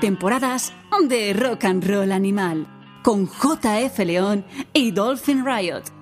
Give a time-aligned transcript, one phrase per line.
[0.00, 0.72] temporadas
[1.08, 2.66] de Rock and Roll Animal
[3.02, 5.97] con JF León y Dolphin Riot.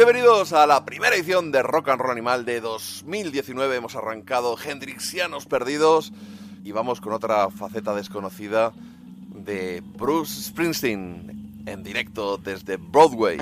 [0.00, 3.76] Bienvenidos a la primera edición de Rock and Roll Animal de 2019.
[3.76, 6.10] Hemos arrancado Hendrixianos Perdidos
[6.64, 8.72] y vamos con otra faceta desconocida
[9.34, 13.36] de Bruce Springsteen en directo desde Broadway.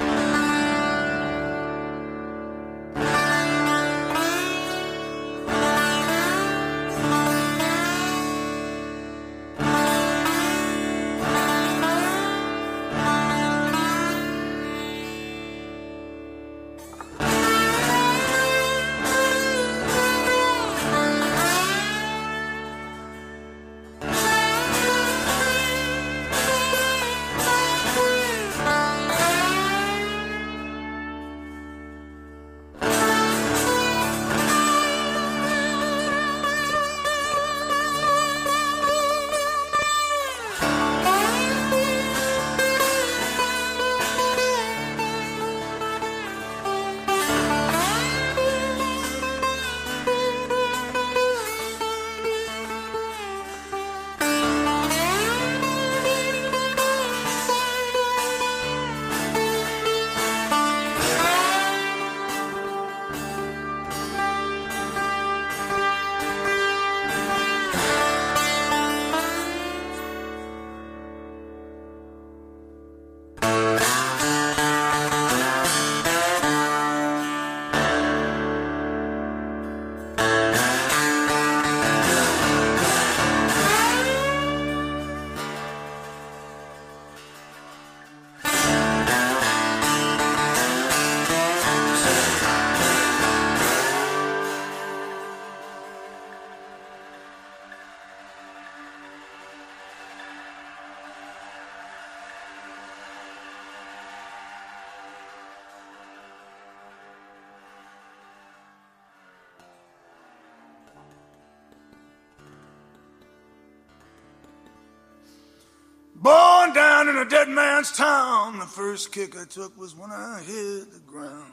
[117.28, 118.58] Dead man's town.
[118.58, 121.52] The first kick I took was when I hit the ground.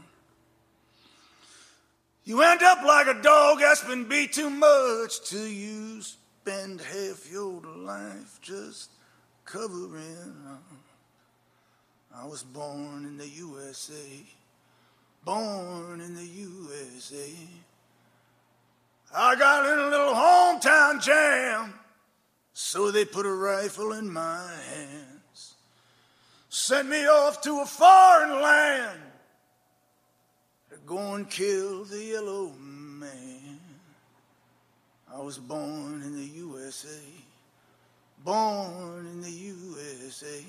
[2.24, 7.31] You end up like a dog that's been beat too much till you spend half
[7.31, 8.89] your life just
[9.45, 10.63] covering up.
[12.16, 13.94] I was born in the USA,
[15.24, 17.30] born in the USA.
[19.16, 21.74] I got in a little hometown jam,
[22.54, 25.15] so they put a rifle in my hands,
[26.56, 29.02] sent me off to a foreign land
[30.69, 33.60] to go and kill the yellow man.
[35.13, 37.02] I was born in the USA,
[38.24, 40.46] born in the USA.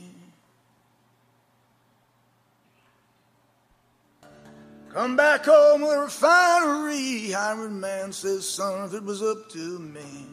[4.92, 7.32] Come back home with a refinery.
[7.32, 10.26] Hired man says, son, if it was up to me.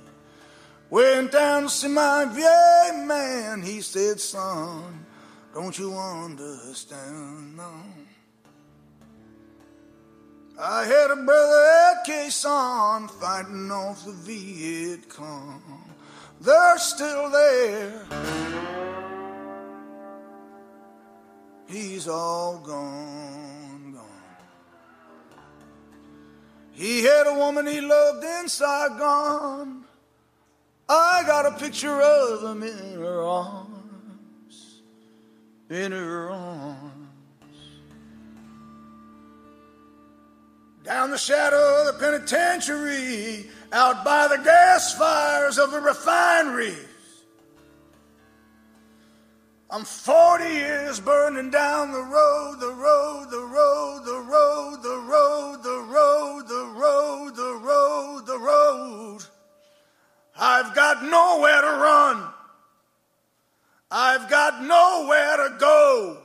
[0.92, 3.64] Went down to see my VA man.
[3.64, 5.03] He said, son,
[5.54, 7.58] don't you understand?
[7.58, 7.72] No.
[10.60, 15.84] I had a brother at Quezon fighting off the Viet Cong.
[16.42, 18.06] They're still there.
[21.68, 24.06] He's all gone, gone.
[26.72, 29.86] He had a woman he loved in Saigon.
[30.88, 33.73] I got a picture of him in her arms,
[35.74, 37.08] in her arms.
[40.84, 46.78] Down the shadow of the penitentiary, out by the gas fires of the refineries.
[49.72, 55.64] I'm 40 years burning down the road, the road, the road, the road, the road,
[55.64, 59.20] the road, the road, the road, the road.
[60.38, 62.33] I've got nowhere to run.
[63.92, 66.18] I've got nowhere to go.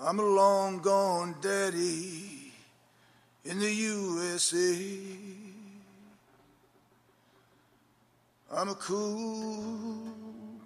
[0.00, 2.52] I'm a long gone daddy
[3.44, 4.76] in the USA.
[8.52, 9.96] I'm a cool,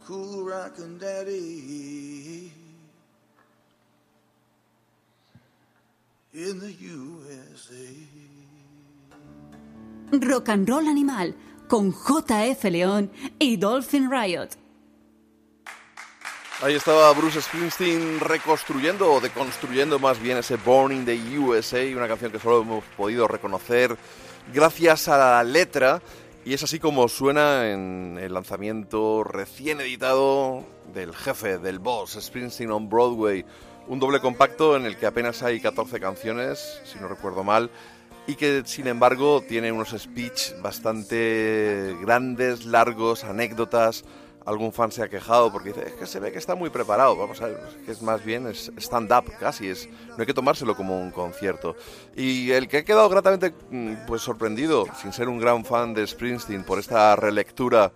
[0.05, 2.53] cool rockin' daddy
[6.35, 7.95] in the USA.
[10.13, 11.33] Rock and Roll Animal
[11.69, 14.49] con JF León y Dolphin Riot.
[16.61, 22.09] Ahí estaba Bruce Springsteen reconstruyendo o deconstruyendo más bien ese Born in the USA, una
[22.09, 23.97] canción que solo hemos podido reconocer
[24.52, 26.02] gracias a la letra
[26.45, 32.73] y es así como suena en el lanzamiento recién editado del jefe, del boss, Springsteen
[32.73, 33.45] on Broadway,
[33.87, 37.71] un doble compacto en el que apenas hay 14 canciones, si no recuerdo mal,
[38.28, 44.04] y que sin embargo tiene unos speech bastante grandes, largos, anécdotas,
[44.44, 47.16] algún fan se ha quejado porque dice, es que se ve que está muy preparado,
[47.16, 51.00] vamos a ver, que es más bien stand-up casi, es, no hay que tomárselo como
[51.00, 51.75] un concierto.
[52.14, 56.06] Y el que ha quedado gratamente mm, pues sorprendido, sin ser un gran fan de
[56.06, 57.92] Springsteen, por esta relectura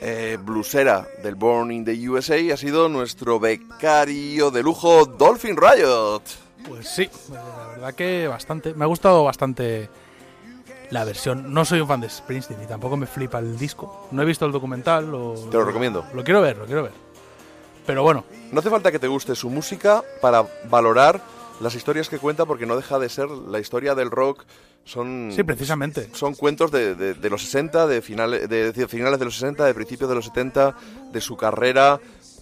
[0.00, 6.49] eh, blusera del Born in the USA, ha sido nuestro becario de lujo, Dolphin Riot.
[6.68, 9.88] Pues sí, la verdad que bastante, me ha gustado bastante
[10.90, 11.52] la versión.
[11.52, 14.08] No soy un fan de Springsteen y tampoco me flipa el disco.
[14.10, 15.10] No he visto el documental.
[15.10, 16.04] Lo, Te lo recomiendo.
[16.14, 16.92] Lo quiero ver, lo quiero ver.
[17.86, 21.20] Pero bueno, No hace falta que te guste su música para valorar
[21.60, 24.44] las historias que cuenta, porque no deja de ser la historia del rock.
[24.84, 26.08] Son, sí, precisamente.
[26.14, 29.64] son cuentos de, de- de los 60, de finales, de, de finales de los 60,
[29.66, 30.74] de principios de los 70,
[31.12, 32.00] de su carrera,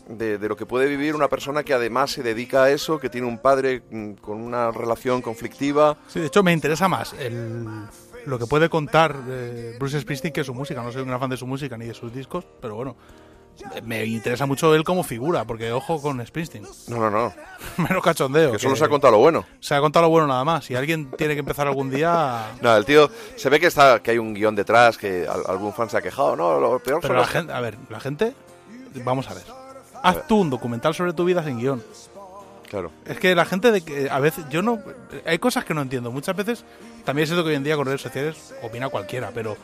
[0.09, 3.09] de, de lo que puede vivir una persona que además se dedica a eso, que
[3.11, 5.97] tiene un padre mm, con una relación conflictiva.
[6.09, 7.65] Sí, de hecho me interesa más el,
[8.27, 10.83] lo que puede contar eh, Bruce Springsteen que su música.
[10.83, 12.97] No soy un gran fan de su música ni de sus discos, pero bueno,
[13.83, 16.65] me interesa mucho él como figura, porque ojo con Springsteen.
[16.89, 17.33] No, no, no.
[17.77, 18.53] Menos cachondeo.
[18.53, 19.45] Que solo que se ha contado lo bueno.
[19.61, 20.65] se ha contado lo bueno nada más.
[20.65, 22.47] Si alguien tiene que empezar algún día...
[22.63, 25.73] No, el tío se ve que está que hay un guion detrás, que al- algún
[25.73, 26.37] fan se ha quejado.
[26.37, 28.33] No, lo peor Pero la gente, a ver, la gente,
[29.05, 29.45] vamos a ver.
[30.03, 31.83] Haz tú un documental sobre tu vida sin guion.
[32.69, 32.91] Claro.
[33.07, 34.79] Es que la gente de que a veces yo no
[35.25, 36.11] hay cosas que no entiendo.
[36.13, 36.65] Muchas veces
[37.05, 39.57] también es cierto que hoy en día con redes sociales opina cualquiera, pero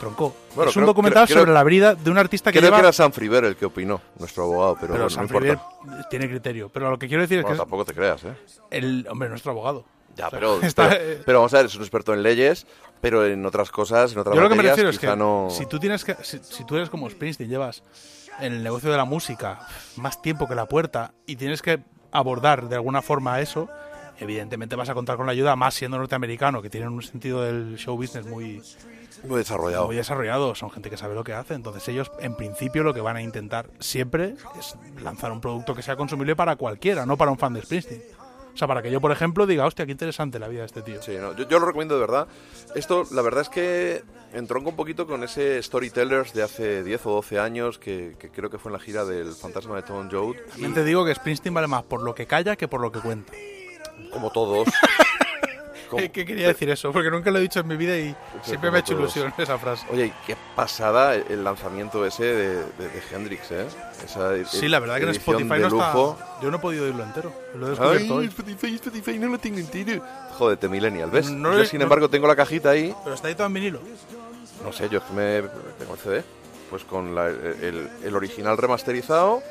[0.00, 0.34] tronco.
[0.56, 2.82] Bueno, es un documental creo- sobre la vida de un artista que Creo lleva que
[2.86, 6.08] era San Friver el que opinó, nuestro abogado, pero, pero bueno, San no importa.
[6.10, 8.34] Tiene criterio, pero lo que quiero decir es que es tampoco te creas, ¿eh?
[8.70, 9.84] el hombre nuestro abogado.
[10.16, 12.66] Ya, O sea, pero, está- pero, pero vamos a ver, es un experto en leyes,
[13.00, 15.48] pero en otras cosas, en otras Yo lo que me refiero es que no...
[15.50, 17.82] si tú tienes que si, si tú eres como Springsteen llevas
[18.40, 19.60] en el negocio de la música
[19.96, 21.80] más tiempo que la puerta y tienes que
[22.12, 23.68] abordar de alguna forma eso
[24.20, 27.76] evidentemente vas a contar con la ayuda, más siendo norteamericano, que tienen un sentido del
[27.78, 28.62] show business muy,
[29.24, 29.86] Muy desarrollado.
[29.86, 33.00] muy desarrollado, son gente que sabe lo que hace, entonces ellos en principio lo que
[33.00, 37.30] van a intentar siempre es lanzar un producto que sea consumible para cualquiera, no para
[37.30, 38.02] un fan de Springsteen.
[38.52, 40.82] O sea, para que yo, por ejemplo, diga, hostia, qué interesante la vida de este
[40.82, 41.00] tío.
[41.02, 42.28] Sí, no, yo, yo lo recomiendo de verdad.
[42.74, 44.02] Esto, la verdad es que
[44.32, 48.50] entronca un poquito con ese Storytellers de hace 10 o 12 años, que, que creo
[48.50, 50.36] que fue en la gira del Fantasma de Tom Joad.
[50.50, 53.00] También te digo que Springsteen vale más por lo que calla que por lo que
[53.00, 53.32] cuenta.
[54.12, 54.68] Como todos.
[55.90, 56.92] Como- ¿Qué, qué quería decir eso?
[56.92, 59.16] Porque nunca lo he dicho en mi vida y siempre me ha hecho todos.
[59.16, 59.86] ilusión esa frase.
[59.90, 63.66] Oye, qué pasada el lanzamiento ese de, de- de Hendrix, ¿eh?
[64.04, 65.68] Esa e- Sí, la verdad que en Spotify no está...
[65.92, 66.18] lujo.
[66.40, 67.32] Yo no he podido oírlo entero.
[67.56, 68.26] Lo he descubierto Ay, hoy.
[68.26, 70.02] Spotify, Spotify, no lo tengo entero.
[70.38, 71.30] Jódete, Millennial, ¿ves?
[71.30, 72.94] No Yo, le- sin no- embargo, tengo la cajita ahí.
[73.02, 73.80] Pero está editado en vinilo.
[74.64, 75.42] No sé, yo es que me
[75.78, 76.24] tengo el CD.
[76.70, 79.42] Pues con la- el, el original remasterizado,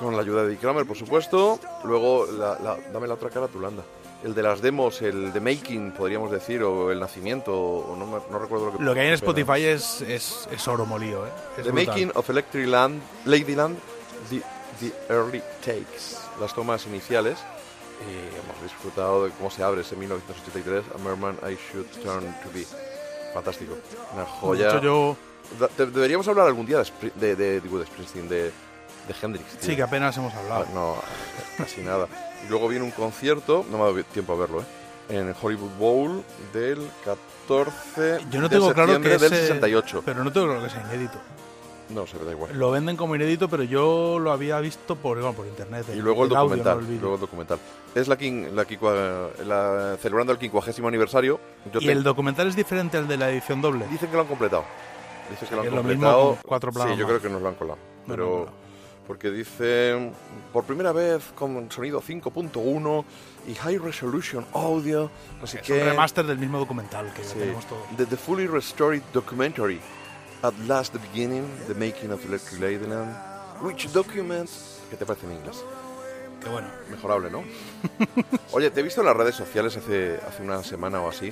[0.00, 1.60] con la ayuda de Dick Kramer, por supuesto.
[1.84, 3.82] Luego, la, la- dame la otra cara, Tulanda.
[4.24, 8.38] El de las demos, el de Making, podríamos decir, o el nacimiento, o no, no
[8.38, 11.30] recuerdo lo que Lo que hay en Spotify es, es, es oro molido, ¿eh?
[11.58, 11.86] Es The brutal.
[11.88, 13.76] Making of Electric Land, Ladyland,
[14.30, 14.40] the,
[14.80, 16.16] the Early Takes.
[16.40, 17.38] Las tomas iniciales.
[18.08, 22.48] Y hemos disfrutado de cómo se abre ese 1983, A Merman I Should Turn to
[22.54, 22.64] Be.
[23.34, 23.74] Fantástico.
[24.12, 24.68] Una De joya.
[24.68, 25.16] hecho, yo...
[25.76, 28.52] De- Deberíamos hablar algún día de, de, de, de Springsteen, de, de
[29.20, 29.46] Hendrix.
[29.58, 29.70] tío.
[29.70, 30.66] Sí, que apenas hemos Ah, hablado.
[30.74, 30.96] no,
[31.58, 32.06] casi nada.
[32.44, 34.64] Y luego viene un concierto, no me ha dado tiempo a verlo, ¿eh?
[35.10, 36.22] En Hollywood Bowl
[36.52, 40.02] del 14 Yo no de tengo claro que septiembre del ese- 68.
[40.04, 41.18] Pero no tengo claro que sea inédito.
[41.90, 42.58] No, se me da igual.
[42.58, 45.84] Lo venden como inédito, pero yo lo había visto por, bueno, por internet.
[45.94, 46.74] Y luego el, audio, documental.
[46.76, 47.00] no el vídeo.
[47.00, 47.58] luego el documental.
[47.94, 51.38] Es la, quin- la, quicua- la- celebrando el 50 aniversario.
[51.70, 53.86] Yo ¿Y el documental es diferente al de la edición doble?
[53.90, 54.64] Dicen que lo han completado.
[55.30, 56.38] Dicen que lo han lo mismo completado.
[56.46, 57.78] cuatro planos sí, yo creo que nos lo han colado.
[58.06, 58.52] Pero no, no.
[59.06, 60.12] Porque dice
[60.52, 63.04] por primera vez con sonido 5.1
[63.48, 65.10] y high resolution audio,
[65.44, 65.72] sé Es qué.
[65.74, 67.34] un remaster del mismo documental que Sí.
[67.38, 67.84] tenemos todo.
[67.96, 69.80] The, the fully restored documentary
[70.42, 73.14] At Last the Beginning, The Making of Electric Ladyland,
[73.62, 75.64] which documents ¿Qué te parece en inglés?
[76.42, 76.68] Que bueno.
[76.90, 77.44] Mejorable, ¿no?
[78.52, 81.30] Oye, te he visto en las redes sociales hace, hace una semana o así,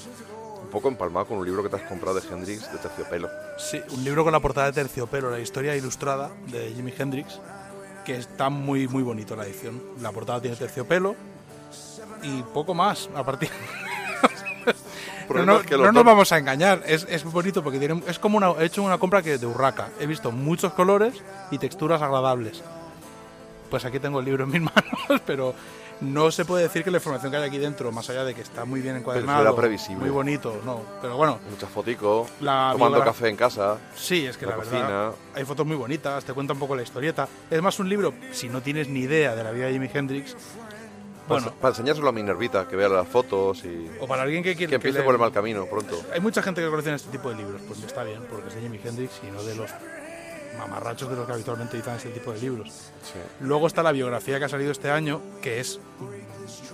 [0.63, 3.29] un poco empalmado con un libro que te has comprado de Hendrix de terciopelo.
[3.59, 7.41] Sí, un libro con la portada de terciopelo, la historia ilustrada de Jimi Hendrix,
[8.05, 9.81] que está muy muy bonito la edición.
[10.01, 11.15] La portada tiene terciopelo
[12.23, 13.51] y poco más a partir.
[15.33, 18.19] No, no- es que no nos vamos a engañar, es, es bonito porque tiene, es
[18.19, 19.89] como una, he hecho una compra que de urraca.
[20.01, 21.15] He visto muchos colores
[21.53, 22.63] y texturas agradables.
[23.71, 25.55] Pues aquí tengo el libro en mis manos, pero
[26.01, 28.41] no se puede decir que la información que hay aquí dentro, más allá de que
[28.41, 30.01] está muy bien encuadernado, era previsible.
[30.01, 30.81] muy bonito, no.
[31.03, 33.77] Pero bueno, Muchas foticos, tomando café en casa.
[33.95, 34.81] Sí, es que La la, cocina.
[34.87, 37.29] verdad hay fotos muy bonitas, te cuenta un poco la historieta.
[37.51, 40.35] Es más un libro, si no tienes ni idea de la vida de Jimi Hendrix,
[41.29, 44.57] Para, bueno, para enseñárselo a Minervita, que vea las fotos y o para alguien que
[44.57, 46.01] quiere que empiece le- por el mal camino pronto.
[46.13, 48.61] Hay mucha gente que colecciona este tipo de libros, pues está bien, porque es de
[48.63, 49.71] Jimi Hendrix y no de los
[50.59, 52.69] mamarrachos de los que habitualmente editan este tipo de libros.
[52.71, 53.19] Sí.
[53.41, 55.79] Luego está la biografía que ha salido este año, que es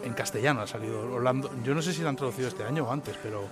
[0.04, 1.50] en castellano, ha salido Orlando.
[1.64, 3.42] Yo no sé si la han traducido este año o antes, pero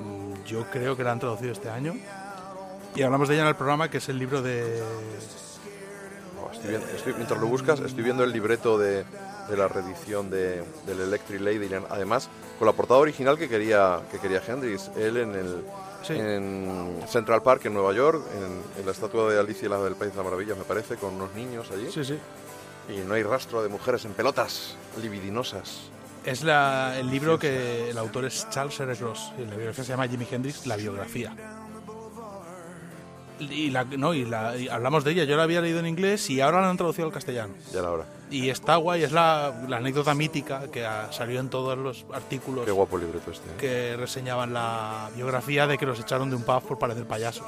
[0.00, 1.94] mm, yo creo que la han traducido este año.
[2.94, 4.82] Y hablamos de ella en el programa, que es el libro de
[6.42, 9.04] Oh, estoy viendo- estoy- mientras lo buscas, estoy viendo el libreto de,
[9.48, 11.86] de la reedición de, del Electric Ladyland.
[11.90, 14.90] Además, con la portada original que quería, que quería Hendrix.
[14.96, 15.64] Él en el
[16.06, 16.12] Sí.
[16.14, 20.12] en Central Park, en Nueva York, en, en la estatua de Alicia la del País
[20.12, 21.90] de las Maravillas, me parece, con unos niños allí.
[21.90, 22.18] Sí, sí.
[22.88, 25.90] Y no hay rastro de mujeres en pelotas libidinosas.
[26.24, 28.96] Es la, el libro que el autor es Charles R.
[28.96, 29.32] Cross.
[29.38, 31.34] Y la biografía se llama Jimi Hendrix, la biografía.
[33.38, 35.24] Y, la, no, y, la, y hablamos de ella.
[35.24, 37.52] Yo la había leído en inglés y ahora la han traducido al castellano.
[37.72, 38.04] Ya la hora.
[38.30, 42.64] Y está guay, es la, la anécdota mítica que ha- salió en todos los artículos
[42.64, 43.48] Qué guapo libreto este.
[43.48, 43.54] ¿eh?
[43.58, 47.46] que reseñaban la biografía de que los echaron de un pub por parecer payasos.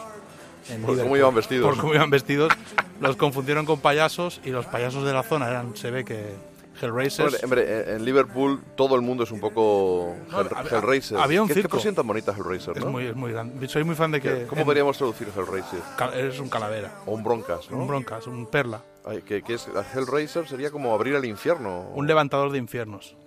[0.68, 1.66] en Por cómo iban vestidos.
[1.74, 2.52] Por cómo iban vestidos.
[3.00, 6.34] Los confundieron con payasos y los payasos de la zona eran, se ve que
[6.80, 7.42] Hellraisers.
[7.44, 11.18] Hombre, hombre, en Liverpool todo el mundo es un poco No, Hell- había- Hellraiser.
[11.18, 11.78] había un ¿Qué, circo.
[11.82, 12.90] qué tan bonita Hellraiser, es, ¿no?
[12.90, 13.68] muy, es muy grande.
[13.68, 14.46] Soy muy fan de que.
[14.46, 15.80] ¿Cómo en- podríamos traducir Hellraiser?
[16.14, 17.00] Eres un calavera.
[17.06, 17.78] O un Broncas, ¿no?
[17.78, 18.82] Un broncas, un perla.
[19.04, 21.90] Ay, que, que es, Hellraiser sería como abrir el infierno.
[21.94, 23.14] Un levantador de infiernos.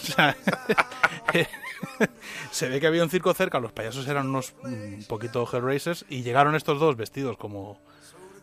[0.00, 0.34] O sea,
[2.50, 6.22] se ve que había un circo cerca, los payasos eran unos un poquito Hellraisers y
[6.22, 7.78] llegaron estos dos vestidos como,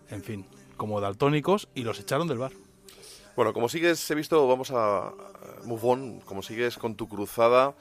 [0.10, 0.46] en fin,
[0.76, 2.52] como daltónicos y los echaron del bar.
[3.38, 5.14] Bueno, como sigues, he visto, vamos a
[5.64, 7.76] move on, como sigues con tu cruzada,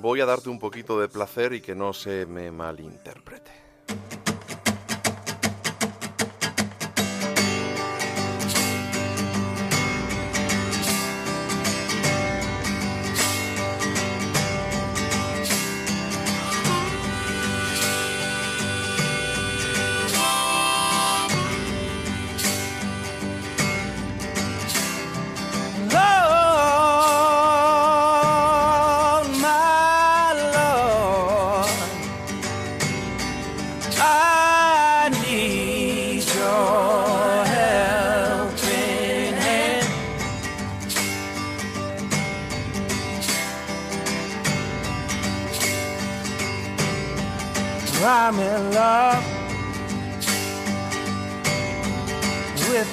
[0.00, 3.50] voy a darte un poquito de placer y que no se me malinterprete.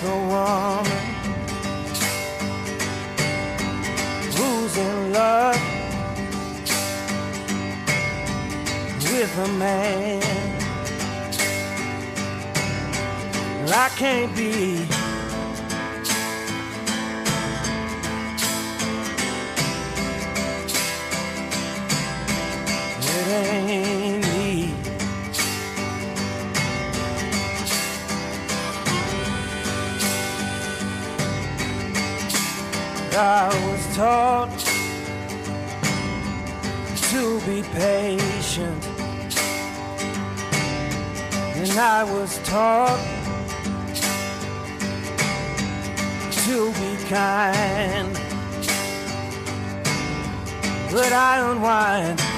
[0.06, 1.04] A woman
[4.36, 5.62] who's in love
[9.12, 10.22] with a man.
[13.68, 14.88] I can't be.
[23.02, 24.05] It ain't
[33.18, 34.50] I was taught
[37.12, 38.86] to be patient,
[41.56, 43.00] and I was taught
[46.44, 48.14] to be kind.
[50.92, 52.35] But I unwind.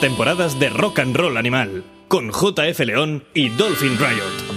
[0.00, 4.56] Temporadas de rock and roll animal con JF León y Dolphin Riot.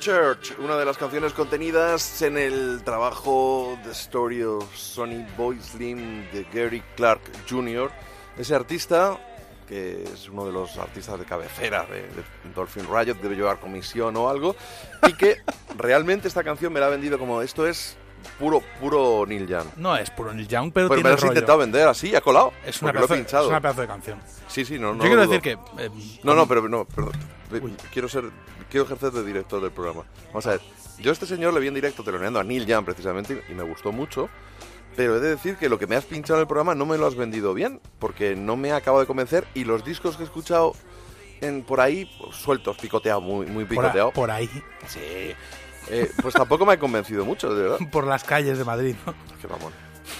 [0.00, 6.30] Church, una de las canciones contenidas en el trabajo The Story of Sonny Boy Slim
[6.30, 7.90] de Gary Clark Jr.
[8.36, 9.18] Ese artista,
[9.66, 14.14] que es uno de los artistas de cabecera de, de Dolphin Riot, debe llevar comisión
[14.18, 14.56] o algo,
[15.08, 15.38] y que
[15.78, 17.96] realmente esta canción me la ha vendido como esto es
[18.38, 19.66] puro, puro Neil Young.
[19.76, 22.20] No es puro Neil Young, pero Pero tiene me lo has intentado vender así, ha
[22.20, 22.52] colado.
[22.64, 23.44] Es una, pedazo, pinchado.
[23.44, 24.18] es una pedazo de canción.
[24.48, 25.02] Sí, sí, no, no.
[25.02, 25.76] Yo quiero lo decir dudo.
[25.76, 25.84] que...
[25.84, 27.12] eh, No, no, pero no, perdón.
[27.92, 28.24] Quiero ser,
[28.70, 30.04] quiero ejercer de director del programa.
[30.28, 30.60] Vamos a ver.
[30.98, 33.62] Yo a este señor le vi en directo teloneando a Neil Young precisamente y me
[33.62, 34.28] gustó mucho.
[34.96, 36.98] Pero he de decir que lo que me has pinchado en el programa no me
[36.98, 40.24] lo has vendido bien, porque no me ha acabado de convencer y los discos que
[40.24, 40.72] he escuchado
[41.40, 44.10] en, por ahí, sueltos, picoteado, muy, muy por, a- picoteado.
[44.10, 44.50] por ahí,
[44.88, 45.00] Sí.
[45.90, 47.78] Eh, pues tampoco me ha convencido mucho, de verdad.
[47.90, 48.94] por las calles de Madrid.
[49.06, 49.14] ¿no?
[49.40, 49.72] Qué mamón.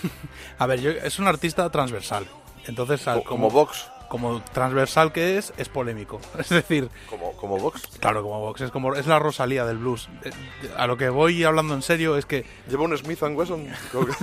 [0.58, 2.26] A ver, yo, es un artista transversal.
[2.66, 3.90] Entonces, al- Co- Como Vox.
[4.08, 6.20] como transversal que es, es polémico.
[6.38, 7.82] Es decir, Como, como Vox.
[8.00, 10.08] claro, como Vox, es como es la Rosalía del blues.
[10.24, 10.30] Eh,
[10.76, 13.66] A lo que voy hablando en serio es que Lleva un Smith Wesson.
[13.90, 14.14] Creo que-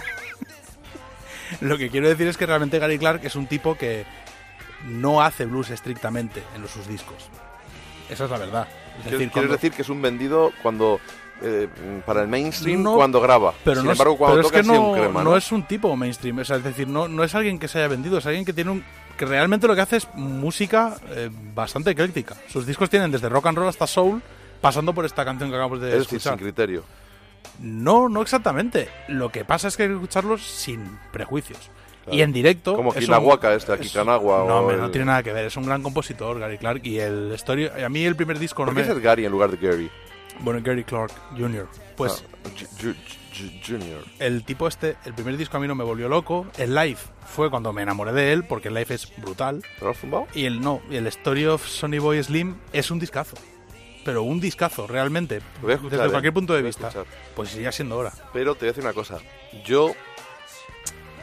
[1.62, 4.05] lo que quiero decir es que realmente Gary Clark es un tipo que
[4.86, 7.29] no hace blues estrictamente en los- sus discos.
[8.10, 8.67] Esa es la verdad.
[8.99, 10.99] Es decir, quieres cuando- decir que es un vendido cuando
[11.41, 11.67] eh,
[12.06, 13.54] para el mainstream No, cuando graba.
[13.63, 15.32] pero Sin no es- embargo, cuando pero es toca que sí no, un crema, no
[15.32, 15.38] ¿no?
[15.38, 17.88] es un tipo mainstream, o sea, es decir, no, no es alguien que se haya
[17.88, 18.84] vendido, es alguien que tiene un
[19.17, 22.36] que realmente lo que hace es música eh, bastante ecléctica.
[22.50, 24.21] Sus discos tienen desde rock and roll hasta soul,
[24.60, 26.38] pasando por esta canción que acabamos de Es decir, sin escuchar.
[26.38, 26.84] criterio.
[27.60, 28.89] No, no exactamente.
[29.08, 31.60] Lo que pasa es que hay que escucharlos sin prejuicios.
[32.04, 32.17] Claro.
[32.17, 32.76] Y en directo.
[32.76, 35.45] Como es Kinahuaca este, es- Kikanagua No, hombre, el- no tiene nada que ver.
[35.45, 36.82] Es un gran compositor, Gary Clark.
[36.86, 37.67] Y el story.
[37.67, 38.93] A mí el primer disco no ¿Por qué me.
[38.98, 39.89] es Gary en lugar de Gary?
[40.39, 41.67] Bueno, Gary Clark Jr.
[41.95, 42.95] Pues Ah, Ju- Ju-
[43.34, 44.04] Ju- Junior.
[44.19, 46.45] el tipo este, el primer disco a mí no me volvió loco.
[46.58, 49.62] El live fue cuando me enamoré de él, porque el live es brutal.
[49.80, 50.28] ¿Te lo has fumado?
[50.34, 53.36] Y el no, y el Story of Sonny Boy Slim es un discazo.
[54.04, 55.38] Pero un discazo, realmente.
[55.67, 56.10] Escuchar, desde ¿eh?
[56.12, 56.89] cualquier punto de vista.
[56.89, 57.08] escuchar.
[57.36, 58.13] Pues ya siendo hora.
[58.34, 59.17] Pero te voy a decir una cosa.
[59.65, 59.93] Yo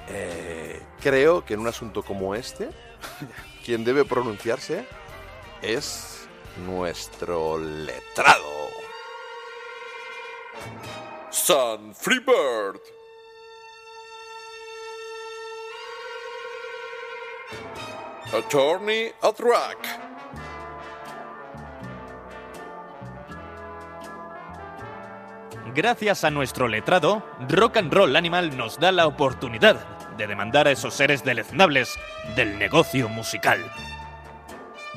[0.08, 2.70] eh, creo que en un asunto como este,
[3.64, 4.84] quien debe pronunciarse
[5.62, 6.26] es
[6.66, 8.42] nuestro letrado.
[11.30, 12.80] Sun Freebird.
[18.32, 20.12] Attorney at Rack.
[25.74, 29.76] Gracias a nuestro letrado, Rock and Roll Animal nos da la oportunidad
[30.16, 31.98] de demandar a esos seres deleznables
[32.36, 33.60] del negocio musical.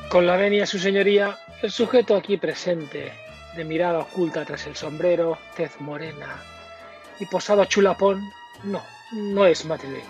[0.09, 3.13] Con la venia, su señoría, el sujeto aquí presente,
[3.55, 6.35] de mirada oculta tras el sombrero, tez morena
[7.19, 8.31] y posado chulapón,
[8.63, 10.03] no, no es madrileño.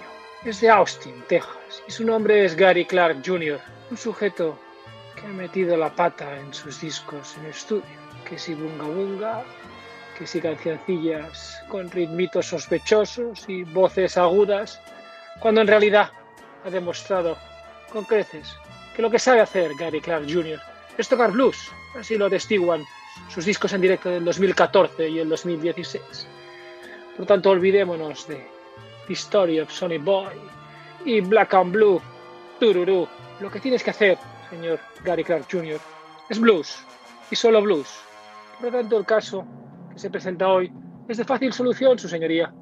[0.43, 3.59] Es de Austin, Texas, y su nombre es Gary Clark Jr.,
[3.91, 4.57] un sujeto
[5.15, 7.83] que ha metido la pata en sus discos en estudio,
[8.27, 9.43] que si bunga bunga,
[10.17, 14.79] que si cancioncillas con ritmitos sospechosos y voces agudas,
[15.39, 16.11] cuando en realidad
[16.63, 17.37] ha demostrado
[17.91, 18.55] con creces
[18.95, 20.59] que lo que sabe hacer Gary Clark Jr.
[20.97, 21.57] es tocar blues,
[21.95, 22.83] así lo atestiguan
[23.27, 26.27] sus discos en directo del 2014 y el 2016.
[27.11, 28.47] Por lo tanto, olvidémonos de
[29.07, 30.35] The Story of Sonny Boy
[31.05, 32.01] y Black and Blue,
[32.59, 33.07] tururú.
[33.39, 34.17] Lo que tienes que hacer,
[34.49, 35.79] señor Gary Clark Jr.,
[36.29, 36.83] es blues
[37.29, 37.99] y solo blues.
[38.59, 39.45] Por lo tanto, el caso
[39.93, 40.71] que se presenta hoy
[41.07, 42.53] es de fácil solución, su señoría.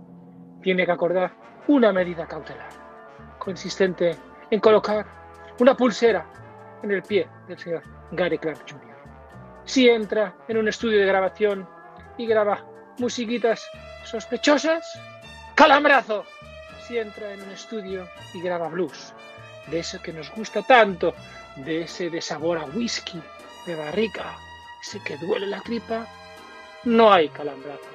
[0.61, 1.33] Tiene que acordar
[1.67, 2.69] una medida cautelar,
[3.39, 4.15] consistente
[4.49, 5.05] en colocar
[5.59, 6.25] una pulsera
[6.83, 8.92] en el pie del señor Gary Clark Jr.
[9.65, 11.67] Si entra en un estudio de grabación
[12.17, 12.65] y graba
[12.97, 13.69] musiquitas
[14.03, 14.99] sospechosas,
[15.55, 16.25] calambrazo.
[16.87, 19.13] Si entra en un estudio y graba blues,
[19.67, 21.13] de eso que nos gusta tanto,
[21.55, 23.21] de ese de sabor a whisky,
[23.65, 24.35] de barrica,
[24.81, 26.05] ese que duele la tripa,
[26.83, 27.89] no hay calambrazo.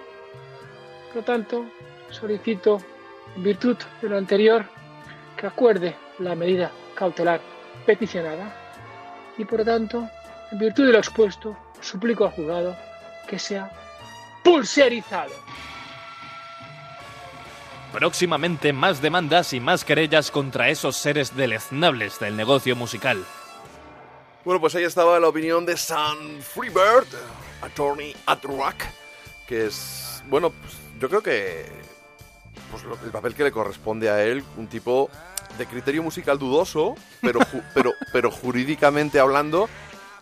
[1.09, 1.67] Por lo tanto,
[2.11, 2.81] solicito,
[3.37, 4.65] en virtud de lo anterior,
[5.37, 7.41] que acuerde la medida cautelar
[7.85, 8.53] peticionada
[9.37, 10.11] y, por lo tanto,
[10.51, 12.77] en virtud de lo expuesto, suplico al juzgado
[13.29, 13.71] que sea
[14.43, 15.33] pulserizado.
[17.93, 23.25] Próximamente más demandas y más querellas contra esos seres deleznables del negocio musical.
[24.45, 27.07] Bueno, pues ahí estaba la opinión de Sun Freebird,
[27.63, 28.77] Attorney at Rock,
[29.47, 31.67] que es, bueno, pues yo creo que
[32.71, 35.11] pues lo- el papel que le corresponde a él, un tipo
[35.57, 39.69] de criterio musical dudoso, pero, ju- pero, pero jurídicamente hablando,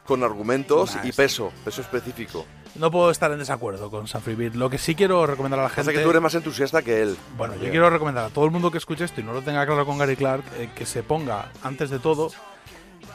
[0.07, 2.47] con argumentos y es- peso, peso específico.
[2.77, 4.55] No puedo estar en desacuerdo con San Freebird.
[4.55, 5.95] Lo que sí quiero recomendar a la Pasa gente.
[5.99, 7.16] que tú eres más entusiasta que él.
[7.38, 9.64] Bueno, yo quiero recomendar a todo el mundo que escuche esto y no lo tenga
[9.64, 12.31] claro con Gary Clark eh, que se ponga, antes de todo,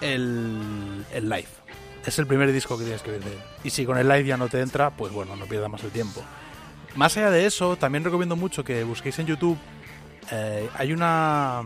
[0.02, 1.48] el, el live.
[2.06, 3.40] Es el primer disco que tienes que ver de él.
[3.64, 5.92] Y si con el live ya no te entra, pues bueno, no pierdas más el
[5.92, 6.22] tiempo.
[6.96, 9.58] Más allá de eso, también recomiendo mucho que busquéis en YouTube.
[10.32, 11.62] eh, hay una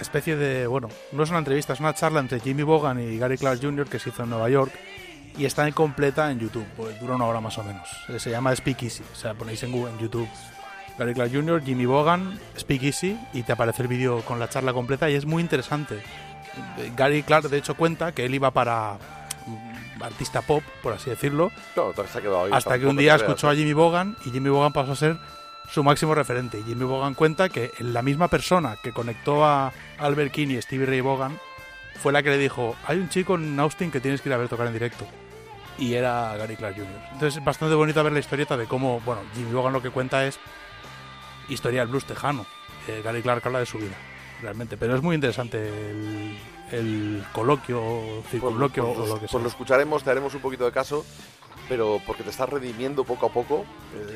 [0.00, 0.66] especie de.
[0.66, 3.86] Bueno, no es una entrevista, es una charla entre Jimmy Bogan y Gary Clark Jr.
[3.86, 4.72] que se hizo en Nueva York.
[5.36, 7.88] Y está completa en YouTube, pues dura una hora más o menos.
[8.08, 9.02] Eh, Se llama Speak Easy.
[9.12, 10.28] O sea, ponéis en, Google, en YouTube
[10.98, 14.72] Gary Clark Jr., Jimmy Bogan, Speak Easy, y te aparece el vídeo con la charla
[14.72, 15.96] completa y es muy interesante.
[16.78, 18.98] Eh, Gary Clark, de hecho, cuenta que él iba para
[19.46, 23.16] mm, artista pop, por así decirlo, No, te has quedado ahí, hasta que un día
[23.16, 23.56] escuchó a ¿eh?
[23.56, 25.16] Jimmy Bogan y Jimmy Bogan pasó a ser
[25.70, 26.58] su máximo referente.
[26.58, 30.86] Y Jimmy Bogan cuenta que la misma persona que conectó a Albert King y Stevie
[30.86, 31.38] Ray Bogan
[32.02, 34.38] fue la que le dijo, hay un chico en Austin que tienes que ir a
[34.38, 35.06] ver tocar en directo.
[35.78, 36.88] Y era Gary Clark Jr.
[37.14, 40.24] Entonces es bastante bonito ver la historieta de cómo, bueno, Jimmy Bogan lo que cuenta
[40.26, 40.38] es
[41.48, 42.46] historia del blues tejano.
[42.86, 43.94] Eh, Gary Clark habla de su vida,
[44.42, 44.76] realmente.
[44.76, 46.36] Pero es muy interesante el,
[46.70, 47.80] el coloquio,
[48.20, 49.40] Pues, circunloquio pues o lo que pues sea.
[49.40, 51.04] lo escucharemos, te haremos un poquito de caso,
[51.68, 53.64] pero porque te estás redimiendo poco a poco.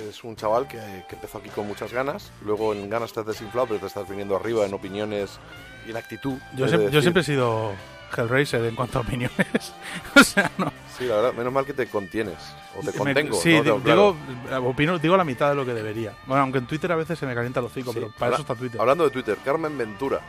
[0.08, 3.26] Es un chaval que, que empezó aquí con muchas ganas, luego en ganas te has
[3.26, 5.38] desinflado, pero te estás viniendo arriba en opiniones
[5.86, 6.38] y en actitud.
[6.56, 7.72] Yo, siempre, yo siempre he sido
[8.16, 9.72] Hellraiser en cuanto a opiniones.
[10.16, 10.72] o sea, no.
[10.98, 12.34] Sí, la verdad, menos mal que te contienes,
[12.76, 13.36] o te Me- contengo.
[13.40, 13.58] sí, ¿no?
[13.58, 14.16] di- Tengo claro.
[14.56, 16.12] digo, opino, digo la mitad de lo que debería.
[16.26, 18.00] Bueno, aunque en Twitter a veces se me calienta el hocico, Sí.
[18.00, 18.80] pero para Habla- eso está Twitter.
[18.80, 20.20] Hablando de Twitter, Carmen Ventura.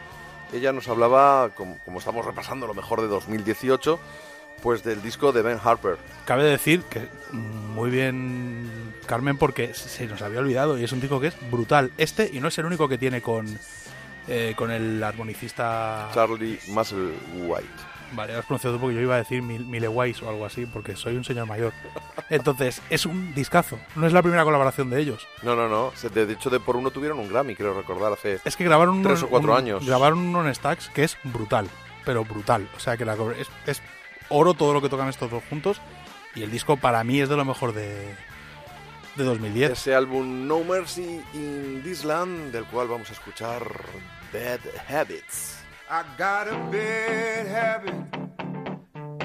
[0.54, 4.00] Ella nos hablaba, como, como estamos repasando lo mejor de 2018,
[4.62, 5.98] pues del disco de Ben Harper.
[6.26, 8.70] Cabe decir que muy bien
[9.06, 11.92] Carmen porque se nos había olvidado y es un disco que es brutal.
[11.98, 13.48] Este, y no es el único que tiene con,
[14.28, 16.10] eh, con el armonicista...
[16.14, 17.68] Charlie Musselwhite.
[18.12, 20.96] Vale, lo has pronunciado porque yo iba a decir Mil- Milewise o algo así, porque
[20.96, 21.74] soy un señor mayor.
[22.32, 23.78] Entonces, es un discazo.
[23.96, 25.28] No es la primera colaboración de ellos.
[25.44, 25.92] No, no, no.
[26.10, 28.40] De hecho, de por uno tuvieron un Grammy, creo recordar, hace...
[28.46, 29.86] Es que grabaron Tres o cuatro un- años.
[29.86, 31.68] Grabaron uno en Stacks que es brutal,
[32.04, 32.68] pero brutal.
[32.76, 33.82] O sea que la es, es
[34.30, 35.82] oro todo lo que tocan estos dos juntos.
[36.36, 38.16] Y el disco para mí es de lo mejor de,
[39.16, 39.72] de 2010.
[39.72, 43.64] Ese álbum No Mercy in This Land, del cual vamos a escuchar
[44.32, 45.60] Bad Habits.
[45.92, 47.96] I got a bad habit,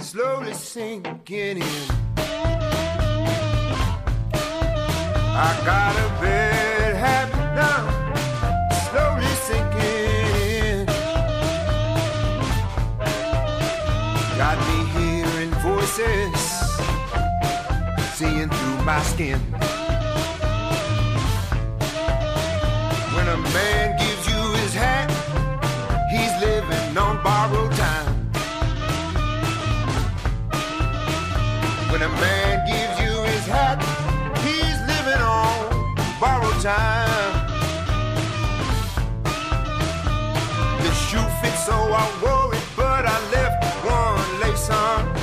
[0.01, 1.63] slowly sinking in.
[5.37, 8.04] I got a bad habit now,
[15.97, 16.41] voices,
[18.15, 19.39] seeing through my skin.
[23.15, 25.11] When a man gives you his hat,
[26.11, 28.15] he's living on borrowed time.
[31.91, 33.79] When a man gives you his hat,
[34.43, 37.47] he's living on borrowed time.
[40.83, 45.14] The shoe fits, so I wore it, but I left one lace untied.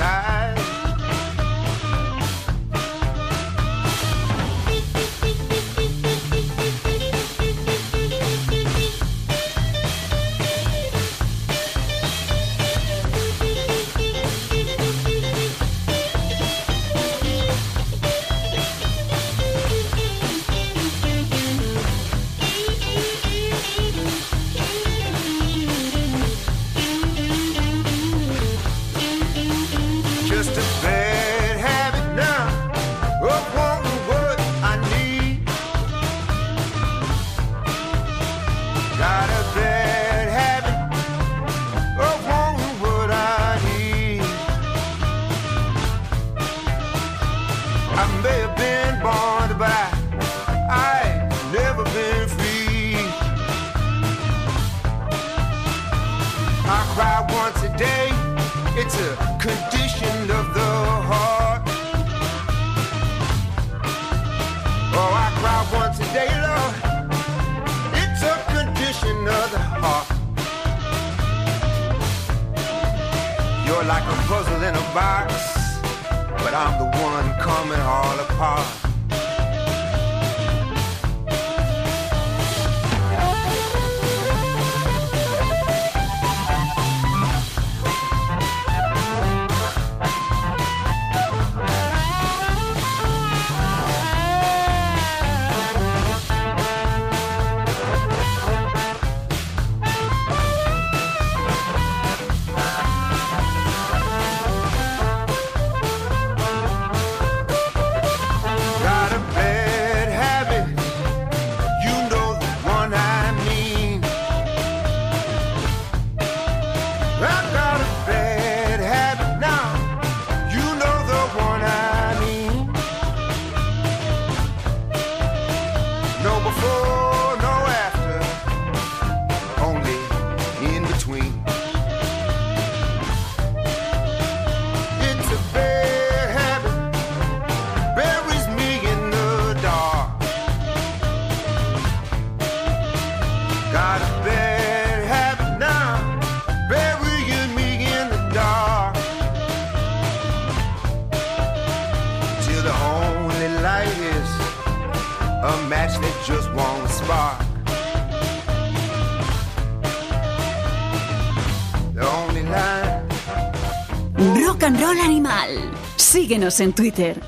[166.31, 167.19] Síguenos en Twitter.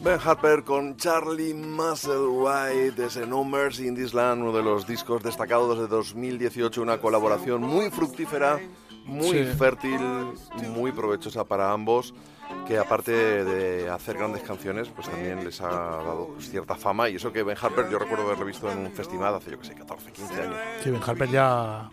[0.00, 5.22] Ben Harper con Charlie Musselwhite, ese No Mercy in This Land, uno de los discos
[5.22, 8.60] destacados de 2018, una colaboración muy fructífera,
[9.04, 9.44] muy Sí.
[9.58, 10.00] fértil,
[10.70, 12.14] muy provechosa para ambos,
[12.66, 13.12] que aparte
[13.44, 17.42] de hacer grandes canciones, pues también les ha dado pues, cierta fama, y eso que
[17.42, 20.40] Ben Harper yo recuerdo haberlo visto en un festival hace, yo que sé, 14, 15
[20.40, 20.56] años.
[20.82, 21.90] Sí, Ben Harper ya,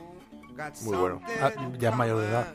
[0.84, 1.20] Muy bueno.
[1.42, 2.48] ah, ya es mayor de edad.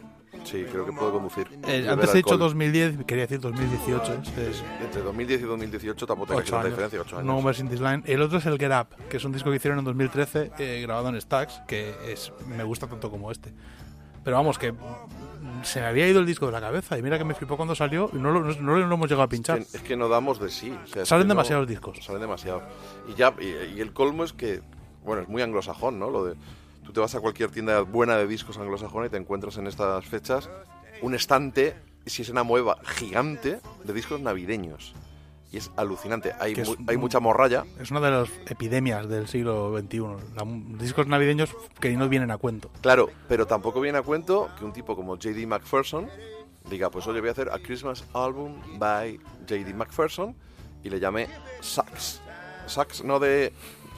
[0.50, 1.46] Sí, creo que puede conducir.
[1.66, 2.38] Eh, antes he dicho alcohol.
[2.50, 4.12] 2010, quería decir 2018.
[4.22, 7.26] Este es Entre 2010 y 2018 tampoco ocho tanta diferencia, 8 años.
[7.26, 8.02] No Mercy in This Line.
[8.06, 10.80] El otro es el Get Up, que es un disco que hicieron en 2013, eh,
[10.82, 13.52] grabado en Stax, que es, me gusta tanto como este.
[14.24, 14.74] Pero vamos, que
[15.62, 17.74] se me había ido el disco de la cabeza y mira que me flipó cuando
[17.74, 19.58] salió y no lo, no, no lo hemos llegado a pinchar.
[19.58, 20.70] Es que, es que no damos de sí.
[20.70, 21.98] o sea, es Salen que no- demasiados discos.
[22.04, 22.62] Salen demasiado.
[23.08, 24.62] Y ya y, y el colmo es que,
[25.04, 26.10] bueno, es muy anglosajón, ¿no?
[26.10, 26.34] Lo de
[26.90, 30.04] tú te vas a cualquier tienda buena de discos anglosajón y te encuentras en estas
[30.04, 30.50] fechas
[31.02, 34.92] un estante, si es una mueva gigante de discos navideños.
[35.52, 36.32] Y es alucinante.
[36.40, 37.64] Hay, es hay un- mucha morralla.
[37.80, 39.98] Es una de las epidemias del siglo XXI.
[40.34, 40.44] La-
[40.78, 41.50] discos navideños
[41.80, 42.70] que no vienen a cuento.
[42.80, 45.46] Claro, pero tampoco viene a cuento que un tipo como J.D.
[45.46, 46.08] McPherson
[46.68, 49.16] diga, pues oye, voy a hacer a Christmas album by
[49.48, 49.74] J.D.
[49.74, 50.34] McPherson
[50.82, 51.28] y le llame
[51.60, 52.20] Sax.
[52.66, 53.52] Sax no de,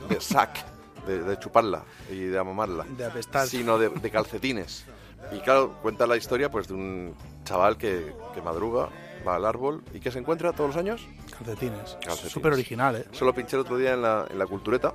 [0.08, 0.64] de sac,
[1.06, 3.46] de, de chuparla y de amamarla, De apestar.
[3.46, 4.84] sino de, de calcetines.
[5.32, 8.88] Y claro, cuenta la historia pues de un chaval que, que madruga,
[9.26, 11.06] va al árbol y que se encuentra todos los años.
[11.30, 11.96] Calcetines.
[12.04, 12.32] Calcetines.
[12.32, 13.06] Súper original, ¿eh?
[13.12, 14.92] Eso lo pinché el otro día en la, en la Cultureta,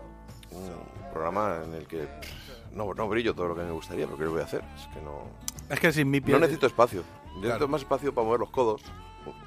[0.52, 4.18] un programa en el que pff, no, no brillo todo lo que me gustaría, pero
[4.18, 4.64] ¿qué voy a hacer?
[4.78, 5.24] Es que no...
[5.70, 6.40] Es que sin mi No piel...
[6.42, 7.04] necesito espacio.
[7.36, 8.82] Yo necesito más espacio para mover los codos.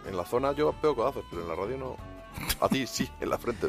[0.07, 1.97] En la zona yo pego codazos, pero en la radio no.
[2.61, 3.69] A ti sí, en la frente.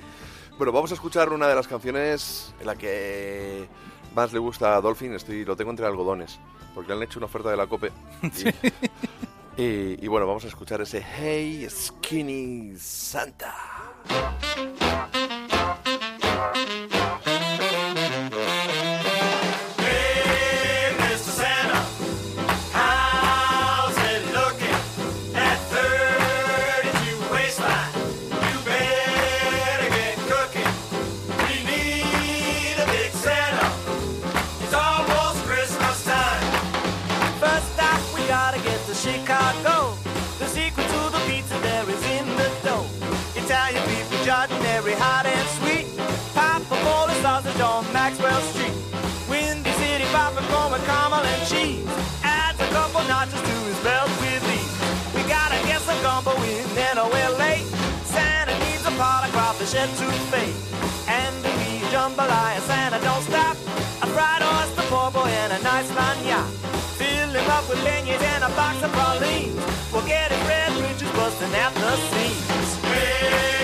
[0.62, 3.68] Bueno, vamos a escuchar una de las canciones en la que
[4.14, 5.12] más le gusta a Dolphin.
[5.16, 6.40] Estoy, lo tengo entre algodones,
[6.76, 7.92] porque le han hecho una oferta de la COPE.
[9.58, 13.56] Y, y- y bueno, vamos a escuchar ese Hey Skinny Santa.
[48.02, 48.74] Maxwell Street.
[49.30, 51.86] Windy City popcorn with caramel and cheese.
[52.24, 54.74] Adds a couple notches to his belt with ease.
[55.14, 56.98] We gotta get some gumbo in, then.
[58.10, 59.92] Santa needs a pot of crawfish and
[60.34, 60.58] fade.
[61.06, 63.56] And we jambalaya, Santa don't stop.
[64.02, 66.50] A fried oyster, boy, and a nice lanyard.
[66.98, 69.62] Fill him up with beignets and a box of pralines.
[69.94, 72.82] We'll get his red bridges busting at the seams.
[72.82, 73.61] Hey,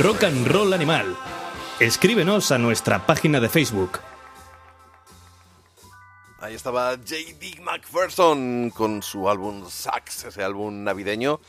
[0.00, 1.16] Rock and Roll Animal.
[1.80, 3.98] Escríbenos a nuestra página de Facebook.
[6.38, 7.60] Ahí estaba J.D.
[7.62, 11.40] McPherson con su álbum Sax, ese álbum navideño,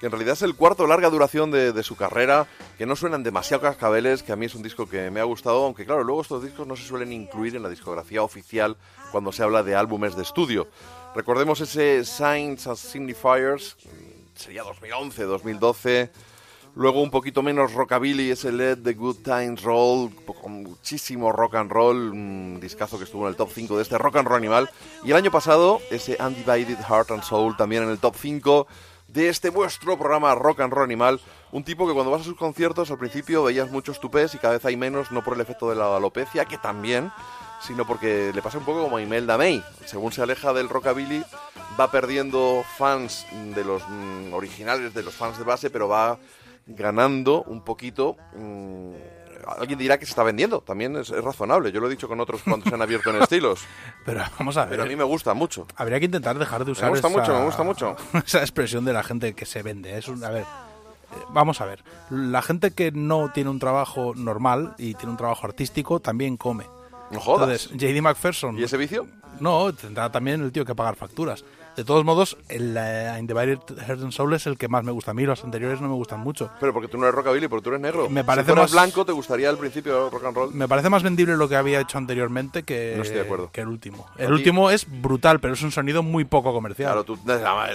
[0.00, 2.46] que en realidad es el cuarto larga duración de, de su carrera,
[2.78, 5.62] que no suenan demasiado cascabeles, que a mí es un disco que me ha gustado,
[5.64, 8.78] aunque claro, luego estos discos no se suelen incluir en la discografía oficial
[9.12, 10.68] cuando se habla de álbumes de estudio.
[11.14, 16.29] Recordemos ese Signs and Signifiers, mm, sería 2011, 2012.
[16.76, 21.70] Luego un poquito menos rockabilly, ese Let the Good Times Roll, con muchísimo rock and
[21.70, 24.70] roll, un discazo que estuvo en el top 5 de este rock and roll animal.
[25.02, 28.68] Y el año pasado, ese Undivided Heart and Soul también en el top 5
[29.08, 31.20] de este vuestro programa Rock and Roll Animal.
[31.52, 34.54] Un tipo que cuando vas a sus conciertos al principio veías muchos tupés y cada
[34.54, 37.10] vez hay menos, no por el efecto de la alopecia, que también,
[37.60, 39.64] sino porque le pasa un poco como a Imelda May.
[39.84, 41.24] Según se aleja del rockabilly,
[41.78, 46.16] va perdiendo fans de los mm, originales, de los fans de base, pero va
[46.76, 48.16] ganando un poquito.
[48.36, 48.92] mm,
[49.58, 51.72] alguien dirá que se está vendiendo, también es, es razonable.
[51.72, 53.60] Yo lo he dicho con otros cuando se han abierto en estilos,
[54.04, 54.70] Pero vamos a ver.
[54.70, 55.66] pero a mí me gusta mucho.
[55.76, 57.96] Habría que intentar dejar de usar gusta esa, mucho, me gusta mucho.
[58.26, 59.96] esa expresión de la gente que se vende.
[59.96, 61.82] Es un, a ver, eh, vamos a ver.
[62.10, 66.66] La gente que no tiene un trabajo normal y tiene un trabajo artístico también come.
[67.10, 67.66] No jodas.
[67.72, 68.58] Entonces, JD McPherson.
[68.58, 69.06] ¿Y ese vicio?
[69.40, 71.44] No, tendrá también el tío que pagar facturas.
[71.76, 72.76] De todos modos, el
[73.18, 75.24] Undivided Heart and Soul es el que más me gusta a mí.
[75.24, 76.50] Los anteriores no me gustan mucho.
[76.60, 78.10] Pero porque tú no eres rockabilly, porque tú eres negro.
[78.10, 80.54] Me parece si más- blanco, te gustaría al principio rock and roll.
[80.54, 83.50] Me parece más vendible lo que había hecho anteriormente que, No estoy de acuerdo.
[83.52, 84.06] que el último.
[84.18, 86.88] El ti- último es brutal, pero es un sonido muy poco comercial.
[86.88, 87.16] Claro, tú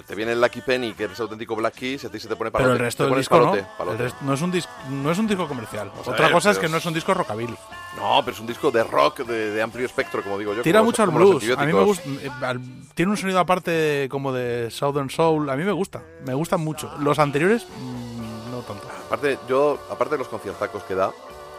[0.07, 2.35] te viene el Lucky Penny, que eres auténtico Black Keys, y a ti se te
[2.35, 2.65] pone palote.
[2.67, 3.67] pero el resto del disco palote, no.
[3.77, 4.03] palote.
[4.03, 5.89] El rest- no, es un dis- no es un disco comercial.
[5.89, 7.55] Vamos Otra ver, cosa es que no es- un disco rockabilly.
[7.97, 10.61] No, pero es un disco de rock de, de amplio espectro, como digo yo.
[10.63, 11.57] Tira como los- mucho al blues.
[11.57, 12.03] A mí me gusta.
[12.09, 12.59] eh,
[12.93, 13.69] Tiene un sonido aparte
[14.09, 15.49] como de Southern Soul.
[15.49, 16.03] A mí me gusta.
[16.25, 16.91] Me gustan mucho.
[16.99, 18.87] Los anteriores, mm, no tanto.
[19.07, 21.11] Aparte, yo, aparte de los conciertacos que da,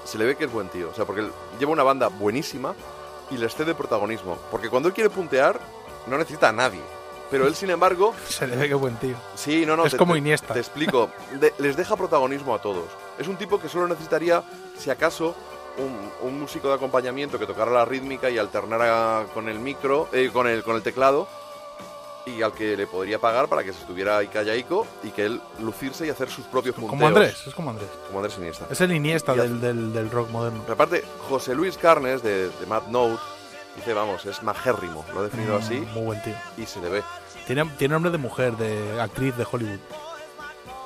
[0.04, 0.90] se le ve que es buen tío.
[0.90, 2.74] O sea, porque él lleva una banda buenísima
[3.30, 4.38] y les cede protagonismo.
[4.50, 5.58] Porque cuando él quiere puntear,
[6.06, 6.80] no necesita a nadie.
[7.30, 9.16] Pero él, sin embargo, Se le ve que buen tío.
[9.34, 9.84] Sí, no, no.
[9.84, 10.54] Es como Iniesta.
[10.54, 11.10] Te explico.
[11.40, 12.84] De- les deja protagonismo a todos.
[13.18, 14.44] Es un tipo que solo necesitaría,
[14.78, 15.34] si acaso,
[15.78, 20.30] un, un músico de acompañamiento que tocara la rítmica y alternara con el micro, eh,
[20.32, 21.26] con, el, con el teclado,
[22.26, 25.40] y al que le podría pagar para que se estuviera ahí callaico y que él
[25.60, 26.90] lucirse y hacer sus propios punteos.
[26.90, 27.46] Como Andrés.
[27.46, 27.88] Es como Andrés.
[28.08, 28.66] Como Andrés Iniesta.
[28.68, 30.60] Es el Iniesta del, del, del rock moderno.
[30.62, 33.20] Pero aparte, José Luis Carnes, de, de Mad Note,
[33.76, 35.04] dice, vamos, es majérrimo.
[35.14, 36.34] Lo ha definido así Mm, Muy buen tío.
[36.56, 37.02] y se le ve.
[37.46, 39.78] Tiene, tiene nombre de mujer, de actriz de Hollywood.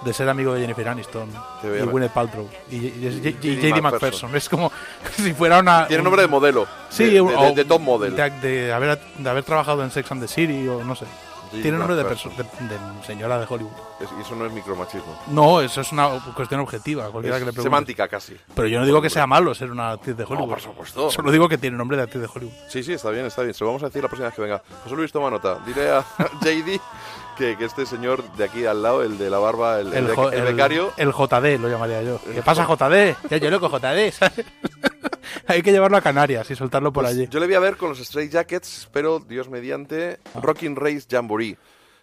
[0.04, 1.28] De ser amigo de Jennifer Aniston
[1.62, 1.66] y.
[1.84, 2.48] Gwyneth Paltrow.
[2.70, 3.82] Y, y- y- y- J.D.
[3.82, 4.34] McPherson.
[4.36, 4.72] Es como
[5.16, 5.86] si fuera una.
[5.86, 6.66] Tiene un- nombre de modelo.
[6.90, 7.22] Sí, de,
[7.54, 8.14] de- top model.
[8.16, 11.04] De, de haber, de haber trabajado en Sex and the City o no sé.
[11.50, 13.72] Tiene nombre de, de, de señora de Hollywood.
[14.00, 15.18] Es- y eso no es micromachismo.
[15.28, 17.08] No, eso es una cuestión objetiva.
[17.10, 17.62] Cualquiera Es que le pregunte.
[17.62, 18.36] semántica casi.
[18.54, 20.48] Pero yo no digo que sea malo ser una actriz de Hollywood.
[20.48, 21.10] por supuesto.
[21.10, 22.52] Solo digo que tiene nombre de actriz de Hollywood.
[22.68, 23.54] Sí, sí, está bien, está bien.
[23.54, 24.62] Se lo vamos a decir la próxima vez que venga.
[24.84, 25.58] José Luis, toma nota.
[25.66, 26.04] Dile a
[26.42, 26.80] JD
[27.36, 30.32] que, que este señor de aquí al lado, el de la barba, el, el, bec-
[30.32, 32.20] el becario, el JD lo llamaría yo.
[32.34, 33.16] ¿Qué pasa, JD?
[33.30, 34.12] Ya, yo loco, JD.
[34.12, 34.44] ¿sabes?
[35.46, 37.28] Hay que llevarlo a Canarias y soltarlo por pues, allí.
[37.30, 41.56] yo le voy a ver con los Stray Jackets, pero Dios mediante, Rocking Race Jamboree.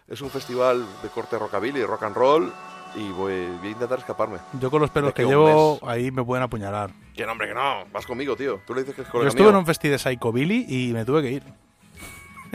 [0.08, 2.52] Es un festival de corte rockabilly, rock and roll,
[2.94, 4.38] y voy, voy a intentar escaparme.
[4.60, 5.90] Yo con los pelos que llevo, mes.
[5.90, 6.90] ahí me pueden apuñalar.
[7.14, 7.84] Que no, hombre, que no.
[7.92, 8.60] Vas conmigo, tío.
[8.66, 9.58] Tú le dices que es Yo colega estuve en mío.
[9.60, 11.42] un festi de Psychobilly y me tuve que ir.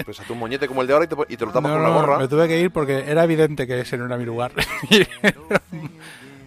[0.04, 1.76] Pues a tu moñete como el de ahora y te, y te lo tapas No,
[1.78, 2.18] con no, una gorra.
[2.18, 4.52] me tuve que ir porque era evidente que ese no era mi lugar.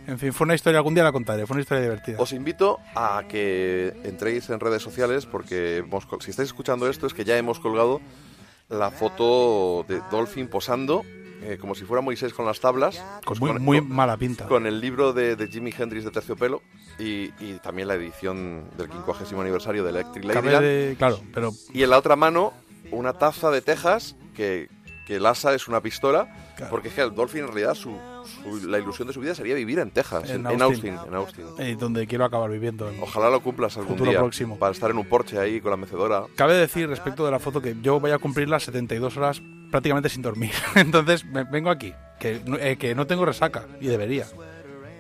[0.06, 2.16] En fin, fue una historia, algún día la contaré, fue una historia divertida.
[2.20, 7.14] Os invito a que entréis en redes sociales porque hemos si estáis escuchando esto es
[7.14, 8.00] que ya hemos colgado
[8.68, 11.02] la foto de Dolphin posando
[11.42, 13.02] eh, como si fuera Moisés con las tablas.
[13.24, 14.46] Con muy, con- muy con- mala pinta.
[14.46, 16.62] con el libro de, de Jimi Hendrix de Terciopelo
[16.98, 20.64] y, y también la edición del 50 aniversario de Electric Ladyland.
[20.64, 22.52] de- claro, pero Y en la otra mano,
[22.90, 24.68] una taza de Texas que,
[25.06, 26.28] que el asa es una pistola.
[26.56, 26.70] Claro.
[26.70, 27.96] Porque es que el Dolphin, en realidad, su,
[28.42, 30.94] su- la ilusión de su vida sería vivir en Texas, En en, Austin.
[31.06, 31.44] En Austin.
[31.58, 32.90] eh, donde quiero acabar viviendo.
[32.90, 34.18] en- Ojalá lo cumplas algún Futuro día.
[34.18, 34.58] próximo.
[34.58, 36.24] Para estar en un porche ahí con la mecedora.
[36.34, 39.40] Cabe decir respecto de la foto que yo voy a cumplir las 72 horas
[39.70, 40.50] prácticamente sin dormir.
[40.74, 44.26] Entonces me- vengo aquí, que, eh, que no tengo resaca y debería.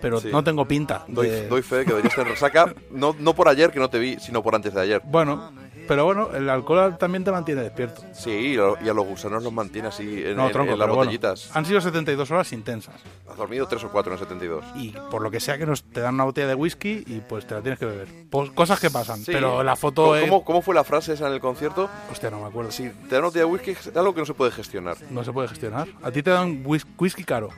[0.00, 0.28] Pero Sí.
[0.30, 1.04] no tengo pinta.
[1.08, 2.72] Doy, de- doy fe de que deberías tener resaca.
[2.90, 5.00] No, no por ayer que no te vi, sino por antes de ayer.
[5.04, 5.52] Bueno,
[5.88, 8.02] pero bueno, el alcohol también te mantiene despierto.
[8.12, 11.54] Sí, y a los gusanos los mantiene así en, No, tronco, en las bueno, botellitas.
[11.56, 12.94] han sido 72 horas intensas.
[13.28, 14.64] Has dormido tres o cuatro en 72.
[14.76, 17.46] Y por lo que sea que nos te dan una botella de whisky y pues
[17.46, 18.08] te la tienes que beber.
[18.30, 19.18] Pues, cosas que pasan.
[19.18, 19.32] Sí.
[19.32, 20.24] Pero la foto ¿Cómo, es...
[20.28, 21.88] cómo- cómo fue la frase esa en el concierto?
[22.10, 22.70] Hostia, no me acuerdo.
[22.70, 24.96] Si te dan una botella de whisky, es algo que no se puede gestionar.
[25.10, 25.88] No se puede gestionar.
[26.02, 27.50] A ti te dan whis- whisky caro.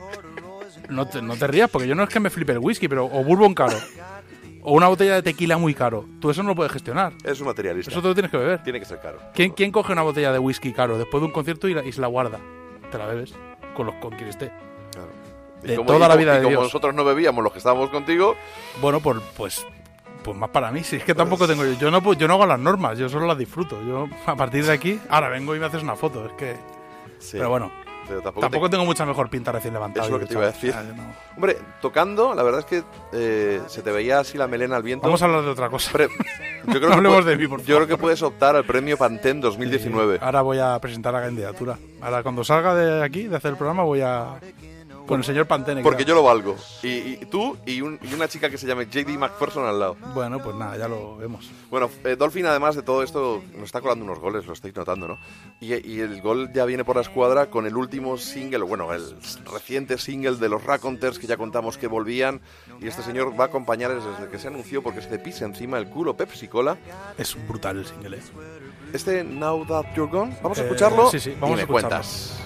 [0.89, 3.05] No te, no te rías, porque yo no es que me flipe el whisky, pero
[3.05, 3.77] o bourbon caro.
[4.61, 6.05] O una botella de tequila muy caro.
[6.19, 7.13] Tú eso no lo puedes gestionar.
[7.23, 7.91] Es un materialista.
[7.91, 8.61] Eso te lo tienes que beber.
[8.63, 9.19] Tiene que ser caro.
[9.33, 11.91] ¿Quién, quién coge una botella de whisky caro después de un concierto y, la- y
[11.91, 12.39] se la guarda?
[12.91, 13.33] Te la bebes
[13.75, 14.51] con los con quien esté.
[14.91, 15.09] Claro.
[15.63, 16.63] De toda la vida y de como Dios.
[16.63, 18.35] nosotros no bebíamos los que estábamos contigo,
[18.81, 19.65] Bueno, pues, pues,
[20.23, 20.83] pues más para mí.
[20.83, 21.73] Si es que tampoco tengo yo.
[21.73, 23.81] Yo no, yo no hago las normas, yo solo las disfruto.
[23.83, 26.25] Yo a partir de aquí, ahora vengo y me haces una foto.
[26.25, 26.55] Es que.
[27.19, 27.37] sí.
[27.37, 27.71] Pero bueno,
[28.09, 30.05] Pero tampoco, tampoco te- tengo mucha mejor pinta recién levantado.
[30.05, 30.71] Eso es lo que te iba a decir.
[30.71, 31.03] O sea, yo no-
[31.37, 32.83] Hombre, tocando, la verdad es que
[33.13, 35.05] eh, se te veía así la melena al viento.
[35.07, 35.91] Vamos a hablar de otra cosa.
[35.93, 36.09] Yo creo
[36.65, 37.87] No que hablemos pu- de mí, por Yo creo favor.
[37.87, 40.19] que puedes optar al premio Pantene 2019.
[40.21, 41.77] Ahora voy a presentar la candidatura.
[42.01, 44.35] Ahora cuando salga de aquí, de hacer el programa, voy a.
[45.09, 45.81] Con el señor Pantene.
[45.81, 46.55] Porque yo lo valgo.
[46.83, 49.97] Y, y tú y, un- y una chica que se llame JD McPherson al lado.
[50.13, 51.49] Bueno, pues nada, ya lo vemos.
[51.69, 55.07] Bueno, eh, Dolphin, además de todo esto, nos está colando unos goles, lo estáis notando,
[55.07, 55.17] ¿no?
[55.59, 59.15] Y, y el gol ya viene por la escuadra con el último single, bueno, el
[59.51, 62.39] reciente single de los Raconteurs que ya contamos que volvían.
[62.79, 65.79] Y este señor va a acompañarles desde que se anunció porque se te pisa encima
[65.79, 66.77] el culo Pepsi Cola.
[67.17, 68.21] Es brutal el single, ¿eh?
[68.93, 71.09] Este Now That You're Gone, vamos a Eh, escucharlo.
[71.09, 71.89] sí, sí, vamos y a me escucharlo.
[71.89, 72.39] cuentas.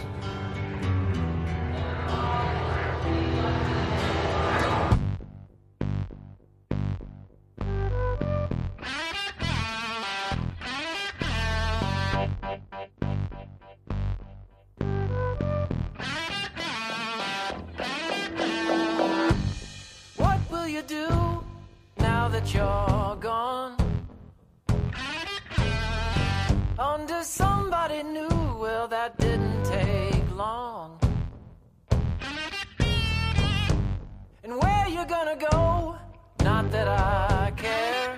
[20.88, 21.44] Do
[21.98, 23.78] now that you're gone?
[26.78, 31.00] Under somebody new, well, that didn't take long.
[34.44, 35.96] And where you gonna go?
[36.44, 38.16] Not that I care.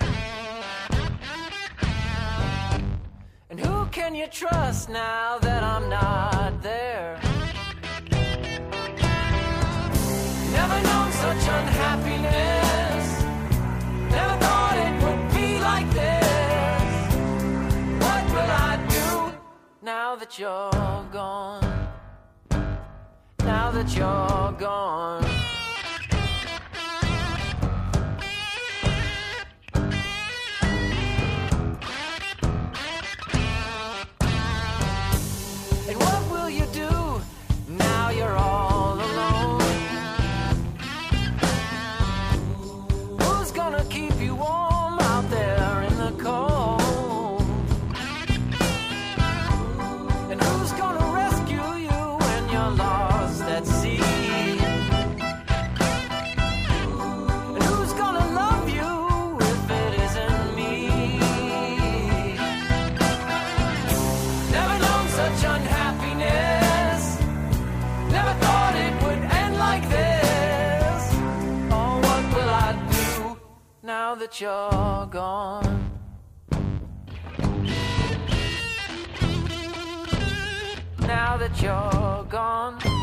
[3.49, 7.34] And who can you trust now that I'm not there?
[10.57, 13.05] Never known such unhappiness.
[14.15, 17.15] Never thought it would be like this.
[18.03, 19.37] What will I do
[19.81, 21.89] now that you're gone?
[23.39, 25.54] Now that you're gone.
[74.25, 75.91] That you're gone?
[81.01, 82.94] Now that you're gone.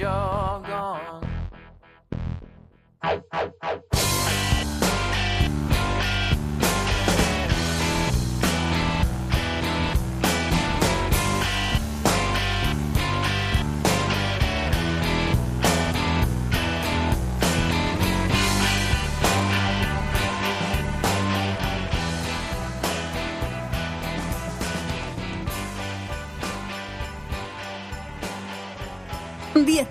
[0.00, 0.43] Now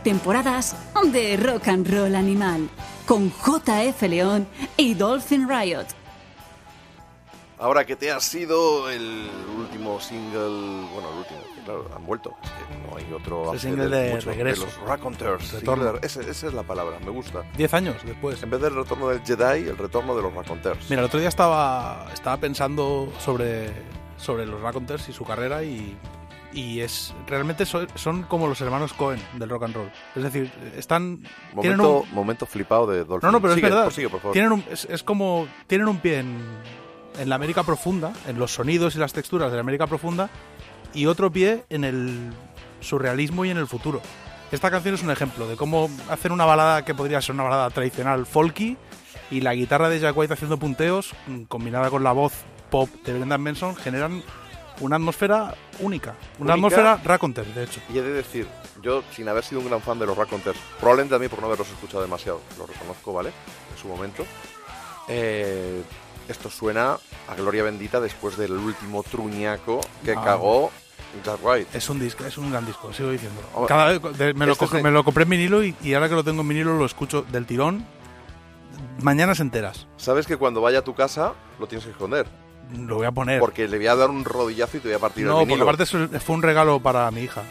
[0.03, 0.75] temporadas
[1.11, 2.69] de rock and roll animal
[3.07, 4.47] con JF León
[4.77, 5.85] y Dolphin Riot.
[7.59, 12.49] Ahora que te ha sido el último single, bueno, el último, claro, han vuelto, es
[12.49, 14.65] que no hay otro El single de mucho, regreso.
[14.65, 15.83] los Raconteurs, Retorno.
[15.85, 17.43] single de- ese- esa es la palabra, me gusta.
[17.55, 18.43] Diez años después.
[18.43, 20.89] En vez del retorno del Jedi, el retorno de los Raconteurs.
[20.89, 23.71] Mira, el otro día estaba, estaba pensando sobre
[24.17, 25.97] sobre los Raconteurs y su carrera y,
[26.53, 29.91] y es realmente so- son como los hermanos Cohen del rock and roll.
[30.15, 31.17] Es decir, están
[31.59, 33.27] tienen Momento, un, momento flipado de Dolphin.
[33.27, 33.91] no, no, pero Sigue, es verdad.
[34.11, 34.33] por favor.
[34.33, 36.37] Tienen un- es, es como tienen un pie en,
[37.19, 40.29] en la América profunda, en los sonidos y las texturas de la América profunda,
[40.93, 42.31] y otro pie en el
[42.81, 44.01] surrealismo y en el futuro.
[44.51, 47.69] Esta canción es un ejemplo de cómo hacer una balada que podría ser una balada
[47.71, 48.77] tradicional folky
[49.31, 52.33] y la guitarra de Jack White haciendo punteos, mm, combinada con la voz
[52.69, 54.21] pop de Brendan Benson, generan
[54.79, 56.11] una atmósfera única.
[56.39, 56.53] Una Única.
[56.53, 57.79] atmósfera raconter, de hecho.
[57.93, 58.47] Y he de decir,
[58.81, 61.69] yo sin haber sido un gran fan de los Raconteurs, probablemente también por no haberlos
[61.69, 63.29] escuchado demasiado, lo reconozco, ¿vale?
[63.71, 64.25] En su momento.
[65.07, 65.81] eh,
[66.29, 66.97] esto suena
[67.27, 70.21] a Gloria Bendita después del último truñaco que Ah.
[70.23, 70.71] cagó
[71.25, 71.77] Jack White.
[71.77, 73.41] Es un disco, es un gran disco, sigo diciendo.
[73.67, 76.23] Cada vez me, lo este me lo compré en vinilo y, y ahora que lo
[76.23, 77.85] tengo en vinilo lo escucho del tirón
[79.01, 79.85] mañanas enteras.
[79.97, 82.25] Sabes que cuando vaya a tu casa lo tienes que esconder,
[82.77, 83.39] Lo voy a poner.
[83.39, 85.47] porque le voy a dar un rodillazo y te voy a partir no, el porque
[85.47, 85.63] vinilo.
[85.65, 87.43] aparte es un- fue un regalo para mi hija.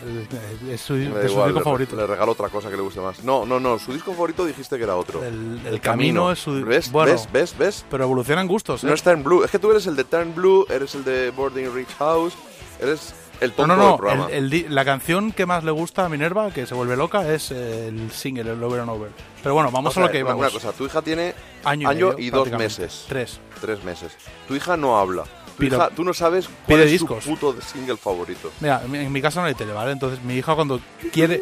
[0.69, 1.97] Es, su, Me da de su igual, disco le- favorito.
[1.97, 3.23] Le regalo otra cosa que le guste más.
[3.23, 5.23] No, no, no, su disco favorito dijiste que era otro.
[5.25, 6.91] El, el camino, es su ¿Ves?
[6.91, 7.29] bueno, ¿Ves?
[7.33, 7.57] ¿Ves?
[7.59, 7.85] ¿Ves?
[7.91, 8.83] pero evolucionan gustos.
[8.83, 8.87] ¿eh?
[8.89, 9.45] No es Turn Blue.
[9.45, 12.35] Es que tú eres el de Turn Blue, eres el de Boarding Rich House,
[12.81, 13.97] eres el No, no, del no.
[13.97, 14.27] programa.
[14.29, 17.33] el- el di- la canción que más le gusta a Minerva, que se vuelve loca,
[17.33, 19.11] es el single, el Over and Over.
[19.43, 20.41] Pero bueno, vamos O sea, a lo que vamos.
[20.41, 23.07] una cosa, tu hija tiene año y, año medio, y dos meses.
[23.09, 23.41] Tres.
[23.61, 24.13] tres meses.
[24.49, 25.25] Tu hija no habla.
[25.57, 27.23] Tu hija, tú no sabes cuál es discos.
[27.25, 28.51] su puto single favorito.
[28.61, 29.93] Mira, en mi- casa no hay tele, ¿vale?
[29.93, 30.81] Entonces mi hija cuando
[31.13, 31.41] quiere...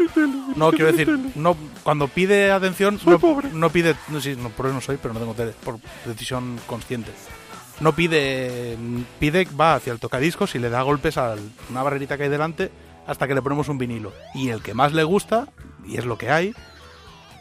[0.57, 3.18] No, quiero decir, no, cuando pide atención, no,
[3.53, 3.95] no pide...
[4.09, 7.12] No, sí, no, por eso no soy, pero no tengo tele, por decisión consciente.
[7.81, 8.76] No pide...
[9.18, 11.35] Pide, va hacia el tocadiscos y le da golpes a
[11.70, 12.70] una barrerita que hay delante
[13.07, 14.12] hasta que le ponemos un vinilo.
[14.35, 15.49] Y el que más le gusta,
[15.87, 16.55] y es lo que hay,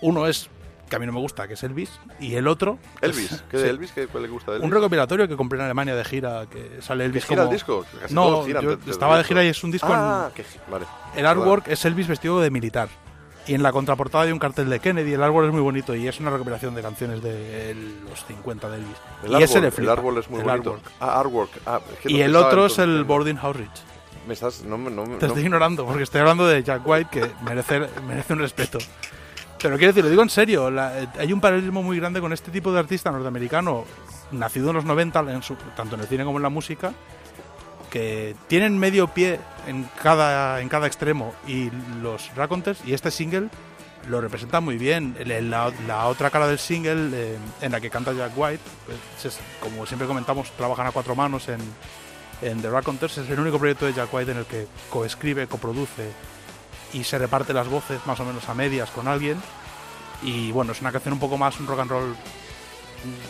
[0.01, 0.49] uno es,
[0.89, 2.79] que a mí no me gusta, que es Elvis, y el otro...
[3.01, 3.91] Elvis, es- ¿qué de sí, Elvis?
[3.91, 4.65] ¿Qué, ¿Cuál le gusta de Elvis?
[4.67, 7.51] Un recopilatorio que compré en Alemania de gira, que sale ¿Que Elvis gira como...
[7.51, 7.85] el disco?
[8.01, 10.85] Casi No, yo estaba de gira y es un disco en- Ah, que gi- vale.
[11.15, 12.87] el artwork es Elvis vestido de militar.
[13.47, 15.13] Y en la contraportada hay un cartel de Kennedy.
[15.13, 17.75] El árbol es muy bonito y es una recuperación de canciones de
[18.07, 18.95] los 50 de Elvis.
[19.23, 19.91] El y árbol, ese le el flipa.
[19.93, 20.73] árbol es muy el bonito.
[20.73, 20.91] artwork.
[20.99, 21.49] Ah, artwork.
[21.65, 23.03] Ah, es que no Y el otro es el.
[23.05, 23.69] Boarding House Rich.
[24.27, 24.61] Me estás...
[24.63, 28.39] No, no, Te estoy ignorando porque estoy hablando de Jack White que merece, merece un
[28.39, 28.77] respeto.
[29.59, 32.31] Pero quiero decir, lo digo en serio, la- eh, hay un paralelismo muy grande con
[32.31, 33.85] este tipo de artista norteamericano,
[34.31, 36.93] nacido en los 90, en su- tanto en el cine como en la música,
[37.89, 41.69] que tienen medio pie en cada, en cada extremo y
[42.01, 43.49] los Raconteurs y este single
[44.07, 45.15] lo representa muy bien.
[45.49, 49.39] La, la otra cara del single eh, en la que canta Jack White, pues, es-
[49.59, 51.59] como siempre comentamos, trabajan a cuatro manos en,
[52.41, 56.11] en The Raconteurs, es el único proyecto de Jack White en el que coescribe, coproduce
[56.93, 59.37] y se reparte las voces más o menos a medias con alguien.
[60.23, 62.15] Y bueno, es una canción un poco más un rock and roll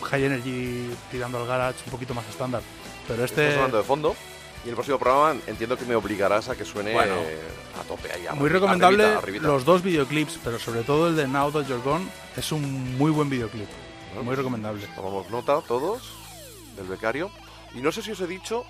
[0.10, 2.62] high energy tirando al garage, un poquito más estándar.
[3.08, 4.16] Pero este hablando de fondo.
[4.66, 7.16] Y el próximo programa entiendo que me obligarás a que suene Bueno.
[7.80, 8.26] a tope ahí.
[8.36, 9.48] muy recomendable arribita, arribita.
[9.48, 12.06] los dos videoclips, pero sobre todo el de Now That You're Gone
[12.36, 13.68] es un muy buen videoclip.
[14.10, 14.86] Bueno, Muy recomendable.
[14.96, 16.02] Tomamos nota todos
[16.76, 17.32] del becario.
[17.76, 18.66] Y no sé si os he dicho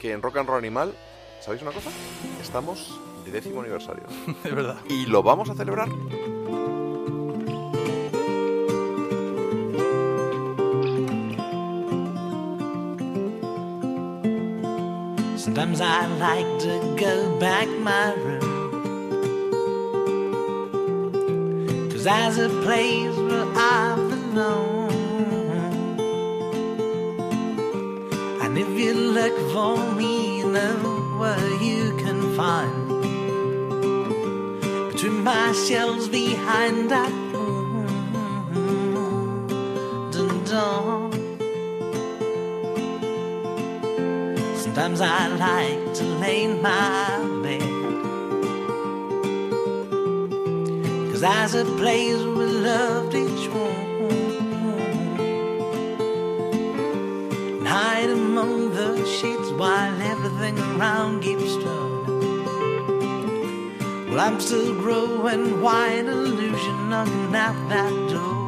[0.00, 0.94] que en Rock and Roll Animal,
[1.40, 1.90] ¿sabéis una cosa?
[2.42, 4.02] Estamos de décimo aniversario.
[4.44, 4.78] Es verdad.
[4.88, 5.88] Y lo vamos a celebrar.
[15.52, 18.70] Sometimes I like to go back my room.
[21.90, 24.92] Cause as a place where I belong.
[28.42, 30.76] And if you look for me, you know
[31.18, 32.88] where you can find.
[34.92, 37.10] Between my shelves behind that
[40.50, 41.09] dun.
[44.72, 47.60] Sometimes I like to lay in my bed.
[51.10, 54.10] Cause there's a place we loved each one.
[57.58, 62.44] And hide among the sheets while everything around keeps turning.
[64.08, 68.39] Well, I'm still growing white illusion knocking at that door.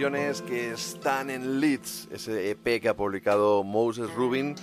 [0.00, 4.54] Canciones que están en Leeds, ese EP que ha publicado Moses Rubin,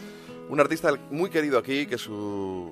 [0.48, 2.72] un artista muy querido aquí, que su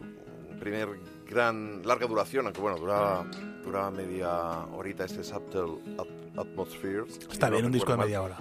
[0.60, 0.90] primer
[1.28, 3.26] gran larga duración, aunque bueno, duraba,
[3.64, 7.06] duraba media horita este Subtle At- Atmosphere.
[7.32, 8.38] Está bien, no un disco de media hora.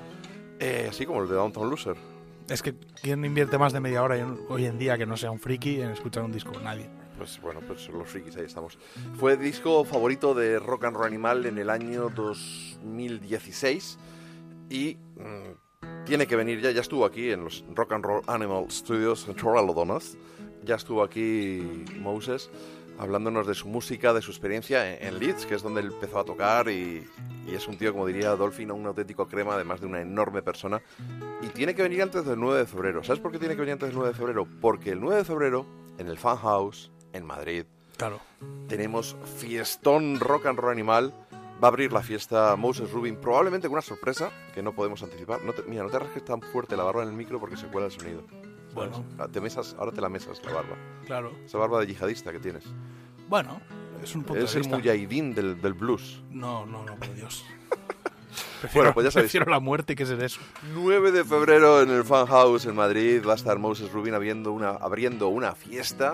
[0.59, 1.97] Eh, así como el de Downtown Loser.
[2.51, 5.31] Es que ¿quién invierte más de media hora en- hoy en día que no sea
[5.31, 6.53] un friki en escuchar un disco?
[6.63, 6.91] Nadie.
[7.17, 8.79] Pues bueno, pues los frikis ahí estamos.
[9.19, 13.99] Fue disco favorito de Rock and Roll Animal en el año 2016
[14.71, 18.71] y mm, tiene que venir ya, ya estuvo aquí en los Rock and Roll Animal
[18.71, 20.17] Studios en Torrelodones.
[20.65, 22.51] Ya estuvo aquí Moses
[22.99, 26.19] hablándonos de su música, de su experiencia en, en Leeds, que es donde él empezó
[26.19, 27.07] a tocar y,
[27.47, 30.83] y es un tío, como diría Dolphin, un auténtico crema, además de una enorme persona.
[31.43, 33.03] Y tiene que venir antes del 9 de febrero.
[33.03, 34.47] ¿Sabes por qué tiene que venir antes del 9 de febrero?
[34.61, 35.65] Porque el 9 de febrero,
[35.97, 37.65] en el Fan House, en Madrid,
[37.97, 38.21] Claro.
[38.69, 41.13] tenemos fiestón rock and roll animal.
[41.63, 45.43] Va a abrir la fiesta Moses Rubin, probablemente con una sorpresa que no podemos anticipar.
[45.45, 47.67] No te- mira, no te rasques tan fuerte la barba en el micro porque se
[47.67, 48.23] cuela el sonido.
[48.29, 48.75] ¿sabes?
[48.75, 49.05] Bueno.
[49.19, 50.77] Ah, Te mesas, ahora te la mesas la barba.
[51.05, 51.33] Claro.
[51.45, 52.65] Esa barba de yihadista que tienes.
[53.29, 53.61] Bueno,
[54.03, 54.77] es un punto Es de el vista.
[54.79, 56.23] mujahidín del, del blues.
[56.31, 57.45] No, no, no, por Dios.
[58.75, 59.33] Bueno, pues ya sabéis.
[59.33, 60.39] Prefiero la muerte que ser eso.
[60.75, 64.53] 9 de febrero en el Fan House en Madrid va a estar Moses Rubin abriendo
[64.53, 66.13] una, abriendo una fiesta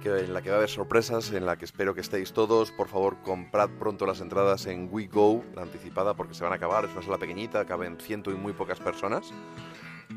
[0.00, 2.72] que, en la que va a haber sorpresas, en la que espero que estéis todos.
[2.72, 6.84] Por favor, comprad pronto las entradas en WeGo, la anticipada, porque se van a acabar.
[6.84, 9.32] Es una sala pequeñita, caben ciento y muy pocas personas.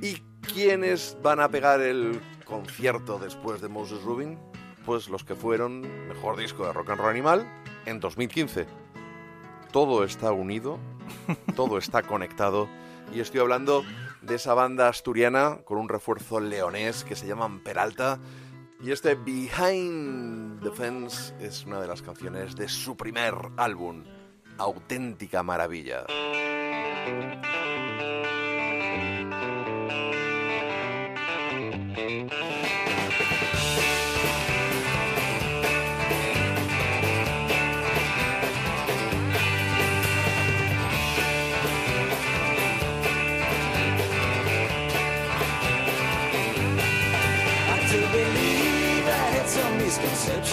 [0.02, 4.40] ¿Y quiénes van a pegar el concierto después de Moses Rubin?
[4.86, 7.48] Pues los que fueron mejor disco de rock and roll animal
[7.86, 8.66] en 2015.
[9.72, 10.80] Todo está unido,
[11.56, 12.68] todo está conectado.
[13.14, 13.84] Y estoy hablando
[14.22, 18.20] de esa banda asturiana con un refuerzo leonés que se llaman Peralta.
[18.84, 24.04] Y este Behind the Fence es una de las canciones de su primer álbum.
[24.58, 26.06] Auténtica maravilla.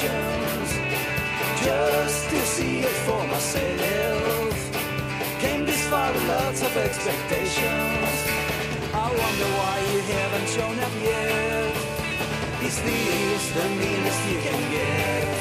[0.03, 4.71] Misconceptions just to see it for myself.
[5.41, 8.17] Came this far with lots of expectations.
[8.93, 11.75] I wonder why you haven't shown up yet.
[12.63, 15.40] Is this the meanest you can get?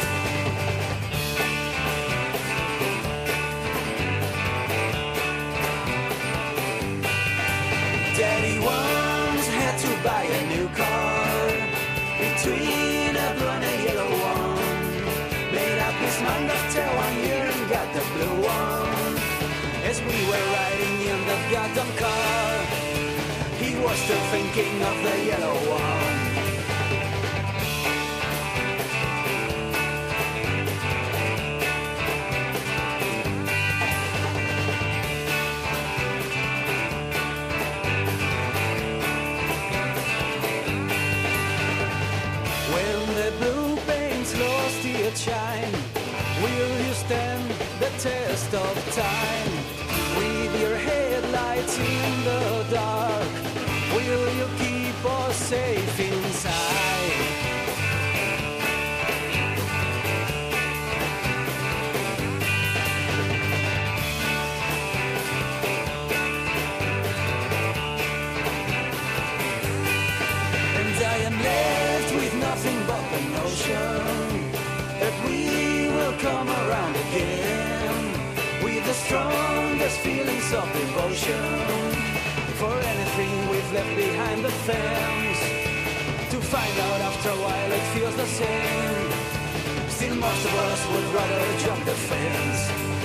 [21.51, 22.65] Goddamn car,
[23.57, 26.29] he was still thinking of the yellow one.
[42.73, 45.73] When the blue paints lost its shine,
[46.43, 49.58] will you stand the test of time?
[51.77, 53.18] In the dark.
[79.97, 81.43] Feelings of devotion
[82.59, 85.39] for anything we've left behind the fence.
[86.31, 89.11] To find out after a while it feels the same.
[89.89, 92.98] Still, most of us would rather jump the fence.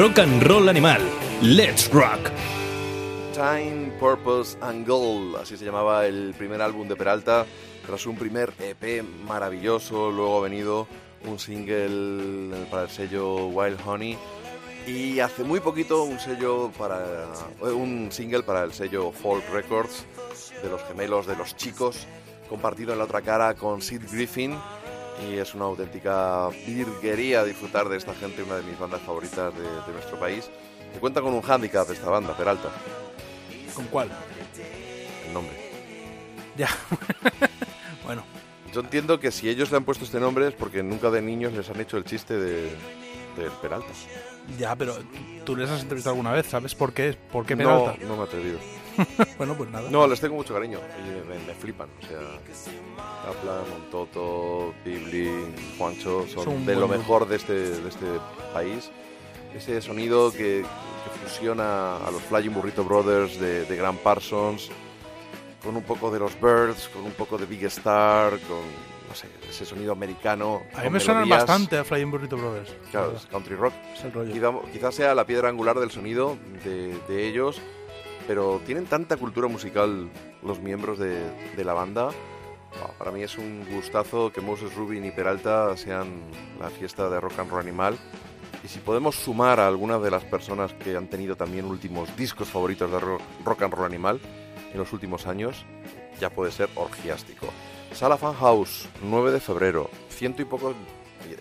[0.00, 1.02] Rock and Roll Animal.
[1.42, 2.30] Let's Rock.
[3.34, 7.44] Time, Purpose and Gold, así se llamaba el primer álbum de Peralta,
[7.86, 10.86] tras un primer EP maravilloso, luego ha venido
[11.26, 14.16] un single para el sello Wild Honey
[14.86, 17.26] y hace muy poquito un sello para
[17.60, 20.06] eh, un single para el sello Folk Records
[20.62, 22.06] de los gemelos de los chicos,
[22.48, 24.56] compartido en la otra cara con Sid Griffin
[25.28, 29.62] y es una auténtica virguería disfrutar de esta gente, una de mis bandas favoritas de,
[29.62, 30.50] de nuestro país.
[30.92, 32.68] Que cuenta con un hándicap esta banda, Peralta,
[33.74, 34.10] ¿Con cuál?
[35.26, 35.70] el nombre.
[36.56, 36.68] Ya.
[38.04, 38.24] bueno,
[38.72, 41.52] Yo entiendo que si ellos le han puesto este nombre es porque nunca de niños
[41.52, 42.62] les han hecho el chiste de,
[43.36, 43.88] del Peralta.
[44.58, 44.96] ya, pero
[45.44, 47.16] tú les has entrevistado alguna vez, ¿sabes por qué?
[47.30, 48.04] ¿Por qué No, Peralta?
[48.06, 48.58] no me he atrevido.
[49.38, 49.90] bueno, pues nada.
[49.90, 50.78] No, les tengo mucho cariño.
[51.28, 51.88] Me, me flipan.
[52.02, 52.18] O sea,
[53.24, 55.30] Kaplan, Montoto, Pibli,
[55.78, 58.06] Juancho son, Son de lo mejor de este, de este
[58.52, 58.90] país.
[59.54, 60.64] Ese sonido que,
[61.04, 64.70] que fusiona a los Flying Burrito Brothers de, de Grant Parsons
[65.62, 68.60] con un poco de los Birds, con un poco de Big Star, con
[69.08, 70.62] no sé, ese sonido americano.
[70.74, 72.72] a mí me suenan bastante a Flying Burrito Brothers.
[72.92, 73.74] Claro, la es country rock.
[73.92, 74.32] Es el rollo.
[74.32, 77.60] Quizá- Quizás sea la piedra angular del sonido de, de ellos,
[78.26, 80.08] pero tienen tanta cultura musical
[80.42, 81.20] los miembros de,
[81.64, 82.10] la banda.
[82.98, 86.08] Para mí es un gustazo que Moses Rubin y Peralta sean
[86.60, 87.96] la fiesta de rock and roll animal.
[88.62, 92.48] Y si podemos sumar a algunas de las personas que han tenido también últimos discos
[92.48, 94.20] favoritos de ro- rock and roll animal
[94.72, 95.64] en los últimos años,
[96.20, 97.46] ya puede ser orgiástico.
[97.92, 100.74] Sala Fan House, 9 de febrero, ciento y poco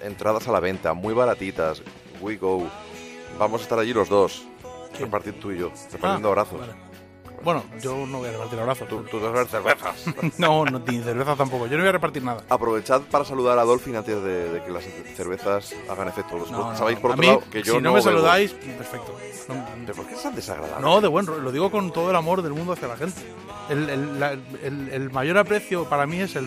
[0.01, 1.83] entradas a la venta, muy baratitas.
[2.21, 2.67] We go.
[3.37, 4.45] Vamos a estar allí los dos.
[4.97, 6.59] Repartir tú y yo, repartiendo Ah, abrazos.
[6.59, 6.73] vale.
[7.41, 8.87] Bueno, yo no voy a repartir abrazos.
[8.89, 9.95] Tú, tú vas a ver cervezas.
[10.37, 11.67] no, no, ni cerveza tampoco.
[11.67, 12.43] Yo no voy a repartir nada.
[12.49, 14.83] Aprovechad para saludar a Dolphin antes de, de que las
[15.15, 16.37] cervezas hagan efecto.
[16.37, 18.11] Los- No, no, Sabéis por otro lado que yo si no, no me bebo.
[18.11, 19.15] saludáis, perfecto.
[19.47, 20.81] No, ¿Pero ¿Por qué es tan desagradable?
[20.85, 21.25] no, de buen.
[21.27, 23.21] Lo digo con todo el amor del mundo hacia la gente.
[23.69, 26.45] El, el- la- el- el mayor aprecio para mí es el,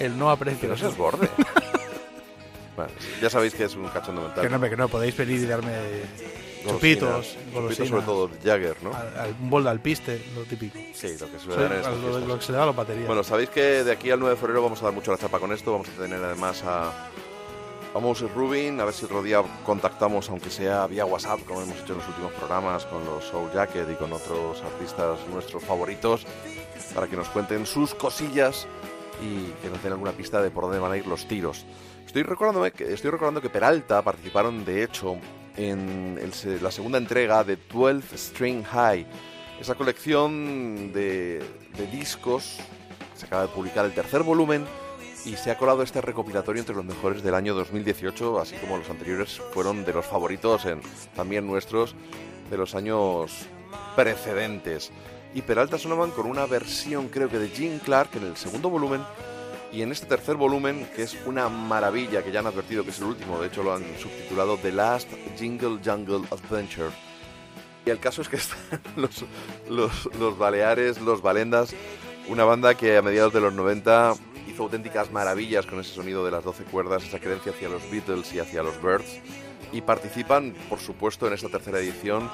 [0.00, 0.62] el no aprecio.
[0.62, 1.28] Que no seas borde.
[2.76, 2.90] bueno,
[3.20, 4.42] ya sabéis que es un cachondo mental.
[4.42, 5.70] Que no, que no, podéis venir y darme.
[6.70, 8.94] Chupitos, golosinas, sobre todo Jagger, ¿no?
[8.94, 10.78] al- al- un bol de alpiste, lo típico.
[10.94, 13.06] Sí, lo que suele dar estas lo, lo que se da a las baterías.
[13.06, 15.38] Bueno, sabéis que de aquí al 9 de febrero vamos a dar mucho la chapa
[15.40, 15.72] con esto.
[15.72, 17.08] Vamos a tener además a,
[17.94, 18.80] a Moses Rubin.
[18.80, 22.08] A ver si otro día contactamos, aunque sea vía WhatsApp, como hemos hecho en los
[22.08, 26.26] últimos programas, con los Soul Jacket y con otros artistas nuestros favoritos,
[26.94, 28.66] para que nos cuenten sus cosillas
[29.22, 31.64] y que nos den alguna pista de por dónde van a ir los tiros.
[32.06, 35.16] Estoy recordando que, estoy recordando que Peralta participaron, de hecho,
[35.56, 39.06] en el la segunda entrega de 12 String High,
[39.60, 41.42] esa colección de,
[41.76, 42.58] de discos.
[43.14, 44.64] Se acaba de publicar el tercer volumen
[45.24, 48.90] y se ha colado este recopilatorio entre los mejores del año 2018, así como los
[48.90, 50.80] anteriores fueron de los favoritos, en,
[51.14, 51.94] también nuestros,
[52.50, 53.46] de los años
[53.94, 54.90] precedentes.
[55.34, 59.02] y Peralta sonaban con una versión creo que de Gene Clark en el segundo volumen
[59.72, 62.98] y en este tercer volumen que es una maravilla que ya han advertido que es
[62.98, 65.08] el último, de hecho lo han subtitulado The Last
[65.38, 66.90] Jingle Jungle Adventure.
[67.84, 69.24] Y el caso es que están los,
[69.68, 71.74] los, los Baleares, los Balendas,
[72.28, 74.14] una banda que a mediados de los 90
[74.46, 78.32] hizo auténticas maravillas con ese sonido de las 12 cuerdas, esa creencia hacia los Beatles
[78.34, 79.20] y hacia los Birds.
[79.72, 82.30] Y participan, por supuesto, en esta tercera edición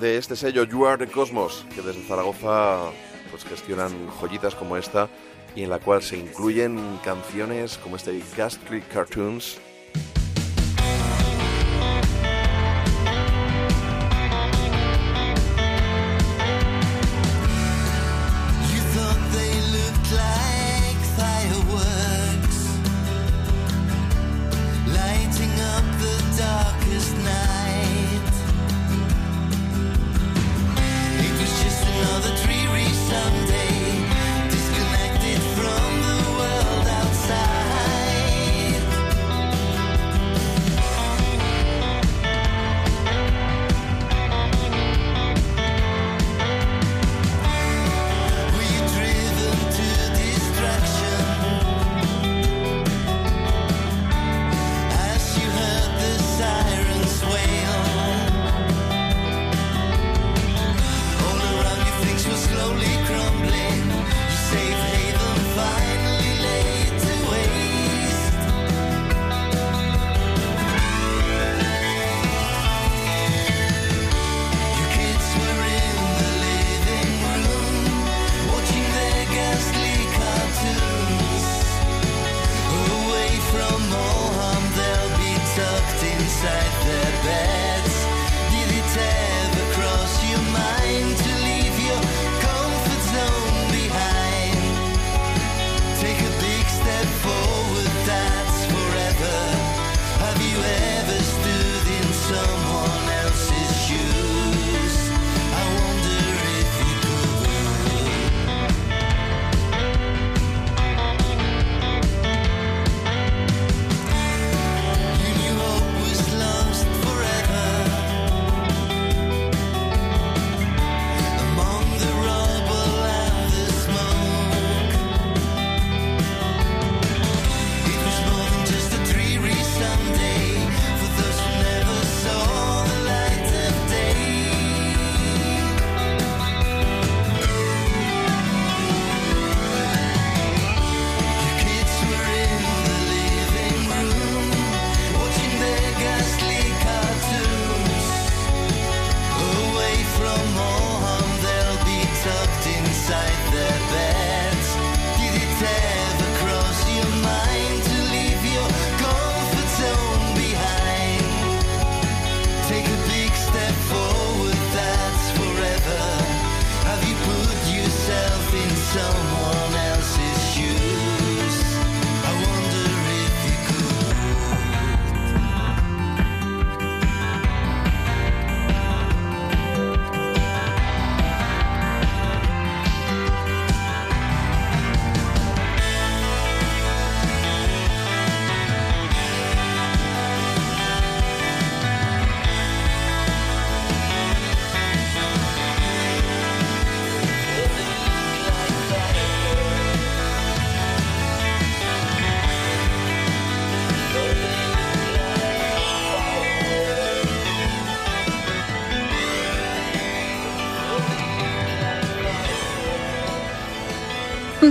[0.00, 2.90] de este sello You Are the Cosmos, que desde Zaragoza
[3.30, 5.08] pues, gestionan joyitas como esta
[5.54, 9.60] y en la cual se incluyen canciones como este Ghastly Cartoons.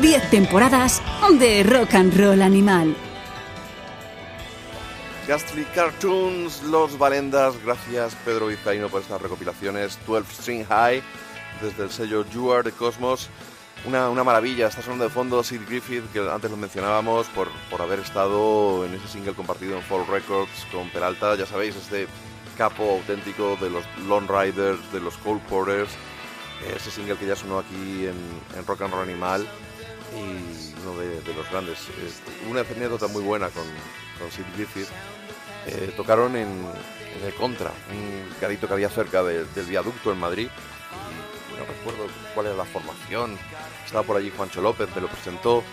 [0.04, 1.01] 10 temporadas
[1.39, 2.93] de rock and roll animal.
[5.26, 11.01] Gastly Cartoons, Los Valendas, gracias Pedro Vizcaíno por estas recopilaciones, 12 String High,
[11.62, 13.30] desde el sello You Are the Cosmos,
[13.86, 17.82] una, una maravilla, está sonando de fondo Sid Griffith, que antes lo mencionábamos, por, por
[17.82, 22.08] haber estado en ese single compartido en Fall Records con Peralta, ya sabéis, este
[22.58, 25.91] capo auténtico de los Lone Riders, de los Cold Porters,
[26.76, 28.18] ese single que ya sonó aquí en,
[28.58, 29.47] en Rock and Roll Animal,
[30.16, 31.80] y uno de, los grandes.
[32.05, 33.64] Es una anécdota muy buena con,
[34.20, 34.88] con Sid Griffith.
[35.66, 40.20] Eh, tocaron en, en el Contra, un garito que había cerca de- del viaducto en
[40.20, 40.49] Madrid.
[41.51, 43.38] Y no recuerdo cuál era la formación.
[43.86, 45.64] Estaba por allí Juancho López, me lo presentó.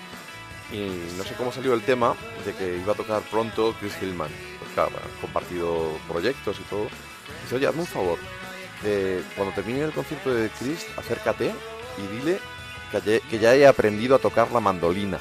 [0.73, 2.15] Y no sé cómo salió el tema
[2.47, 4.31] de que iba a tocar pronto Chris Hillman.
[4.61, 6.87] Pues claro, han compartido proyectos y todo.
[7.43, 8.19] Dice, oye, hazme un favor,
[8.85, 11.53] eh, cuando termine el concierto de Chris, acércate
[11.99, 12.39] y dile
[12.91, 15.19] que, ya he aprendido a tocar la mandolina.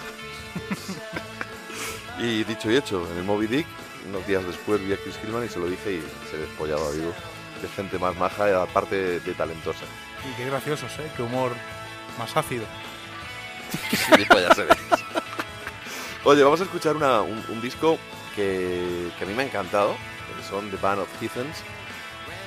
[2.19, 3.67] y dicho y hecho, en el Moby Dick,
[4.07, 7.13] unos días después vi a Chris Hillman y se lo dije y se despollaba vivo.
[7.63, 9.83] Es gente más maja y aparte de, de talentosa.
[10.29, 11.11] Y qué graciosos, ¿eh?
[11.15, 11.51] Qué humor
[12.17, 12.65] más ácido.
[13.91, 14.75] Sí, pues ya se ve.
[16.23, 17.97] Oye, vamos a escuchar una- un, un disco
[18.35, 19.95] que, que a mí me ha encantado,
[20.37, 21.57] que son The Band of Heathens.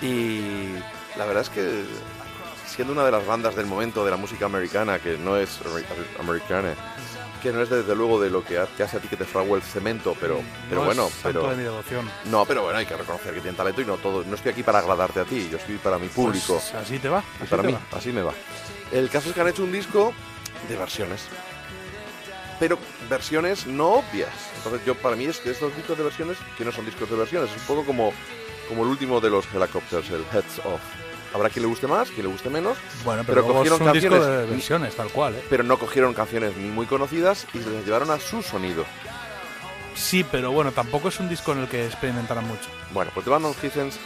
[0.01, 0.75] Y
[1.17, 1.85] la verdad es que,
[2.75, 5.85] siendo una de las bandas del momento de la música americana, que no es amer-
[6.21, 6.75] americana,
[7.43, 9.63] que no es desde luego de lo que hace a ti que te fragua el
[9.63, 11.49] cemento, pero, pero No bueno, es pero...
[11.51, 12.09] de mi devoción.
[12.27, 14.25] No, pero bueno, hay que reconocer que tienen talento y no todo.
[14.25, 16.55] No estoy aquí para agradarte a ti, yo estoy para mi público.
[16.55, 17.23] Pues así te va.
[17.41, 17.99] Y así para te mí, va.
[17.99, 18.33] así me va.
[18.93, 20.13] El caso es que han hecho un disco
[20.69, 21.23] de versiones.
[22.61, 22.79] Pero
[23.11, 24.31] versiones no obvias.
[24.59, 27.17] Entonces yo para mí es que estos discos de versiones, que no son discos de
[27.17, 28.13] versiones, es un poco como,
[28.69, 30.81] como el último de los Helicopters, el Heads Off.
[31.35, 34.47] Habrá quien le guste más, quien le guste menos, Bueno, pero, pero cogieron canciones de
[34.47, 35.45] versiones, tal cual, ¿eh?
[35.49, 38.85] pero no cogieron canciones ni muy conocidas y les llevaron a su sonido.
[39.95, 42.69] Sí, pero bueno, tampoco es un disco en el que experimentaran mucho.
[42.93, 43.99] Bueno, pues The Band of Heathens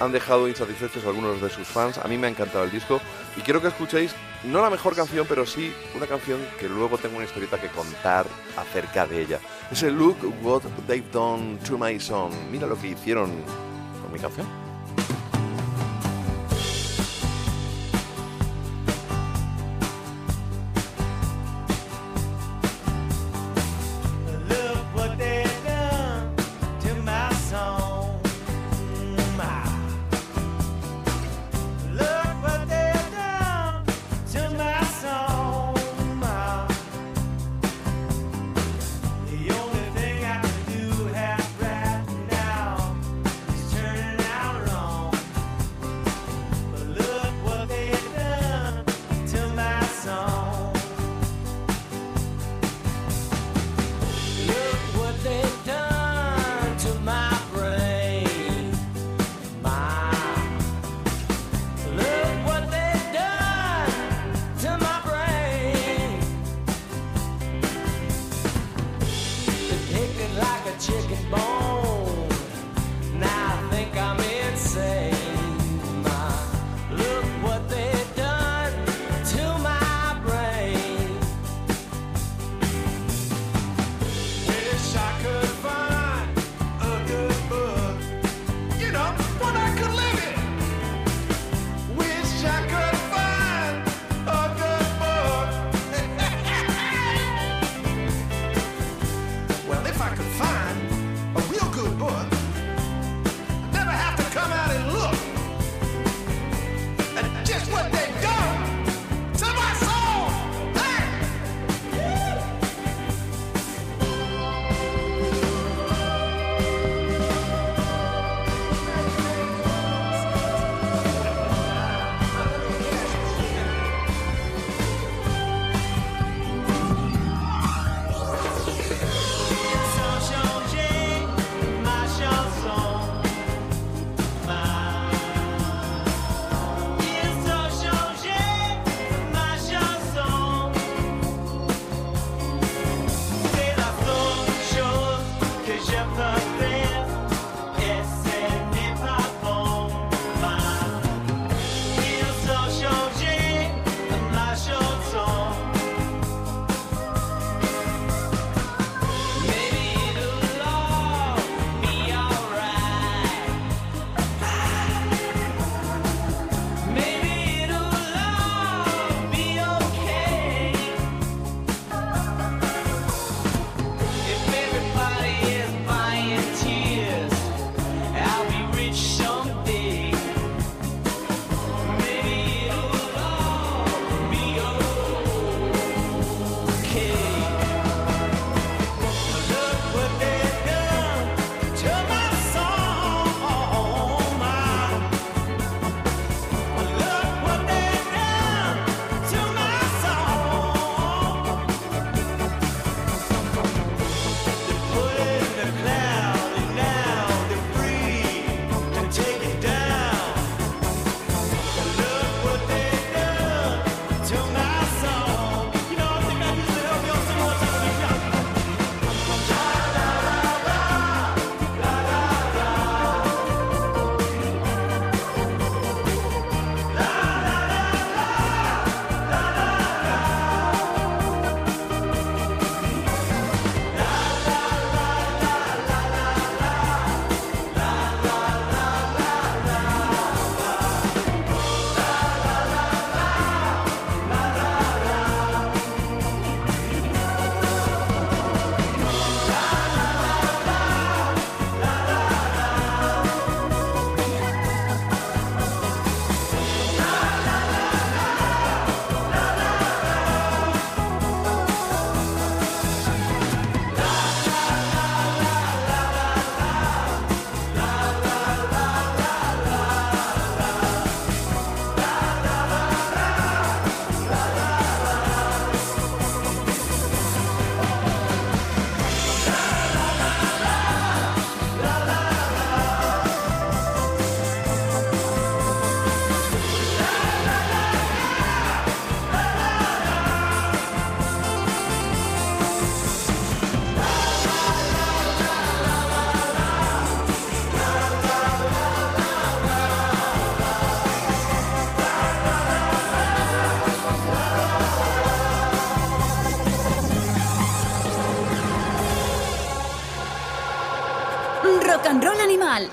[0.00, 1.98] han dejado insatisfechos a algunos de sus fans.
[1.98, 3.00] A mí me ha encantado el disco
[3.36, 4.14] y quiero que escuchéis
[4.44, 8.26] no la mejor canción, pero sí una canción que luego tengo una historieta que contar
[8.56, 9.40] acerca de ella.
[9.70, 12.32] Es el Look What They've Done to My Song.
[12.50, 13.30] Mira lo que hicieron
[14.02, 14.69] con mi canción.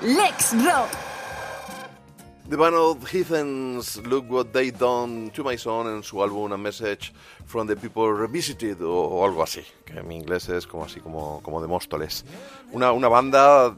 [0.08, 0.88] Lex Rock.
[2.48, 6.56] The Band of Heathens, Look What They Done to My Son en su álbum A
[6.56, 7.12] Message
[7.44, 11.00] from the People Revisited o, o algo así, que en mi inglés es como así
[11.00, 12.24] como, como de Móstoles.
[12.72, 13.76] Una, una banda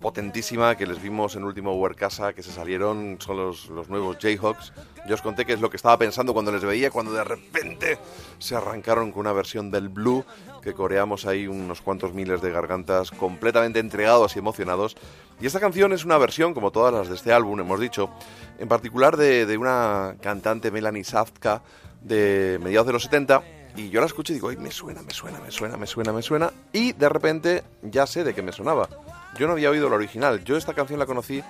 [0.00, 4.16] potentísima que les vimos en último War Casa, que se salieron, son los, los nuevos
[4.18, 4.72] Jayhawks.
[5.08, 7.98] Yo os conté que es lo que estaba pensando cuando les veía, cuando de repente
[8.38, 10.24] se arrancaron con una versión del Blue,
[10.62, 14.96] que coreamos ahí unos cuantos miles de gargantas completamente entregados y emocionados.
[15.40, 18.10] Y esta canción es una versión, como todas las de este álbum, hemos dicho,
[18.58, 21.62] en particular de, de una cantante, Melanie Safka,
[22.02, 23.42] de mediados de los 70,
[23.76, 26.12] y yo la escucho y digo, ay, me suena, me suena, me suena, me suena,
[26.12, 28.88] me suena, y de repente ya sé de qué me sonaba.
[29.36, 31.42] Yo no había oído la original, yo esta canción la conocí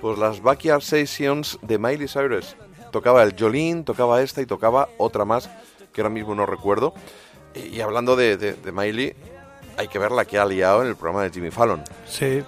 [0.00, 2.56] por las Backyard Sessions de Miley Cyrus.
[2.90, 5.48] Tocaba el Jolene, tocaba esta y tocaba otra más,
[5.92, 6.92] que ahora mismo no recuerdo.
[7.54, 9.14] Y, hablando de, de- de Miley,
[9.76, 12.42] hay que ver la que ha liado en el programa de Jimmy Fallon, Sí.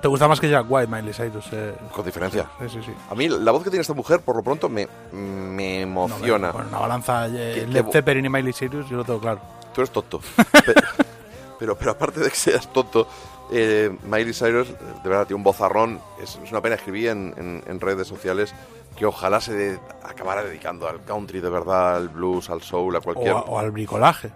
[0.00, 1.44] ¿Te gusta más que Jack White, Miley Cyrus?
[1.52, 2.46] Eh, con diferencia.
[2.60, 2.92] sí, sí, sí.
[3.10, 6.52] A mí la voz que tiene esta mujer, por lo pronto, me, me No, emociona.
[6.52, 9.40] Con una balanza eh, Led Zeppelin y Miley Cyrus, yo lo tengo claro.
[9.74, 10.20] Tú eres tonto.
[10.64, 10.74] Pe-
[11.58, 13.06] pero, pero aparte de que seas tonto,
[13.52, 16.00] eh, Miley Cyrus, eh, de verdad, tiene un bozarrón.
[16.22, 16.74] Es, es una pena.
[16.76, 18.54] Escribí en, en- en redes sociales
[18.96, 22.98] que ojalá se de- acabara dedicando al country de verdad, al blues, al soul, a
[22.98, 23.30] O, cualquier.
[23.32, 24.30] a- o al bricolaje.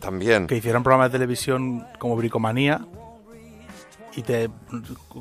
[0.00, 0.46] También.
[0.46, 2.80] Que hicieran programas de televisión como Bricomanía
[4.16, 4.48] y te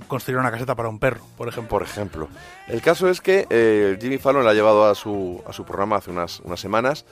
[0.08, 1.70] construyeron una caseta para un perro, por ejemplo.
[1.70, 2.28] Por ejemplo.
[2.68, 5.98] El caso es que eh, Jimmy Fallon la ha llevado a su, a su programa
[5.98, 7.06] hace unas, unas semanas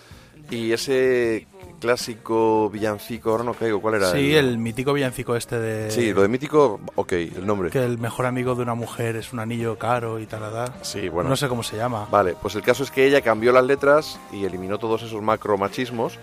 [0.49, 1.47] y ese
[1.79, 4.11] clásico villancico, ahora no caigo, ¿cuál era?
[4.11, 5.91] Sí, el mítico villancico este de...
[5.91, 7.69] Sí, lo de mítico, ok, el nombre.
[7.69, 10.37] Que el mejor amigo de una mujer es un anillo caro y tal.
[10.81, 11.29] Sí, bueno.
[11.29, 12.07] No sé cómo se llama.
[12.09, 16.17] Vale, pues el caso es que ella cambió las letras y eliminó todos esos macromachismos.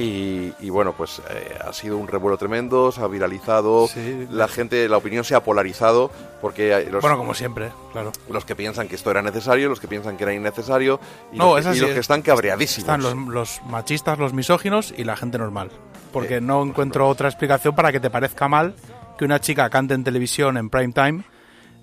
[0.00, 4.28] Y, y bueno, pues eh, ha sido un revuelo tremendo, se ha viralizado, Sí.
[4.30, 8.12] la gente, la opinión se ha polarizado, porque los, Bueno, como siempre, claro.
[8.30, 11.00] los que piensan que esto era necesario, los que piensan que era innecesario,
[11.32, 12.78] y, No, los, que, y así, los es- que están cabreadísimos.
[12.78, 15.70] Están los, los machistas, los misóginos y la gente normal.
[16.12, 18.74] Porque no encuentro otra explicación para que te parezca mal
[19.18, 21.24] que una chica cante en televisión en prime time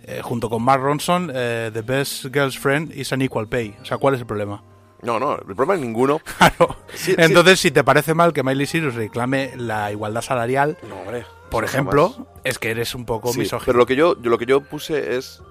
[0.07, 3.75] eh, junto con Mark Ronson, eh, The Best Girl's Friend is an Equal Pay.
[3.81, 4.63] O sea, ¿cuál es el problema?
[5.05, 6.19] No, no, el problema es ninguno.
[6.37, 6.75] Claro.
[6.93, 7.15] Sí, sí.
[7.17, 11.63] Entonces, si te parece mal que Miley Cyrus reclame la igualdad salarial, No, hombre, por
[11.63, 12.27] ejemplo, jamás.
[12.43, 13.65] es que eres un poco Sí, misógino.
[13.65, 15.41] pero lo que yo, yo- lo que yo puse es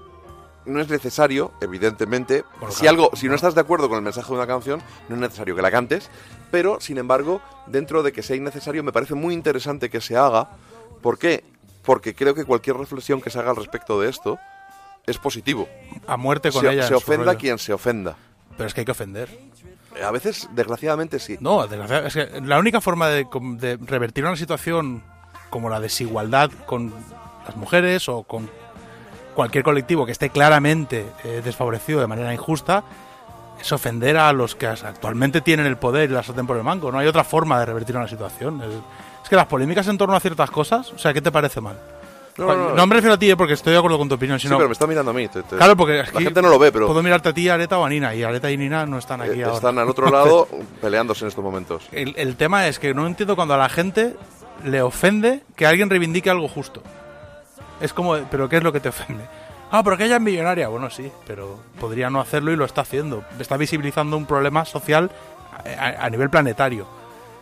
[0.67, 2.43] no es necesario, evidentemente.
[2.71, 5.21] Si algo, si no estás de acuerdo con el mensaje de una canción, no es
[5.21, 6.09] necesario que la cantes.
[6.51, 10.49] Pero, sin embargo, dentro de que sea innecesario, me parece muy interesante que se haga.
[11.03, 11.45] ¿Por qué?
[11.83, 14.39] Porque creo que cualquier reflexión que se haga al respecto de esto
[15.07, 15.69] es positivo.
[16.07, 16.87] A muerte con se, ella.
[16.89, 18.17] se ofenda quien se ofenda.
[18.57, 19.29] Pero es que hay que ofender.
[20.03, 21.37] A veces, desgraciadamente, sí.
[21.41, 25.03] No, desgraciadamente, es que la única forma de, revertir una situación
[25.51, 26.93] como la desigualdad con
[27.47, 28.51] las mujeres o con
[29.35, 32.85] cualquier colectivo que esté claramente eh, desfavorecido de manera injusta
[33.61, 36.91] es ofender a los que actualmente tienen el poder y la sartén por el mango.
[36.91, 38.63] No hay otra forma de revertir una situación.
[38.63, 38.75] Es,
[39.23, 41.79] es que las polémicas en torno a ciertas cosas, o sea, ¿qué te parece mal?
[42.37, 42.75] No, no, no.
[42.75, 44.57] no me refiero a ti eh, porque estoy de acuerdo con tu opinión, Sí, sino
[44.59, 45.29] pero me está mirando a mí.
[45.29, 47.49] te- te- Claro, porque la aquí gente no lo ve, pero puedo mirarte a ti,
[47.49, 49.57] Areta o a Nina, y Areta y Nina no están aquí eh, ahora.
[49.57, 50.49] están al otro lado
[50.81, 51.85] peleándose en estos momentos.
[51.93, 54.17] El, el tema es que no entiendo cuando a la gente
[54.65, 56.83] le ofende que alguien reivindique algo justo.
[57.81, 59.25] Es como, ¿pero qué es lo que te ofende?
[59.71, 60.69] Ah, pero que ella es millonaria.
[60.69, 63.25] Bueno, sí, pero podría no hacerlo y lo está haciendo.
[63.39, 65.11] Está visibilizando un problema social
[65.79, 66.87] a, a- a nivel planetario.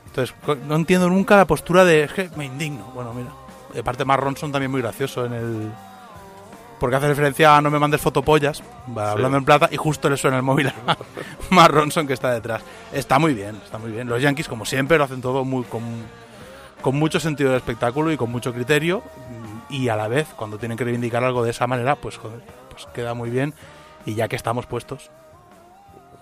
[0.07, 0.35] Entonces,
[0.67, 2.85] no entiendo nunca la postura de, es que me indigno.
[2.95, 3.31] Bueno, mira.
[3.73, 5.73] De parte, Mark Ronson también muy gracioso en el...
[6.79, 8.61] Porque hace referencia a no me mandes fotopollas,
[8.97, 10.75] va hablando en plata, y justo le suena el móvil a
[11.51, 12.63] Mark Ronson que está detrás.
[12.93, 14.09] Está muy bien, está muy bien.
[14.09, 15.83] Los Yankees, como siempre, lo hacen todo muy con,
[16.83, 19.03] con mucho sentido del espectáculo y con mucho criterio.
[19.71, 22.87] Y a la vez, cuando tienen que reivindicar algo de esa manera, pues, joder, pues
[22.93, 23.55] queda muy bien.
[24.05, 25.11] Y ya que estamos puestos.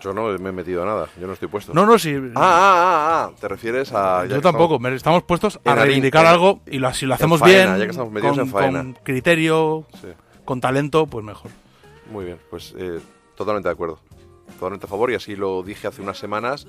[0.00, 1.74] Yo no me he metido a nada, yo no estoy puesto.
[1.74, 2.14] No, no, sí.
[2.34, 2.74] Ah, ah,
[3.24, 4.24] ah, ah, te refieres a...
[4.26, 4.78] yo tampoco.
[4.88, 8.12] estamos- puestos a reivindicar algo y lo, si lo hacemos faena, bien, ya que estamos
[8.12, 8.78] metidos con, en faena.
[8.82, 10.08] con criterio, Sí.
[10.44, 11.50] con talento, pues mejor.
[12.10, 12.98] Muy bien, pues eh,
[13.36, 13.98] totalmente de acuerdo.
[14.54, 16.66] Totalmente a favor y así lo dije hace unas semanas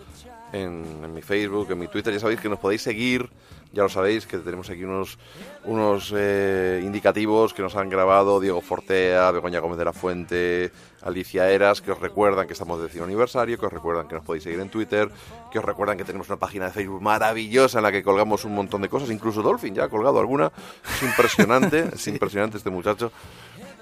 [0.53, 2.14] en, en mi Facebook, en mi Twitter.
[2.14, 3.30] Ya sabéis que nos podéis seguir,
[3.74, 5.18] ya lo sabéis, que tenemos aquí unos,
[5.66, 10.72] unos eh, indicativos que nos han grabado Diego Fortea, Begoña Gómez de la Fuente,
[11.03, 14.23] Alicia Eras, que os recuerdan que estamos de décimo aniversario, que os recuerdan que nos
[14.23, 15.10] podéis seguir en Twitter,
[15.52, 18.56] que os recuerdan que tenemos una página de Facebook maravillosa en la que colgamos un
[18.56, 20.52] montón de cosas, incluso Dolphin ya ha colgado alguna.
[20.86, 23.11] Es impresionante, es impresionante este muchacho.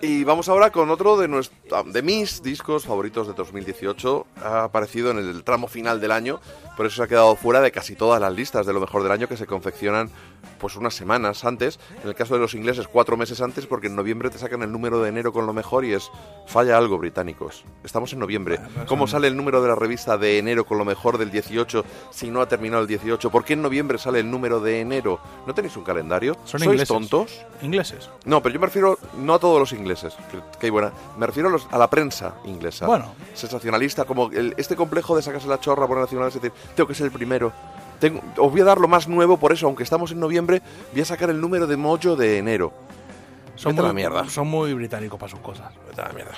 [0.02, 4.28] Y vamos ahora con otro de, nuestro, de mis discos favoritos de 2018.
[4.44, 6.40] Ha aparecido en el tramo final del año,
[6.80, 9.12] por eso se ha quedado fuera de casi todas las listas de lo mejor del
[9.12, 10.10] año que se confeccionan
[10.60, 11.78] pues unas semanas antes.
[12.02, 14.72] En el caso de los ingleses, cuatro meses antes, porque en noviembre te sacan el
[14.72, 16.10] número de enero con lo mejor y es
[16.48, 17.66] falla algo, británicos.
[17.84, 18.62] Estamos en noviembre.
[18.88, 22.30] ¿Cómo sale el número de la revista de enero con lo mejor del 18 si
[22.32, 23.30] no ha terminado el 18?
[23.30, 25.20] ¿Por qué en noviembre sale el número de enero?
[25.46, 26.36] ¿No tenéis un calendario?
[26.46, 26.88] Son ¿Sois ingleses.
[26.88, 27.46] tontos?
[27.62, 28.10] Ingleses.
[28.24, 30.94] No, pero yo me refiero no a todos los ingleses, que, que buena.
[31.18, 32.86] Me refiero a, los- a la prensa inglesa.
[32.86, 33.14] Bueno.
[33.34, 36.88] Sensacionalista, como el- este complejo de sacarse la chorra por el nacional, es decir, tengo
[36.88, 37.52] que ser el primero.
[38.00, 40.62] Tengo, os voy a dar lo más nuevo, por eso, aunque estamos en noviembre,
[40.94, 42.72] voy a sacar el número de Mojo de enero.
[43.56, 44.30] Son Vete a muy, la mierda.
[44.30, 45.74] son muy británicos para sus cosas.
[45.88, 46.32] Vete a la mierda.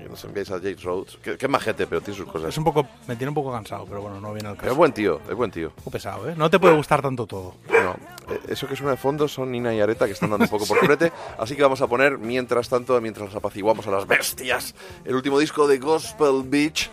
[0.00, 2.50] Y nos enviáis a James Rhodes, que es majete, pero tiene sus cosas.
[2.50, 4.70] Es un poco, me tiene un poco cansado, pero bueno, no viene al caso.
[4.70, 5.70] es buen tío, es buen tío.
[5.70, 6.34] Un poco pesado, ¿eh?
[6.36, 7.56] No te puede gustar tanto todo.
[7.68, 7.96] No,
[8.32, 10.66] eh, eso que suena de fondo son Nina y Areta que están dando un poco
[10.66, 11.10] por curete.
[11.36, 15.40] Así que vamos a poner, mientras tanto, mientras nos apaciguamos a las bestias, el último
[15.40, 16.88] disco de Gospel Beach,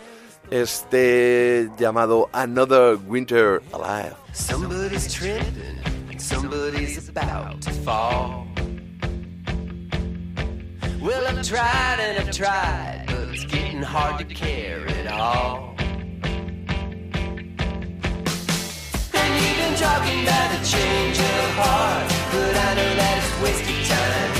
[0.50, 4.14] este llamado Another Winter Alive.
[4.32, 8.46] Somebody's tripping, somebody's about to fall.
[11.00, 15.74] Well, I've tried and I've tried, but it's getting hard to carry it all.
[19.14, 23.86] And you've been talking about a change of heart, but I know that it's wasted
[23.86, 24.35] time.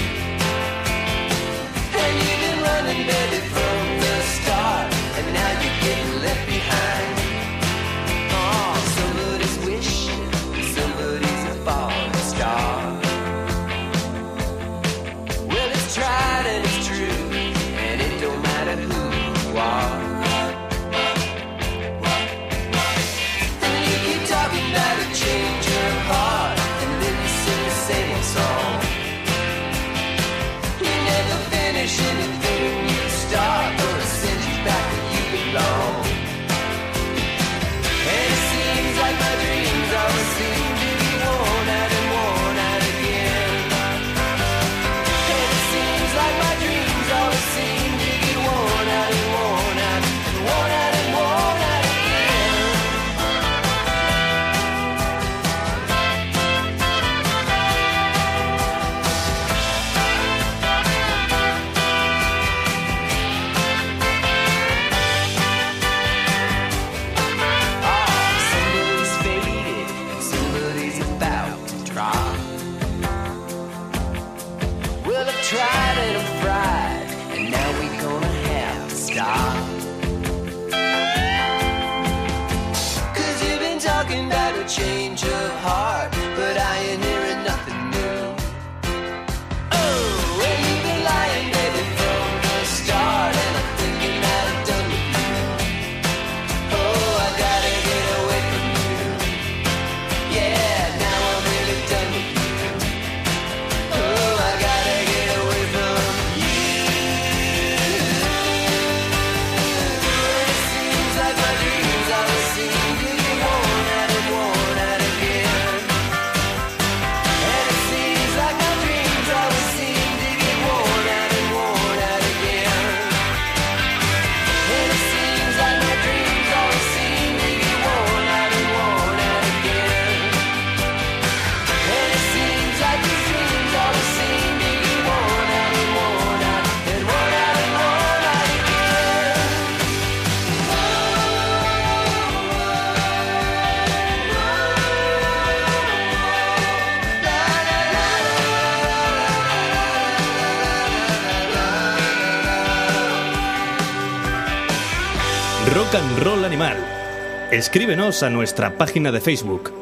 [157.56, 159.72] Escríbenos a nuestra página de Facebook.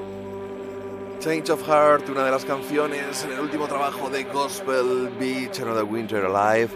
[1.18, 5.82] Change of Heart, una de las canciones en el último trabajo de Gospel Beach, Another
[5.82, 6.68] Winter Alive.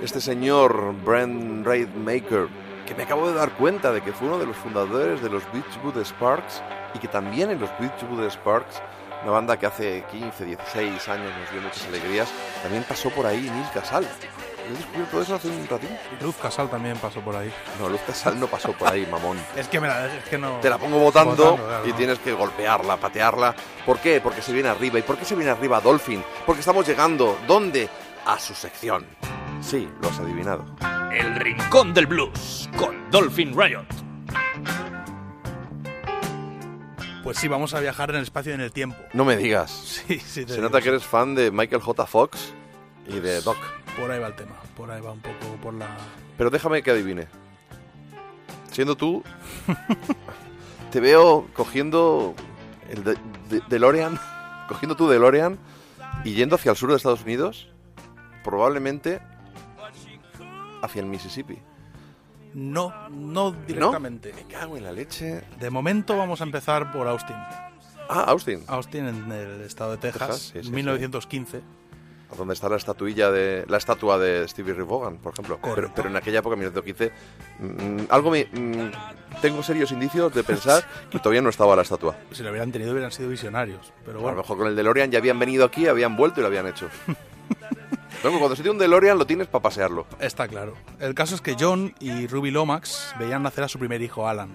[0.00, 2.46] Este señor, Brent Raidmaker,
[2.86, 5.42] que me acabo de dar cuenta de que fue uno de los fundadores de los
[5.52, 6.62] Beachwood Sparks
[6.94, 8.80] y que también en los Beachwood Sparks,
[9.24, 12.28] una banda que hace 15, 16 años nos dio muchas alegrías,
[12.62, 14.06] también pasó por ahí Neil Casal.
[14.66, 15.92] He descubierto eso hace un ratito.
[16.22, 17.52] Luz Casal también pasó por ahí.
[17.78, 19.36] No, Luz Casal no pasó por ahí, mamón.
[19.56, 20.58] Es que, me la, es que no...
[20.60, 21.96] Te la pongo votando Votando, claro, y no.
[21.96, 23.54] tienes que golpearla, patearla.
[23.84, 24.20] ¿Por qué?
[24.22, 24.98] Porque se viene arriba.
[24.98, 26.22] ¿Y por qué se viene arriba Dolphin?
[26.46, 27.88] Porque estamos llegando, ¿dónde?
[28.26, 29.06] A su sección.
[29.60, 30.64] Sí, lo has adivinado.
[31.12, 33.84] El Rincón del Blues con Dolphin Riot.
[37.22, 38.96] Pues sí, vamos a viajar en el espacio y en el tiempo.
[39.12, 39.70] No me digas.
[40.06, 40.42] Sí, sí.
[40.44, 40.62] te Se digo.
[40.68, 42.06] nota que eres fan de Michael J.
[42.06, 42.52] Fox
[43.06, 43.56] y de Doc.
[43.98, 44.56] Por ahí va el tema.
[44.76, 45.88] Por ahí va un poco por la...
[46.36, 47.26] Pero déjame que adivine.
[48.72, 49.22] Siendo tú,
[50.90, 52.34] te veo cogiendo
[52.90, 53.16] el de,
[53.48, 54.18] de- DeLorean
[54.68, 55.58] cogiendo tu DeLorean
[56.24, 57.68] y yendo hacia el sur de Estados Unidos,
[58.42, 59.20] probablemente
[60.82, 61.58] hacia el Mississippi.
[62.54, 64.32] No, no directamente.
[64.32, 65.42] Me cago en la leche.
[65.58, 67.36] De momento vamos a empezar por Austin.
[68.08, 70.70] Ah, Austin, Austin en el estado de Texas, Texas, sí, sí, sí.
[72.34, 72.38] 1915.
[72.38, 75.58] donde está la estatuilla de la estatua de Stevie Ray Vaughan, por ejemplo.
[75.62, 77.12] Pero, pero en aquella época, en 1915,
[77.60, 78.90] mm, algo me mm,
[79.40, 82.16] tengo serios indicios de pensar que todavía no estaba la estatua.
[82.32, 83.92] Si lo hubieran tenido hubieran sido visionarios.
[84.04, 86.42] Pero A lo bueno, mejor con el DeLorean ya habían venido aquí, habían vuelto y
[86.42, 86.88] lo habían hecho.
[88.22, 90.06] Luego, cuando se tiene un DeLorean lo tienes para pasearlo.
[90.18, 90.74] está claro.
[90.98, 94.50] El caso es que John y Ruby Lomax veían nacer a su primer hijo, Alan.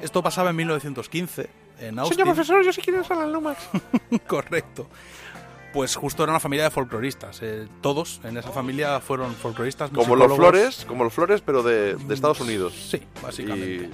[0.00, 1.50] Esto pasaba en 1915,
[1.80, 2.24] en Austin.
[2.24, 3.68] profesor, yo sí quiero ser Alan Lomax.
[4.26, 4.86] Correcto.
[5.72, 7.40] Pues justo era una familia de folcloristas.
[7.42, 9.90] eh, todos en esa familia fueron folcloristas.
[9.90, 10.34] Como los.
[10.34, 12.74] Flores, como los Flores, pero de, de Estados Unidos.
[12.74, 13.90] Sí, básicamente.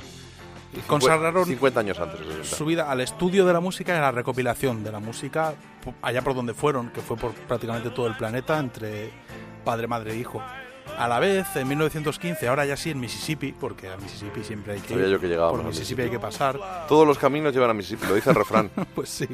[0.75, 2.21] Y, y consagraron 50 años antes.
[2.21, 2.57] de 60.
[2.57, 5.55] su vida al estudio de la música y a la recopilación de la música
[6.03, 9.11] allá por donde fueron, que fue por prácticamente todo el planeta, entre
[9.65, 10.43] padre, madre e hijo.
[10.99, 14.81] A la vez, en 1915, ahora ya sí en Mississippi, porque a Mississippi siempre hay
[14.81, 16.59] que Sabía ir, yo que por a Mississippi hay que pasar,
[16.89, 18.71] Todos los caminos llevan a Mississippi, lo dice el refrán.
[18.95, 19.29] pues sí.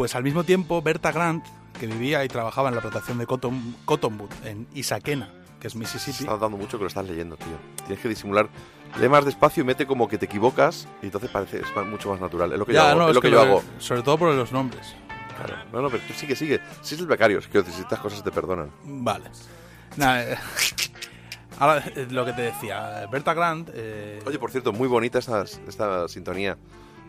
[0.00, 1.44] Pues al mismo tiempo, Berta Grant,
[1.78, 5.28] que vivía y trabajaba en la plantación de Cotton, Cottonwood, en Isaquena,
[5.60, 7.58] que es Mississippi, Estás dando mucho que lo estás leyendo, tío.
[7.84, 8.48] Tienes que disimular.
[8.98, 12.18] Lee más despacio y mete como que te equivocas y entonces parece es mucho más
[12.18, 12.50] natural.
[12.50, 13.10] Es lo que yo hago.
[13.10, 13.62] es lo que, yo hago.
[13.78, 14.96] sobre todo por los nombres.
[15.36, 15.62] Claro.
[15.70, 16.62] No, no, pero tú sigue, sigue.
[16.80, 18.70] Si es el becario, es que si estas cosas te perdonan.
[18.84, 19.26] Vale.
[19.98, 20.36] Eh,
[21.58, 23.68] ahora eh, lo que te decía, Berta Grant.
[23.74, 26.56] eh, Oye, por cierto, muy bonita esta, esta sintonía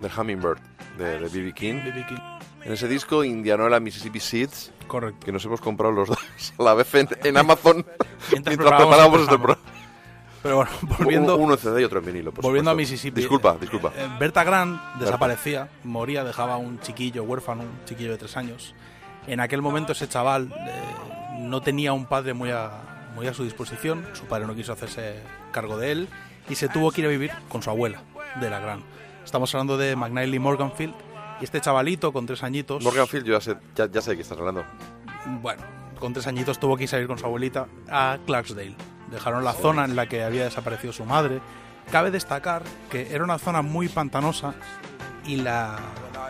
[0.01, 0.59] del Hummingbird
[0.97, 1.53] de B.B.
[1.53, 1.75] King.
[1.85, 2.05] B.B.
[2.05, 5.25] King, En ese disco, Indianola Mississippi Seeds, correcto.
[5.25, 6.17] que nos hemos comprado los dos
[6.59, 7.85] a la vez en, en Amazon
[8.31, 9.61] mientras, preparábamos el este programa.
[10.43, 12.31] Pero bueno, volviendo, Uno en CD y otro en vinilo.
[12.31, 12.91] por volviendo a supuesto.
[12.93, 13.21] Mississippi.
[13.21, 13.93] Disculpa, eh, disculpa.
[13.95, 18.73] eh, Berta Grant desaparecía, moría, dejaba un chiquillo huérfano, un chiquillo de tres años.
[19.27, 20.81] En aquel momento ese chaval eh,
[21.39, 22.71] no tenía un padre muy a,
[23.15, 25.19] muy a su disposición, su padre no quiso hacerse
[25.51, 26.09] cargo de él
[26.49, 28.01] y se tuvo que ir a vivir con su abuela,
[28.39, 28.83] de la Grant.
[29.23, 30.95] Estamos hablando de McNally Morganfield
[31.41, 32.83] y este chavalito con tres añitos...
[32.83, 34.63] Morganfield, yo ya sé, ya, ya sé de qué estás hablando.
[35.41, 35.63] bueno,
[35.99, 38.75] con tres añitos tuvo que salir con su abuelita a Clarksdale.
[39.09, 41.39] Dejaron la zona en la que había desaparecido su madre.
[41.91, 44.53] Cabe destacar que era una zona muy pantanosa
[45.25, 45.79] y la,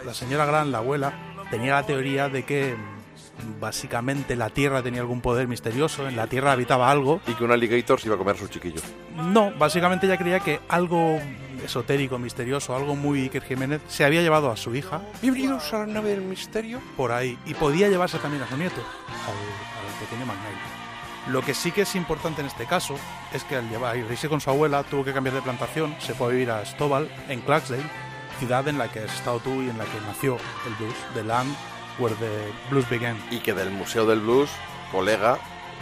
[0.05, 1.13] la señora Gran, la abuela,
[1.49, 6.27] tenía la teoría de que mm, básicamente la tierra tenía algún poder misterioso, en la
[6.27, 7.21] tierra habitaba algo.
[7.27, 8.83] Y que un alligator se iba a comer a sus chiquillos.
[9.15, 11.19] No, básicamente ella creía que algo
[11.63, 15.85] esotérico, misterioso, algo muy Iker Jiménez, se había llevado a su hija Bienvenidos a la
[15.87, 16.79] nave del misterio.
[16.97, 20.57] por ahí y podía llevarse también a su nieto, al, al pequeño McNally.
[21.27, 22.95] Lo que sí que es importante en este caso
[23.31, 26.27] es que al llevar, irse con su abuela tuvo que cambiar de plantación, se fue
[26.27, 27.83] a vivir a Stovall, en Clarksdale,
[28.39, 31.23] ciudad en la que has estado tú y en la que nació el blues, the
[31.23, 31.55] land
[31.99, 33.17] where the blues began.
[33.29, 34.49] Y que del Museo del Blues,
[34.91, 35.37] colega,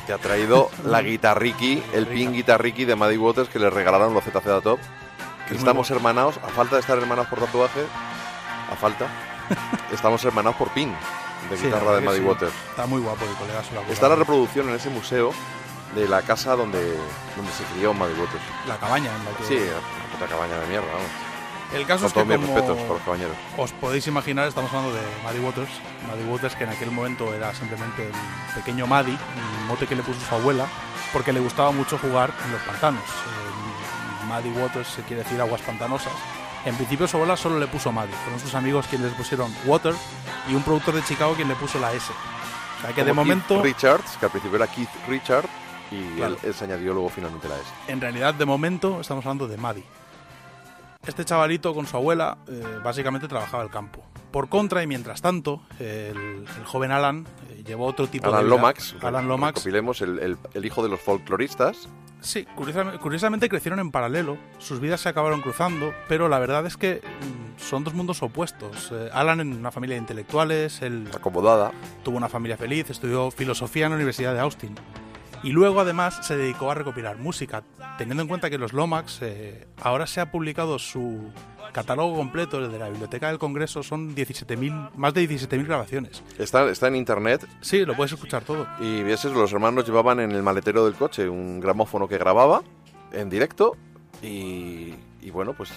[0.06, 4.26] te ha traído la guitarriki, el pin guitarriki de Maddie Waters que le regalaron los
[4.26, 4.80] ZZ Top.
[5.52, 7.82] Estamos hermanados, a falta de estar hermanados por tatuaje,
[8.72, 9.08] a falta,
[9.92, 10.94] estamos hermanados por pin
[11.50, 12.26] de Sí, guitarra la de Maddie sí.
[12.26, 12.54] Waters.
[12.70, 15.34] Está muy guapo el colega, ha Está la reproducción en ese museo
[15.96, 16.80] de la casa donde,
[17.36, 18.44] donde se crió Maddie Waters.
[18.68, 19.44] la cabaña en la que...
[19.46, 19.60] Sí,
[20.14, 21.10] puta cabaña de mierda, vamos.
[21.74, 23.36] El caso Con es que mis como respetos por los cabañeros.
[23.58, 25.70] os podéis imaginar, estamos hablando de Maddie Waters.
[26.08, 29.14] Maddie Waters, que en aquel momento era simplemente el pequeño Maddie,
[29.62, 30.66] un mote que le puso su abuela,
[31.14, 33.04] porque le gustaba mucho jugar en los pantanos.
[33.04, 33.49] Eh,
[34.30, 36.14] Maddie Waters se quiere decir aguas pantanosas.
[36.66, 39.94] En principio su abuela solo le puso Maddie, fueron sus amigos quienes le pusieron Water
[40.50, 42.12] y un productor de Chicago quien le puso la S.
[42.78, 45.46] O sea que de Keith momento, Richards, que al principio era Keith Richard,
[45.92, 46.36] y Claro.
[46.36, 47.64] él, él se añadió luego finalmente la S.
[47.88, 49.84] en realidad de momento estamos hablando de Maddie.
[51.06, 54.04] Este chavalito con su abuela eh, básicamente trabajaba el campo.
[54.32, 58.46] Por contra y mientras tanto, el, el joven Alan eh, llevó otro tipo de Alan
[58.46, 58.56] vida.
[58.58, 59.66] Lomax, Alan Lomax.
[59.66, 61.88] el, el- el hijo de los folcloristas.
[62.22, 66.76] Sí, curiosamente, curiosamente crecieron en paralelo, sus vidas se acabaron cruzando, pero la verdad es
[66.76, 68.92] que mm, son dos mundos opuestos.
[68.92, 71.72] Eh, Alan en una familia de intelectuales, él acomodada.
[72.04, 74.76] tuvo una familia feliz, estudió filosofía en la Universidad de Austin.
[75.42, 77.64] Y luego además se dedicó a recopilar música,
[77.98, 81.32] teniendo en cuenta que los Lomax eh, ahora se ha publicado su
[81.72, 86.24] catálogo completo el de la Biblioteca del Congreso, son 17.000, más de 17.000 grabaciones.
[86.38, 88.68] Está, está en internet Sí, lo puedes escuchar todo.
[88.80, 92.62] y vieses, los hermanos llevaban en el maletero del coche un gramófono que grababa
[93.12, 93.76] en directo
[94.22, 95.72] y, y bueno, pues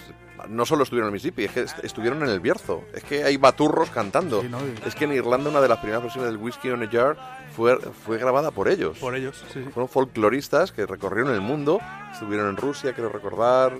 [0.49, 2.83] no solo estuvieron en Mississippi, es que est- estuvieron en el Bierzo.
[2.93, 4.43] Es que hay baturros cantando.
[4.43, 4.59] Sí, ¿no?
[4.59, 7.17] Y- Es que en Irlanda una de las primeras versiones del Whiskey on a Jar
[7.55, 8.99] fue, fue grabada por ellos.
[8.99, 9.61] Por ellos, sí.
[9.73, 11.79] Fueron folcloristas que recorrieron el mundo,
[12.13, 13.75] estuvieron en Rusia, quiero recordar,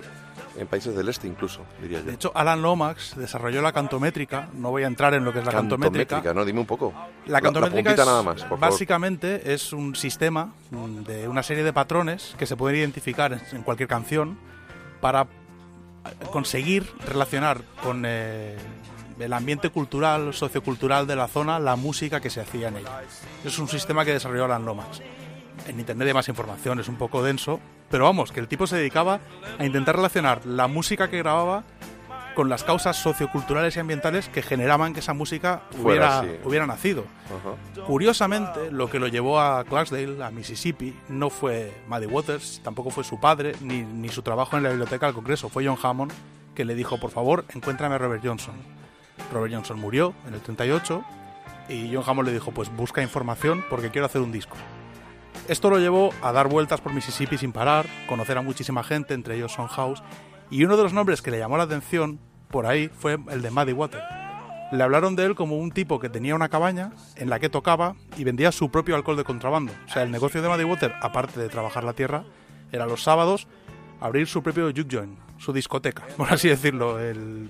[0.55, 2.05] En países del este incluso, diría yo.
[2.05, 4.49] De hecho, Alan Lomax desarrolló la cantométrica.
[4.53, 6.33] No voy a entrar en lo que es la cantométrica.
[6.33, 6.45] ¿no?
[6.45, 6.93] Dime un poco.
[7.25, 8.71] La cantométrica es, nada más, por favor.
[8.71, 13.89] básicamente es un sistema de una serie de patrones que se pueden identificar en, cualquier
[13.89, 14.37] canción
[15.01, 15.27] para
[16.31, 18.55] conseguir relacionar con eh,
[19.19, 23.01] el ambiente cultural, sociocultural de la zona, la música que se hacía en ella.
[23.43, 25.01] Es un sistema que desarrolló Alan Lomax.
[25.67, 27.59] En internet hay más información, es un poco denso,
[27.89, 29.19] pero vamos, que el tipo se dedicaba
[29.57, 31.63] a intentar relacionar la música que grababa
[32.33, 37.05] con las causas socioculturales y ambientales que generaban que esa música Fuera hubiera, hubiera nacido.
[37.85, 43.03] Curiosamente, lo que lo llevó a Clarksdale, a Mississippi, no fue Muddy Waters, tampoco fue
[43.03, 45.49] su padre, ni, ni su trabajo en la biblioteca del Congreso.
[45.49, 46.11] Fue John Hammond
[46.55, 48.55] que le dijo, por favor, encuéntrame a Robert Johnson.
[49.31, 51.03] Robert Johnson murió en el 38
[51.69, 54.55] y John Hammond le dijo, pues busca información porque quiero hacer un disco.
[55.47, 59.35] Esto lo llevó a dar vueltas por Mississippi sin parar, conocer a muchísima gente, entre
[59.35, 60.01] ellos Son House,
[60.49, 63.51] y uno de los nombres que le llamó la atención por ahí fue el de
[63.51, 64.01] Muddy Water.
[64.71, 67.95] Le hablaron de él como un tipo que tenía una cabaña en la que tocaba
[68.17, 69.73] y vendía su propio alcohol de contrabando.
[69.85, 72.23] O sea, el negocio de Muddy Water, aparte de trabajar la tierra,
[72.71, 73.47] era los sábados
[73.99, 77.49] abrir su propio juke joint, su discoteca, por así decirlo, el,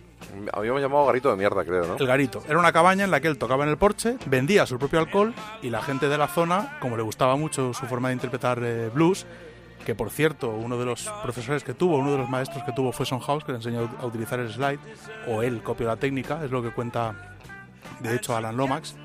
[0.52, 1.98] Habíamos llamado garito de mierda, creo, ¿no?
[1.98, 2.44] el garito.
[2.48, 5.34] Era una cabaña en la que él tocaba en el porche, vendía su propio alcohol
[5.62, 8.90] y la gente de la zona, como le gustaba mucho su forma de interpretar eh,
[8.94, 9.26] blues,
[9.86, 12.92] que por cierto, uno de los profesores que tuvo, uno de los maestros que tuvo
[12.92, 14.80] fue Son House, que le enseñó a utilizar el slide,
[15.28, 17.36] o él copió la técnica, es lo que cuenta
[18.00, 18.96] de hecho Alan Lomax.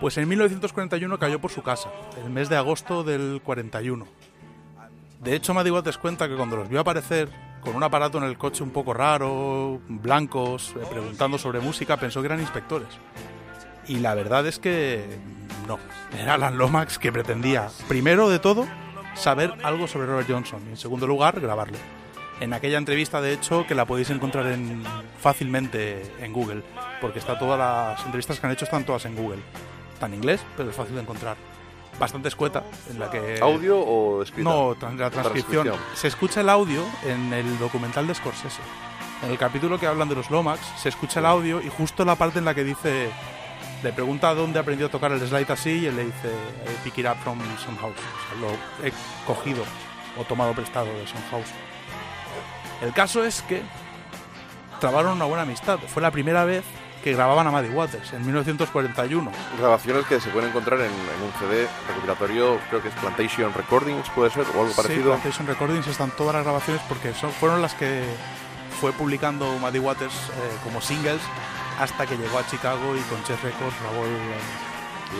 [0.00, 1.90] Pues en 1941 cayó por su casa,
[2.24, 4.06] el mes de agosto del 41.
[5.24, 7.30] De hecho, Waters cuenta que cuando los vio aparecer
[7.64, 12.20] con un aparato en el coche un poco raro, blancos, eh, preguntando sobre música, pensó
[12.20, 12.88] que eran inspectores.
[13.88, 15.18] Y la verdad es que
[15.66, 15.78] no,
[16.18, 18.66] era Alan Lomax que pretendía, primero de todo,
[19.14, 21.78] saber algo sobre Robert Johnson y en segundo lugar, grabarlo.
[22.40, 24.82] En aquella entrevista, de hecho, que la podéis encontrar en,
[25.20, 26.62] fácilmente en Google,
[27.00, 29.40] porque está todas las entrevistas que han hecho están todas en Google.
[29.92, 31.36] Está en inglés, pero es fácil de encontrar.
[31.98, 33.38] Bastante escueta, en la que...
[33.40, 34.50] ¿Audio o escrita?
[34.50, 35.64] No, la transcripción.
[35.64, 35.76] Transcripción.
[35.94, 38.60] Se escucha el audio en el documental de Scorsese.
[39.22, 42.16] En el capítulo que hablan de los Lomax, se escucha el audio y justo la
[42.16, 43.10] parte en la que dice.
[43.82, 46.98] Le pregunta dónde aprendió a tocar el slide así y él le dice: "I Pick
[46.98, 47.94] it up from some house.
[47.94, 48.92] O sea, lo he
[49.26, 49.62] cogido
[50.18, 51.48] o tomado prestado de some house.
[52.82, 53.62] El caso es que
[54.80, 55.78] trabaron una buena amistad.
[55.86, 56.64] Fue la primera vez
[57.04, 59.30] que grababan a Muddy Waters en 1941.
[59.58, 64.08] Grabaciones que se pueden encontrar en, en un CD recopilatorio, creo que es Plantation Recordings,
[64.10, 65.10] puede ser, o algo Sí, parecido.
[65.12, 68.02] Plantation Recordings están todas las grabaciones porque son, fueron las que
[68.80, 71.20] fue publicando Muddy Waters eh, como singles
[71.78, 74.12] hasta que llegó a Chicago y con Chess Records grabó el,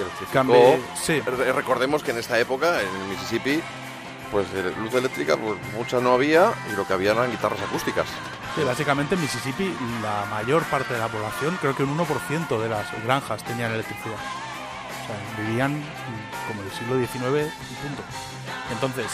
[0.01, 1.21] el Cambie- sí.
[1.21, 3.61] Re- Recordemos que en esta época, en el Mississippi,
[4.33, 8.07] pues eh, luz eléctrica pues, mucha no había y lo que había eran guitarras acústicas.
[8.55, 12.69] Sí, básicamente en Mississippi la mayor parte de la población, creo que un 1% de
[12.69, 14.15] las granjas tenían electricidad.
[14.15, 15.83] O sea, vivían
[16.47, 18.03] como del siglo XIX y punto.
[18.71, 19.07] Entonces,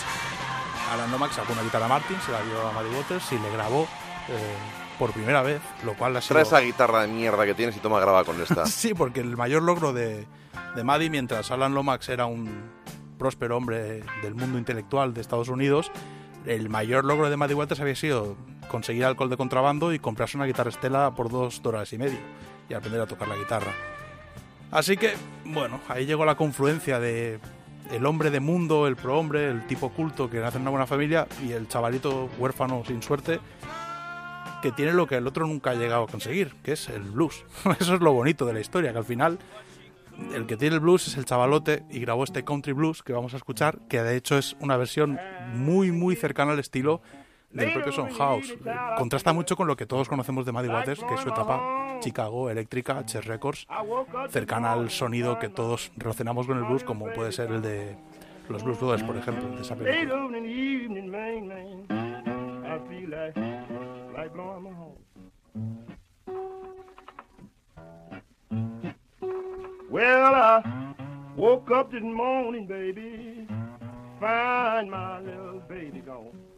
[0.92, 3.88] Alan Lomax sacó una guitarra Martin, se la dio a Muddy Waters y le grabó
[4.28, 4.56] eh,
[4.98, 6.34] por primera vez, lo cual ha sido...
[6.34, 8.66] Trae esa guitarra de mierda que tienes y toma graba con esta.
[8.66, 10.26] Sí, porque el mayor logro de,
[10.74, 12.70] de Maddie, mientras Alan Lomax era un
[13.18, 15.90] próspero hombre del mundo intelectual de Estados Unidos,
[16.44, 18.36] el mayor logro de Maddie Waters había sido
[18.70, 22.18] conseguir alcohol de contrabando y comprarse una guitarra Estela por dos dólares y medio
[22.68, 23.72] y aprender a tocar la guitarra.
[24.70, 25.14] Así que,
[25.44, 27.40] bueno, ahí llegó la confluencia de
[27.90, 31.26] el hombre de mundo, el prohombre, el tipo culto que nace en una buena familia
[31.44, 33.40] y el chavalito huérfano sin suerte
[34.62, 37.44] que tiene lo que el otro nunca ha llegado a conseguir, que es el blues.
[37.80, 39.38] Eso es lo bonito de la historia, que al final
[40.34, 43.34] el que tiene el blues es el chavalote y grabó este country blues que vamos
[43.34, 45.18] a escuchar, que de hecho es una versión
[45.54, 47.00] muy, muy cercana al estilo
[47.50, 48.50] del propio Son House.
[48.50, 51.98] Eh, Contrasta mucho con lo que todos conocemos de Muddy Waters, que es su etapa
[52.00, 53.66] Chicago, eléctrica, Chess Records,
[54.28, 57.96] cercana al sonido que todos relacionamos con el blues, como puede ser el de
[58.48, 60.28] los Blues Brothers, por ejemplo, de esa película.
[69.90, 70.94] Well, I
[71.36, 73.46] woke up this morning, baby,
[74.20, 76.49] find my little baby gone.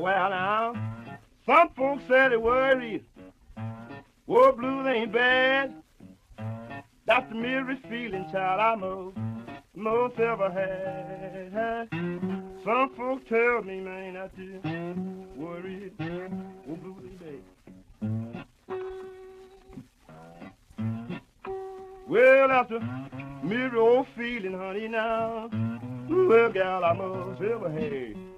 [0.00, 0.74] Well, now,
[1.46, 3.04] some folks said it worried.
[4.26, 5.72] War blues ain't bad.
[7.06, 9.16] That's the merest feeling, child, I most,
[9.74, 11.88] most ever had.
[12.64, 14.60] Some folks tell me, man, that you
[15.36, 15.92] worried.
[16.66, 18.46] War blues ain't bad.
[22.08, 22.80] Well, that's a
[23.44, 25.48] merry old feeling, honey, now.
[26.08, 28.33] Well, gal, I must ever have.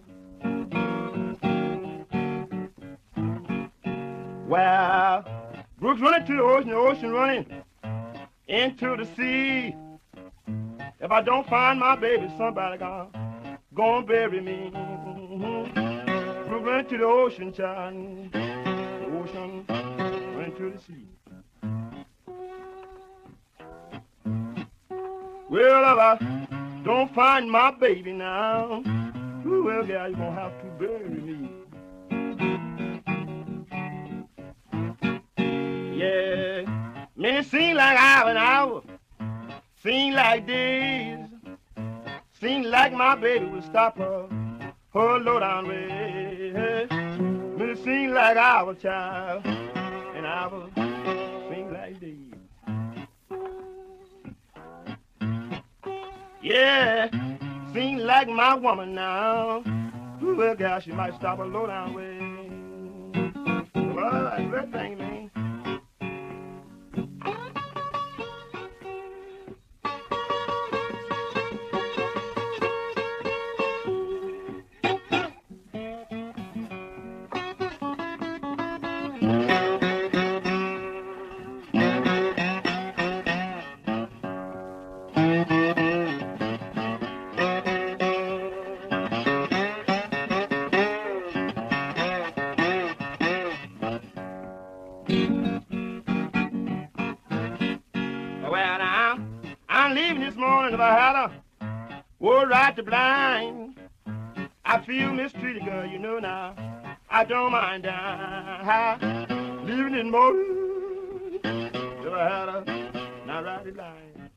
[4.47, 5.24] Well,
[5.81, 7.62] Brooks running to the ocean, the ocean running
[8.47, 9.74] into the sea.
[11.01, 13.09] If I don't find my baby, somebody gonna,
[13.74, 14.70] gonna bury me.
[16.47, 18.32] Brooks running to the ocean, child.
[18.32, 21.09] The ocean running to the sea.
[25.51, 28.81] Well, if I don't find my baby now,
[29.44, 31.55] ooh, well, gal, you're gonna have to bury me.
[35.97, 36.62] Yeah,
[37.16, 38.82] man, it seem like I hour and hour,
[39.82, 41.27] seem like days,
[42.39, 44.28] seem like my baby will stop her,
[44.93, 46.52] her low down way.
[46.90, 50.68] Man, it seem like I hour, child, and I hour,
[51.48, 52.35] seem like days.
[56.43, 57.09] Yeah,
[57.73, 59.64] seem like my woman now.
[60.20, 62.18] Well, gal, she might stop a low down way.
[63.74, 65.05] Well, that's that thing, man.
[102.77, 103.74] Right to blind.
[104.65, 106.55] I feel mistreated, girl, you know now.
[107.09, 109.66] I don't mind dying.
[109.66, 112.65] Leaving this morning if I had a
[113.27, 114.31] not right to blind.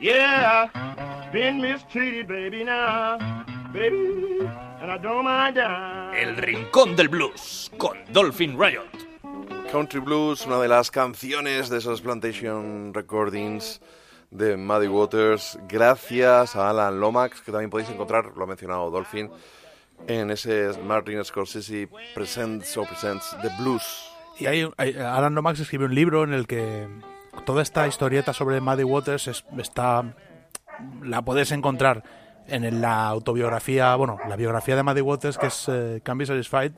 [0.00, 3.18] Yeah, been mistreated, baby, now.
[3.72, 4.48] Baby,
[4.80, 6.28] and I don't mind dying.
[6.28, 9.06] El Rincón del Blues con Dolphin Riot.
[9.70, 13.80] Country Blues, una de las canciones de esos Plantation Recordings
[14.36, 19.30] de Muddy Waters, gracias a Alan Lomax, que también podéis encontrar, lo ha mencionado Dolphin,
[20.06, 24.10] en ese Martin Scorsese Presents o Presents The Blues.
[24.38, 24.68] Y hay,
[24.98, 26.86] Alan Lomax escribió un libro en el que
[27.44, 30.14] toda esta historieta sobre Muddy Waters es- está
[31.02, 32.02] la puedes encontrar
[32.46, 36.72] en la autobiografía, bueno, la biografía de Muddy Waters que es eh, Can Be Satisfied,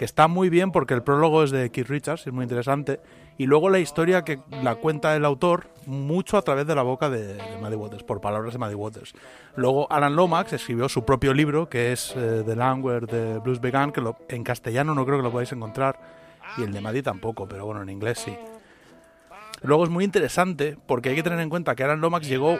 [0.00, 3.00] que está muy bien porque el prólogo es de Keith Richards, es muy interesante,
[3.36, 7.10] y luego la historia que la cuenta el autor mucho a través de la boca
[7.10, 9.12] de, de Waters, por palabras de Muddy Waters.
[9.56, 13.60] Luego Alan Lomax escribió su propio libro que es eh, The Land Where the Blues
[13.60, 16.00] Began, que lo- en castellano no creo que lo podáis encontrar,
[16.56, 18.34] y el de Muddy tampoco, pero bueno, en inglés sí.
[19.60, 22.58] Luego es muy interesante porque hay que tener en cuenta que Alan Lomax llegó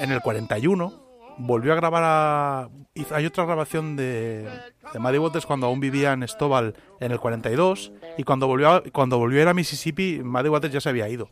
[0.00, 0.92] en el 41,
[1.38, 2.68] volvió a grabar a...
[3.12, 4.48] hay otra grabación de,
[4.92, 8.82] de Muddy Waters cuando aún vivía en Stovall en el 42 y cuando volvió a,
[8.92, 11.28] cuando volvió a ir a Mississippi Muddy Waters ya se había ido.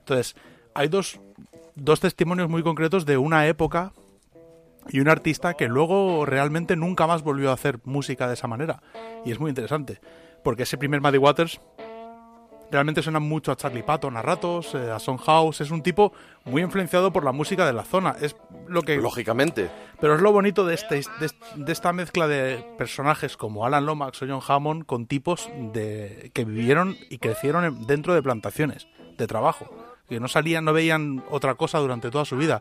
[0.00, 0.36] Entonces,
[0.74, 1.20] hay dos,
[1.74, 3.92] dos testimonios muy concretos de una época
[4.88, 8.82] y un artista que luego realmente nunca más volvió a hacer música de esa manera.
[9.24, 10.00] Y es muy interesante,
[10.42, 11.60] porque ese primer Muddy Waters
[12.70, 16.12] realmente suena mucho a Charlie Patton a ratos, eh, a Son House, es un tipo
[16.44, 18.36] muy influenciado por la música de la zona, es
[18.68, 19.70] lo que Lógicamente.
[20.00, 24.22] pero es lo bonito de, este, de, de esta mezcla de personajes como Alan Lomax
[24.22, 28.86] o John Hammond con tipos de, que vivieron y crecieron en- dentro de plantaciones
[29.18, 29.66] de trabajo,
[30.08, 32.60] que no salían, no veían otra cosa durante toda su vida.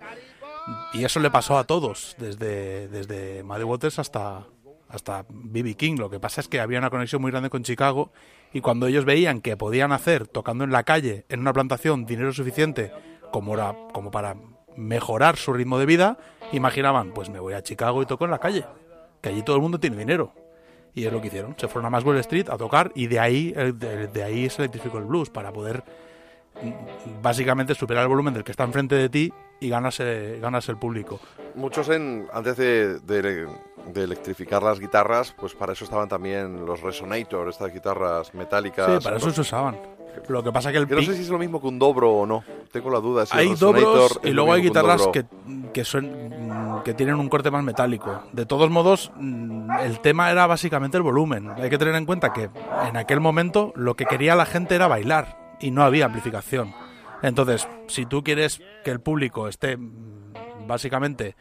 [0.93, 4.45] Y eso le pasó a todos, desde, desde Muddy Waters hasta,
[4.87, 5.73] hasta B.B.
[5.75, 5.95] King.
[5.97, 8.11] Lo que pasa es que había una conexión muy grande con Chicago
[8.53, 12.33] y cuando ellos veían que podían hacer, tocando en la calle, en una plantación, dinero
[12.33, 12.91] suficiente
[13.31, 14.35] como, era, como para
[14.75, 16.17] mejorar su ritmo de vida,
[16.51, 18.65] imaginaban, pues me voy a Chicago y toco en la calle,
[19.21, 20.33] que allí todo el mundo tiene dinero.
[20.95, 21.53] Y es lo que hicieron.
[21.57, 24.63] Se fueron a Maxwell Street a tocar y de ahí, eh, de, de ahí se
[24.63, 25.83] electrificó el blues para poder
[26.61, 30.77] mm, básicamente superar el volumen del que está enfrente de ti y ganarse, ganarse el
[30.79, 31.19] público.
[31.53, 32.99] Muchos en, antes de-
[33.87, 38.97] de electrificar las guitarras, pues para eso estaban también los Resonator, estas guitarras metálicas.
[38.97, 39.77] Sí, para eso se usaban.
[40.27, 42.25] Lo que pasa que el no sé si es lo mismo que un dobro o
[42.25, 42.43] no.
[42.71, 43.25] Tengo la duda.
[43.25, 45.25] Si hay dobros y luego hay guitarras que,
[45.73, 48.23] que, son, que tienen un corte más metálico.
[48.31, 51.49] De todos modos, mm, el tema era básicamente el volumen.
[51.51, 52.49] Hay que tener en cuenta que
[52.87, 56.73] en aquel momento lo que quería la gente era bailar y no había amplificación.
[57.21, 61.35] Entonces, si tú quieres que el público esté mm, básicamente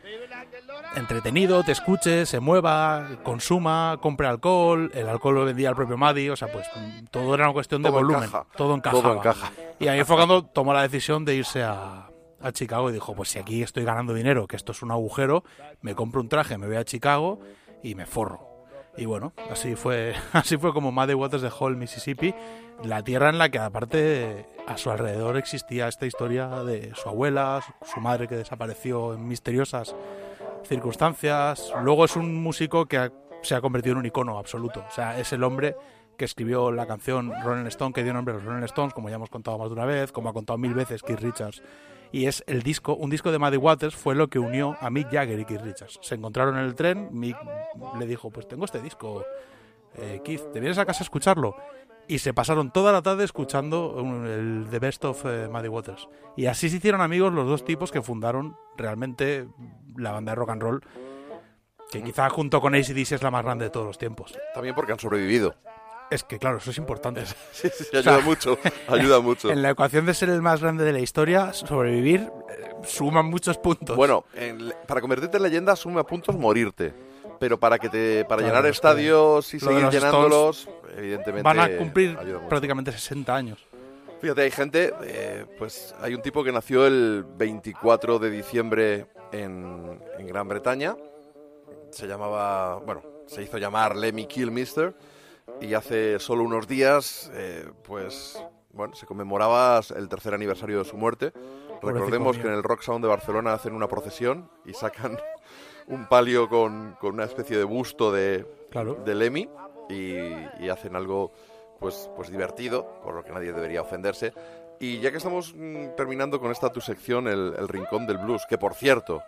[0.99, 6.29] entretenido, te escuche, se mueva, consuma, compre alcohol, el alcohol lo vendía el propio Maddy,
[6.31, 6.67] o sea, pues
[7.11, 8.47] todo era una cuestión de volumen, encaja.
[8.57, 9.03] todo encajaba.
[9.03, 9.53] Todo encaja.
[9.79, 12.11] Y ahí fue cuando tomó la decisión de irse a,
[12.41, 15.45] a Chicago y dijo, pues si aquí estoy ganando dinero, que esto es un agujero,
[15.81, 17.41] me compro un traje, me voy a Chicago
[17.83, 18.49] y me forro.
[18.97, 22.35] Y bueno, así fue, así fue como Muddy Waters dejó el Mississippi,
[22.83, 27.63] la tierra en la que aparte a su alrededor existía esta historia de su abuela,
[27.83, 29.95] su madre que desapareció en misteriosas
[30.69, 31.73] circunstancias.
[31.83, 33.13] Luego es un músico que ha-
[33.43, 34.85] se ha convertido en un icono absoluto.
[34.89, 35.77] O sea, es el hombre
[36.17, 39.17] que escribió la canción Rolling Stone, que dio nombre a los Rolling Stones, como ya
[39.17, 41.63] hemos contado más de una vez, como ha contado mil veces Keith Richards.
[42.11, 45.11] Y es el disco, un disco de Muddy Waters fue lo que unió a Mick
[45.13, 45.99] Jagger y Keith Richards.
[46.03, 47.37] Se encontraron en el tren, Mick
[47.99, 49.25] le dijo, pues tengo este disco,
[49.95, 51.55] eh, Keith, ¿te vienes a casa a escucharlo?
[52.09, 56.09] Y se pasaron toda la tarde escuchando un- el The Best of eh, Muddy Waters.
[56.37, 59.47] Y así se hicieron amigos los dos tipos que fundaron realmente
[59.97, 60.83] la banda de rock and roll,
[61.91, 64.39] que quizá junto con ACDC es la más grande de todos los tiempos.
[64.55, 65.55] También porque han sobrevivido.
[66.11, 67.23] Es que, claro, eso es importante.
[67.53, 68.57] Sí, sí, ayuda mucho,
[68.89, 69.51] ayuda mucho.
[69.51, 73.59] En la ecuación de ser el más grande de la historia, sobrevivir eh, suma muchos
[73.59, 73.95] puntos.
[73.97, 76.95] Bueno, en- para convertirte en leyenda asume a puntos morirte.
[77.39, 81.77] Pero para que te para Claro, llenar estadios y seguir los llenándolos, evidentemente van a
[81.77, 83.69] cumplir prácticamente 60 años.
[84.21, 90.01] Fíjate, hay gente, eh, pues hay un tipo que nació el 24 de diciembre en,
[90.19, 90.97] en Gran Bretaña.
[91.91, 94.95] Se llamaba, bueno, se hizo llamar Lemmy Kilmister.
[95.61, 98.43] Y hace solo unos días, eh, pues,
[98.73, 101.33] bueno, se conmemoraba el tercer aniversario de su muerte.
[101.81, 105.19] Recordemos que en el Rock Sound de Barcelona hacen una procesión y sacan
[105.89, 108.95] un palio con, con una especie de busto de, Claro.
[109.05, 109.49] de Lemmy
[109.89, 110.15] y,
[110.65, 111.33] y hacen algo
[111.81, 114.33] pues, pues divertido, por lo que nadie debería ofenderse.
[114.81, 118.45] Y ya que estamos mm, terminando con esta tu sección, el, el Rincón del Blues,
[118.49, 119.23] que por cierto,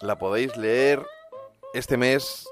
[0.00, 1.04] la podéis leer
[1.74, 2.48] este mes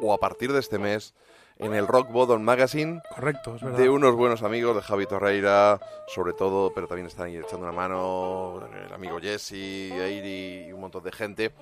[0.00, 1.14] o a partir de este mes
[1.58, 3.78] en el Rock Bottom Magazine Correcto, es verdad.
[3.78, 7.72] de unos buenos amigos de Javi Torreira, sobre todo, pero también están ahí echando una
[7.72, 11.52] mano el amigo Jesse, Eiri y un montón de gente.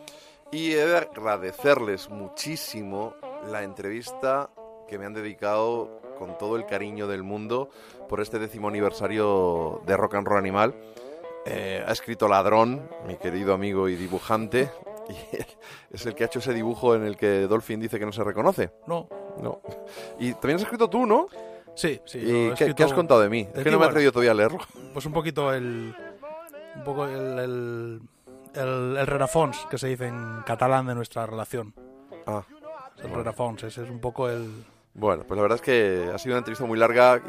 [0.51, 3.15] Y he de agradecerles muchísimo
[3.51, 4.51] la entrevista
[4.89, 7.71] que me han dedicado con todo el cariño del mundo
[8.09, 10.75] por este décimo aniversario de Rock and Roll Animal.
[11.47, 14.71] Eh, ha escrito Ladrón, mi querido amigo y dibujante,
[15.09, 15.15] y
[15.95, 18.23] es el que ha hecho ese dibujo en el que Dolphin dice que no se
[18.25, 18.71] reconoce.
[18.87, 19.09] No.
[19.43, 19.61] No.
[20.21, 21.27] Y también has escrito tú, ¿no?
[21.75, 22.19] Sí, sí.
[22.19, 23.45] ¿Y qué, escrito- qué has contado de mí?
[23.45, 24.61] de Es que no me he atrevido todavía a leerlo.
[24.93, 25.95] Pues un poquito el.
[26.77, 27.39] Un poco el.
[27.39, 28.01] El,
[28.55, 31.75] el, el rerafons que se dice en catalán de nuestra relación.
[32.27, 32.43] Ah,
[32.97, 33.17] El bueno.
[33.19, 34.65] rerafons, ese es un poco el.
[34.95, 37.21] Bueno, pues la verdad es que ha sido una entrevista muy larga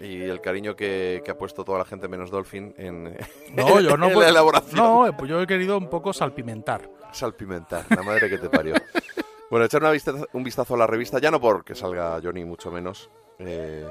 [0.00, 3.16] y, y el cariño que, que ha puesto toda la gente menos Dolphin en,
[3.54, 4.76] No, yo no en la elaboración.
[4.76, 6.88] No, eh, pues yo he querido un poco salpimentar.
[7.12, 8.74] Salpimentar, la madre que te parió.
[9.50, 12.70] bueno, echar una vista- un vistazo a la revista, ya no porque salga Johnny, mucho
[12.70, 13.86] menos, eh,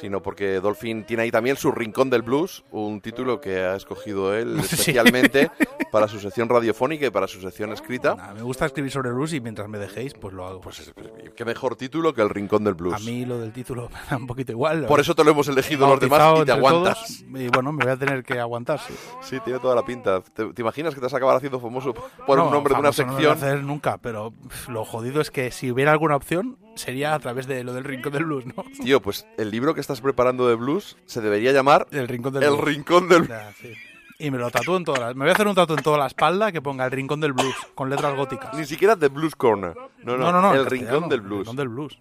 [0.00, 4.34] sino porque Dolphin tiene ahí también su Rincón del Blues, un título que ha escogido
[4.34, 4.74] él Sí.
[4.76, 5.50] especialmente
[5.90, 8.14] para su sección radiofónica y para su sección escrita.
[8.14, 10.60] Nah, me gusta escribir sobre blues y mientras me dejéis, pues lo hago.
[10.60, 10.92] Pues
[11.34, 12.94] qué mejor título que el Rincón del Blues.
[12.94, 14.86] A mí lo del título me da un poquito igual.
[14.86, 16.98] Por eso te lo hemos elegido los demás y te aguantas.
[17.24, 18.78] todos, y bueno, me voy a tener que aguantar.
[18.80, 18.94] Sí.
[19.22, 20.20] Sí, tiene toda la pinta.
[20.20, 21.94] ¿Te, te imaginas que te vas a acabar haciendo famoso
[22.26, 23.48] por No, un nombre de una famoso no lo voy a sección?
[23.50, 24.32] hacer nunca, pero
[24.68, 28.12] lo jodido es que si hubiera alguna opción, sería a través de lo del Rincón
[28.12, 28.64] del Blues, ¿no?
[28.82, 32.42] Tío, pues el libro que estás preparando de blues se debería llamar El Rincón del
[32.44, 32.64] El Blues.
[32.64, 33.28] Rincón del Blues.
[33.28, 33.72] Ya, sí.
[34.18, 35.14] Y me lo tatúo en todas las...
[35.14, 37.34] Me voy a hacer un tatu en toda la espalda que ponga el Rincón del
[37.34, 38.54] Blues, con letras góticas.
[38.56, 39.74] Ni siquiera The Blues Corner.
[40.04, 41.40] No, no, No, no, el Rincón del el Blues.
[41.40, 41.98] Rincón del Blues.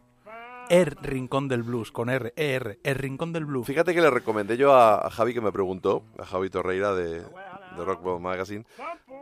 [0.69, 3.67] El Rincón del Blues, con R, ER, el Rincón del Blues.
[3.67, 7.19] Fíjate que le recomendé yo a, a Javi que me preguntó, a Javi Torreira de,
[7.19, 8.65] de Rockwell Magazine,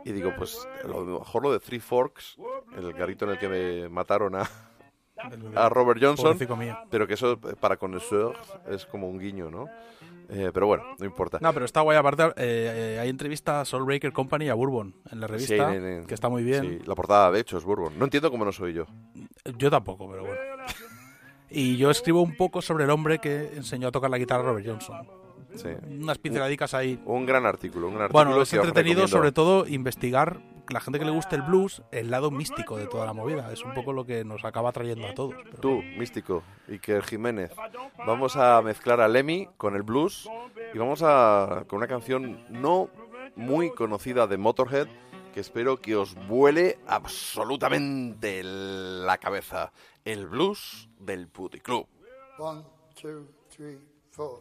[0.06, 2.36] y digo, pues a lo mejor lo de Three Forks,
[2.78, 4.48] el garito en el que me mataron a,
[5.54, 6.36] a Robert Johnson,
[6.90, 8.38] pero que eso eh, para connoisseurs
[8.70, 9.68] es como un guiño, ¿no?
[10.30, 11.38] Eh, pero bueno, no importa.
[11.42, 11.98] No, pero está guay.
[11.98, 15.84] Aparte, eh, eh, hay entrevista a Soulbreaker Company a Bourbon en la revista, Sí, en-
[15.86, 16.62] en- que está muy bien.
[16.62, 17.98] sí, la portada, de hecho, es Bourbon.
[17.98, 18.86] No entiendo cómo no soy yo.
[19.58, 20.40] Yo tampoco, pero bueno.
[21.50, 24.46] Y yo escribo un poco sobre el hombre que enseñó a tocar la guitarra a
[24.46, 25.06] Robert Johnson.
[25.54, 25.68] Sí.
[26.00, 26.98] Unas pinceladicas ahí.
[27.04, 31.04] Un gran artículo, un gran artículo Bueno, es entretenido sobre todo investigar la gente que
[31.04, 33.52] le guste el blues, el lado místico de toda la movida.
[33.52, 35.34] Es un poco lo que nos acaba trayendo a todos.
[35.44, 37.52] pero- Tú, místico, Iker Jiménez.
[38.06, 40.28] Vamos a mezclar a Lemmy con el blues
[40.72, 42.88] y vamos a con una canción no
[43.36, 44.88] muy conocida de Motorhead
[45.32, 49.72] que espero que os vuele absolutamente la cabeza.
[50.04, 51.88] El blues del puticlub.
[52.38, 52.62] One,
[53.00, 53.78] two, three,
[54.10, 54.38] four.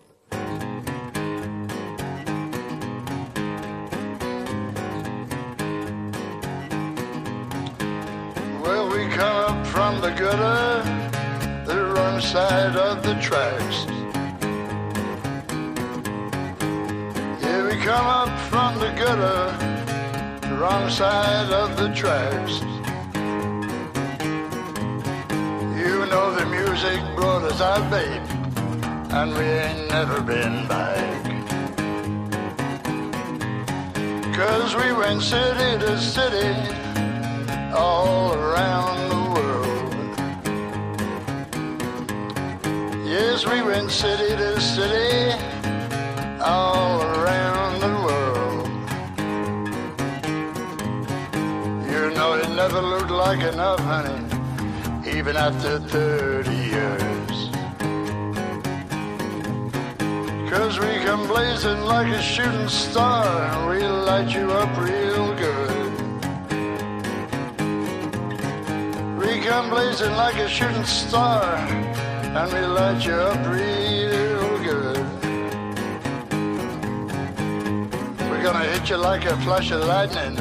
[9.94, 10.84] From the gutter
[11.66, 13.86] that run side of the tracks.
[17.44, 19.44] Yeah, we come up from the gutter
[20.48, 22.62] the wrong side of the tracks.
[25.82, 28.24] You know the music brought us out, babe,
[29.12, 31.24] and we ain't never been back.
[34.34, 36.52] Cause we went city to city,
[37.76, 39.13] all around
[43.14, 45.38] Yes, we went city to city,
[46.42, 48.68] all around the world.
[51.92, 54.20] You know it never looked like enough, honey,
[55.16, 57.38] even after 30 years.
[60.50, 65.92] Cause we come blazing like a shooting star, and we light you up real good.
[69.20, 71.83] We come blazing like a shooting star,
[72.36, 74.98] and we light you up real good.
[78.30, 80.36] We're gonna hit you like a flash of lightning,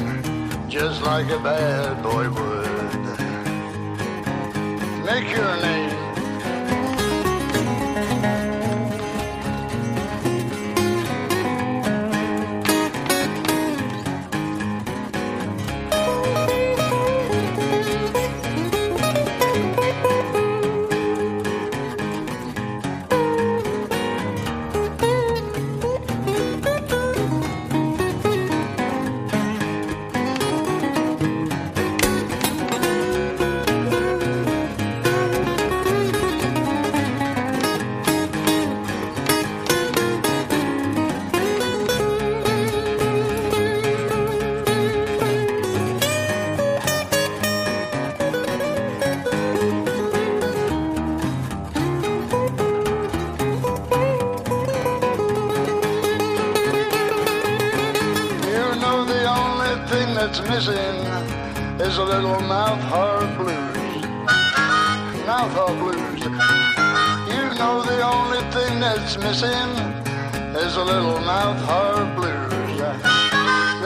[0.71, 2.63] just like a bad boy would.
[5.05, 5.92] Make your name.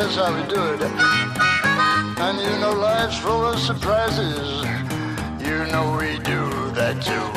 [0.07, 0.83] That's how we do it.
[2.21, 4.63] And you know life's full of surprises.
[5.41, 7.29] You know we do that too.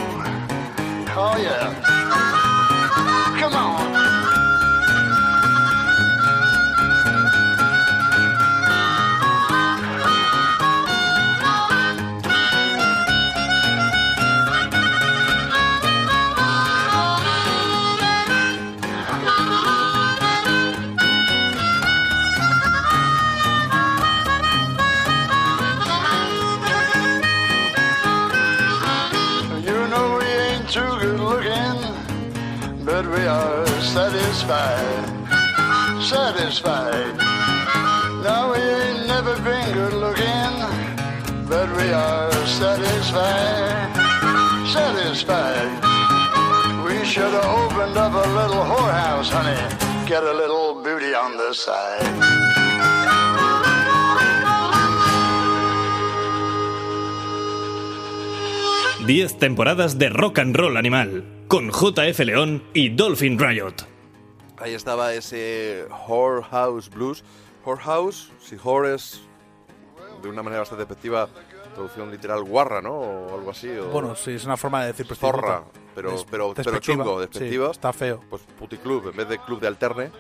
[1.18, 1.74] Oh yeah.
[3.40, 3.79] Come on.
[33.30, 35.06] Are satisfied.
[36.02, 37.16] Satisfied.
[38.26, 40.54] Now we ain't never been good looking,
[41.48, 43.94] but we are satisfied.
[44.74, 45.72] Satisfied.
[46.86, 49.62] We should have opened up a little whorehouse, honey.
[50.08, 52.50] Get a little booty on the side.
[59.06, 63.74] Diez temporadas de rock and roll animal, con JF León y Dolphin Riot.
[64.60, 67.24] Ahí estaba ese Whorehouse Blues.
[67.66, 69.20] Whorehouse, si whore es
[70.22, 71.28] de una manera bastante despectiva,
[71.74, 72.94] traducción literal guarra, ¿no?
[72.94, 73.68] O algo así.
[73.70, 75.38] O Bueno, sí, es una forma de decir prostituta.
[75.38, 75.64] zorra,
[75.96, 77.72] pero, Des- pero, pero despectiva, chungo, sí, despectiva.
[77.72, 78.22] está feo.
[78.30, 80.12] Pues puticlub, en vez de club de alterne,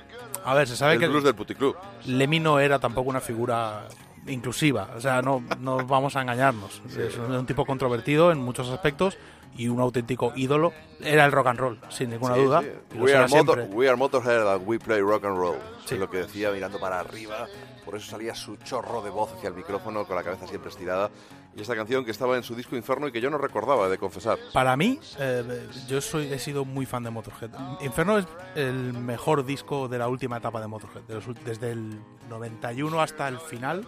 [0.45, 1.75] A ver, se sabe el que blues del puticlub.
[2.05, 3.87] Lemmy no era tampoco una figura
[4.27, 4.89] inclusiva.
[4.95, 6.81] O sea, no, no vamos a engañarnos.
[6.97, 9.17] Es un, un tipo controvertido en muchos aspectos
[9.57, 10.73] y un auténtico ídolo.
[11.01, 12.61] Era el rock and roll, sin ninguna Sí, duda.
[12.61, 12.97] sí.
[12.97, 15.57] We, are motor, we are Motorhead we play rock and roll.
[15.85, 15.95] Sí.
[15.95, 17.47] Es lo que decía mirando para arriba.
[17.85, 21.09] Por eso salía su chorro de voz hacia el micrófono con la cabeza siempre estirada.
[21.55, 23.97] Y esta canción que estaba en su disco Inferno y que yo no recordaba, de
[23.97, 24.37] confesar.
[24.53, 27.49] Para mí, eh, yo soy, he sido muy fan de Motorhead.
[27.81, 31.01] Inferno es el mejor disco de la última etapa de Motorhead.
[31.03, 31.99] de los desde el
[32.29, 33.87] 91 hasta el final,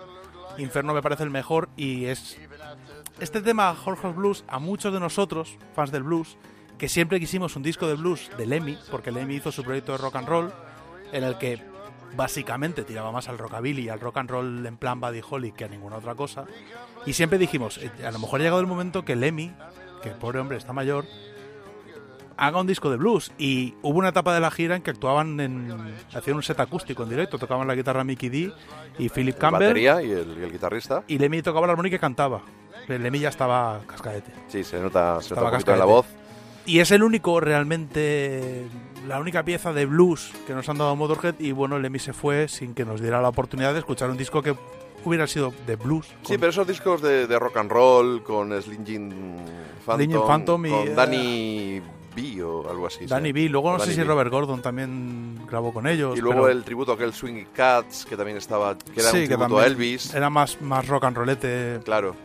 [0.58, 2.38] Inferno me parece el mejor y es...
[3.22, 6.38] Este tema, Jorge Blues, a muchos de nosotros, fans del blues,
[6.80, 10.00] que siempre quisimos un disco de blues de Lemmy, porque Lemmy hizo su proyecto de
[10.00, 10.52] rock and roll,
[11.12, 11.62] en el que
[12.16, 15.66] básicamente tiraba más al rockabilly y al rock and roll en plan Buddy Holly que
[15.66, 16.46] a ninguna otra cosa.
[17.06, 19.54] Y siempre dijimos, eh, a lo mejor ha llegado el momento que Lemmy,
[20.02, 21.06] que el pobre hombre está mayor,
[22.38, 23.32] haga un disco de blues.
[23.38, 25.94] Y hubo una etapa de la gira en que actuaban en.
[26.12, 28.52] hacían un set acústico en directo, tocaban la guitarra Mickey D
[28.98, 29.68] y Philip La Campbell.
[29.68, 31.04] batería y el, y el guitarrista.
[31.08, 32.42] Y Lemmy tocaba la armónica y cantaba.
[33.00, 34.32] Lemmy ya estaba cascadete.
[34.48, 36.06] Sí, se nota, se nota un poquito en la voz.
[36.66, 38.68] Y es el único realmente.
[39.08, 41.36] La única pieza de blues que nos han dado Motorhead.
[41.40, 44.44] Y bueno, Lemmy se fue sin que nos diera la oportunidad de escuchar un disco
[44.44, 44.56] que
[45.04, 46.08] hubiera sido de blues.
[46.24, 49.38] Sí, pero esos discos de, de rock and roll con Slinging
[49.86, 51.82] Phantom, Phantom y, con eh, Danny
[52.16, 53.08] B o algo así.
[53.08, 53.34] Danny sí.
[53.34, 54.04] B, luego O no sé si B.
[54.06, 56.16] Robert Gordon también grabó con ellos.
[56.16, 59.18] Y luego pero- el tributo a aquel Swing Cats, que también estaba, que era Sí,
[59.18, 60.14] un que tributo a Elvis.
[60.14, 61.80] Era más, más rock and rollete.
[61.84, 62.16] Claro.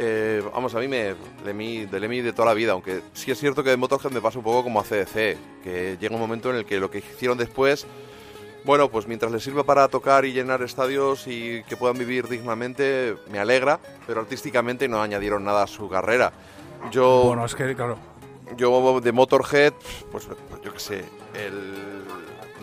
[0.00, 3.38] Eh, vamos, a mí me, Lemmy, de Lemmy de toda la vida, aunque sí es
[3.38, 6.50] cierto que de Motorhead me pasa un poco como a CDC, que llega un momento
[6.50, 7.84] en el que lo que hicieron después,
[8.64, 13.16] bueno, pues mientras les sirva para tocar y llenar estadios y que puedan vivir dignamente,
[13.32, 16.32] me alegra, pero artísticamente no añadieron nada a su carrera.
[16.92, 17.98] Yo, Bueno, es que, claro.
[18.56, 19.72] yo de Motorhead,
[20.12, 20.28] pues
[20.62, 21.04] yo qué sé,
[21.34, 22.04] el,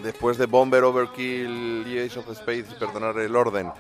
[0.04, 3.72] después de Bomber, Overkill y Ace of Spades, perdonar el orden,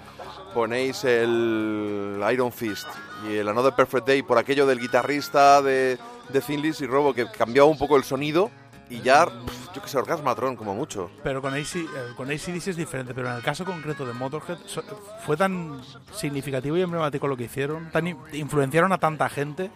[0.56, 2.88] ponéis el Iron Fist
[3.30, 5.98] y el Another Perfect Day por aquello del guitarrista de,
[6.30, 8.49] de Thin Lizzy Robo que cambiaba un poco el sonido
[8.90, 11.11] y ya, pf, yo qué sé, Orgasmatron como mucho.
[11.23, 14.60] Pero con, AC, eh, con ACDC es diferente, pero en el caso concreto de Motorhead
[14.65, 14.84] so-
[15.26, 15.82] fue tan
[16.14, 19.69] significativo y emblemático lo que hicieron, tan in- influenciaron a tanta gente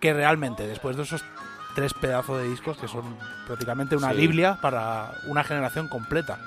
[0.00, 1.22] que realmente después de esos
[1.76, 3.04] tres pedazos de discos que son
[3.46, 4.16] prácticamente una Sí.
[4.16, 6.40] biblia para una generación completa.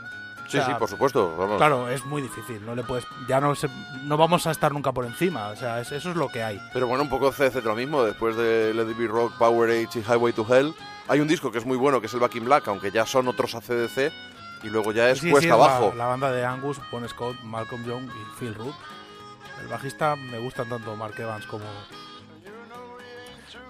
[0.52, 1.34] O Sí, sea, sí, por supuesto.
[1.38, 1.56] Vamos.
[1.58, 3.70] Claro, es muy difícil, no le puedes ya no se-
[4.04, 6.60] no vamos a estar nunca por encima, o sea, es- eso es lo que hay.
[6.74, 10.00] Pero bueno, un poco CDC lo mismo, después de Let It Be Rock, Power Age
[10.00, 10.74] y Highway to Hell.
[11.08, 13.06] Hay un disco que es muy bueno, que es el Back in Black, aunque ya
[13.06, 14.12] son otros ACDC,
[14.64, 15.94] y luego ya es Sí, sí, cuesta es la- abajo.
[15.98, 18.76] La, banda de Angus, Bon Scott, Malcolm Young y Phil Root.
[19.62, 21.64] El bajista me gustan tanto Mark Evans como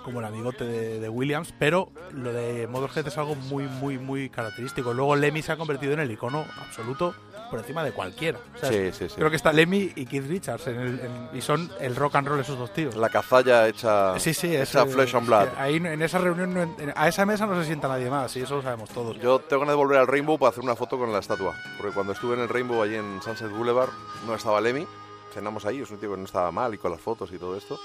[0.03, 4.30] como el amigote de, de Williams, pero lo de Motorhead es algo muy, muy, muy
[4.30, 4.94] característico.
[4.94, 7.14] Luego Lemmy se ha convertido en el icono absoluto
[7.49, 8.40] por encima de cualquiera.
[8.56, 9.15] O sea, Sí, sí, sí.
[9.15, 12.28] Creo que está Lemmy y Keith Richards en el- en- y son el rock and
[12.30, 12.95] roll esos dos tíos.
[12.95, 15.49] La cazalla hecha, Sí, sí, hecha flesh and blood.
[15.49, 18.36] que ahí en esa reunión, no en- a esa mesa no se sienta nadie más,
[18.38, 19.18] y eso lo sabemos todos.
[19.19, 21.53] Yo tengo de volver al Rainbow para hacer una foto con la estatua.
[21.78, 23.90] Porque cuando estuve en el Rainbow allí en Sunset Boulevard,
[24.26, 24.88] no estaba Lemmy.
[25.34, 27.56] Cenamos ahí, es un tío que no estaba mal y con las fotos y todo
[27.57, 27.78] esto.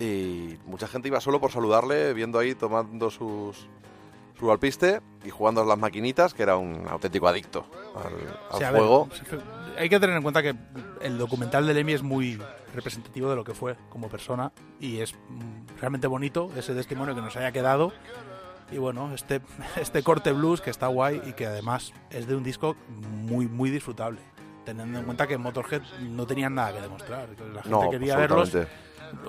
[0.00, 3.68] Y mucha gente iba solo por saludarle, viendo ahí, tomando sus,
[4.38, 8.12] su alpiste y jugando a las maquinitas, que era un auténtico adicto al,
[8.50, 9.08] al Sí, a ver, juego.
[9.78, 10.54] hay que tener en cuenta que
[11.02, 12.40] el documental de Lemmy es muy
[12.74, 14.50] representativo de lo que fue como persona
[14.80, 17.92] y es mm, realmente bonito ese testimonio que nos haya quedado.
[18.72, 19.42] Y bueno, este,
[19.76, 23.70] este corte blues que está guay y que además es de un disco muy, muy
[23.70, 24.18] disfrutable.
[24.64, 27.28] Teniendo en cuenta que Motorhead no tenían nada que demostrar.
[27.52, 28.52] La gente No, quería verlos.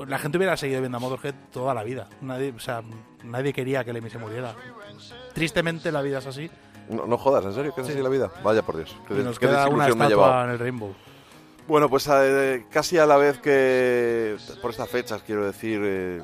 [0.08, 2.08] La gente hubiera seguido viendo a Motorhead toda la vida.
[2.22, 2.82] Nadie, o sea,
[3.24, 4.56] nadie quería que Lemmy se muriera.
[5.34, 6.50] Tristemente la vida es así.
[6.90, 7.74] No, no jodas, ¿en serio?
[7.74, 8.32] ¿Qué es así la vida?
[8.44, 8.96] Vaya por Dios.
[9.08, 10.44] Qué, Y nos qué queda una me ha llevado.
[10.46, 10.94] en el Rainbow.
[11.68, 16.22] Bueno, pues eh, casi a la vez que por estas fechas, quiero decir, eh,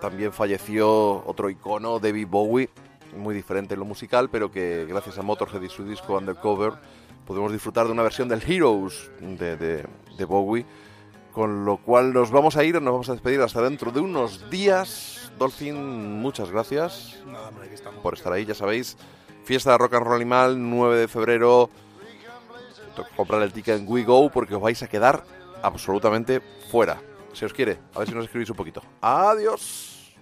[0.00, 2.70] también falleció otro icono, David Bowie,
[3.16, 6.74] muy diferente en lo musical, pero que gracias a Motorhead y su disco Undercover
[7.26, 9.86] podemos disfrutar de una versión del Heroes de, de-
[10.16, 10.64] de Bowie,
[11.32, 14.50] con lo cual nos vamos a ir, nos vamos a despedir hasta dentro de unos
[14.50, 15.32] días.
[15.38, 18.00] Dolphin, muchas gracias Nada, hombre, aquí estamos.
[18.00, 18.96] por estar ahí, ya sabéis.
[19.44, 21.70] Fiesta de Rock and Roll Animal, 9 de febrero.
[23.16, 25.24] Comprar el ticket en WeGo porque os vais a quedar
[25.62, 26.40] absolutamente
[26.70, 27.00] fuera.
[27.32, 28.82] Si os quiere, a ver si nos escribís un poquito.
[29.00, 30.14] Adiós.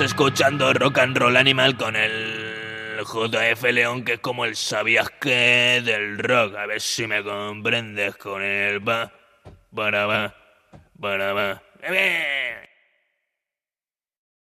[0.00, 5.80] Escuchando Rock and Roll Animal con el JF León, que es como el sabías que
[5.84, 6.56] del rock.
[6.56, 9.12] A ver si me comprendes con el va,
[9.74, 10.34] para va,
[11.00, 11.62] para va.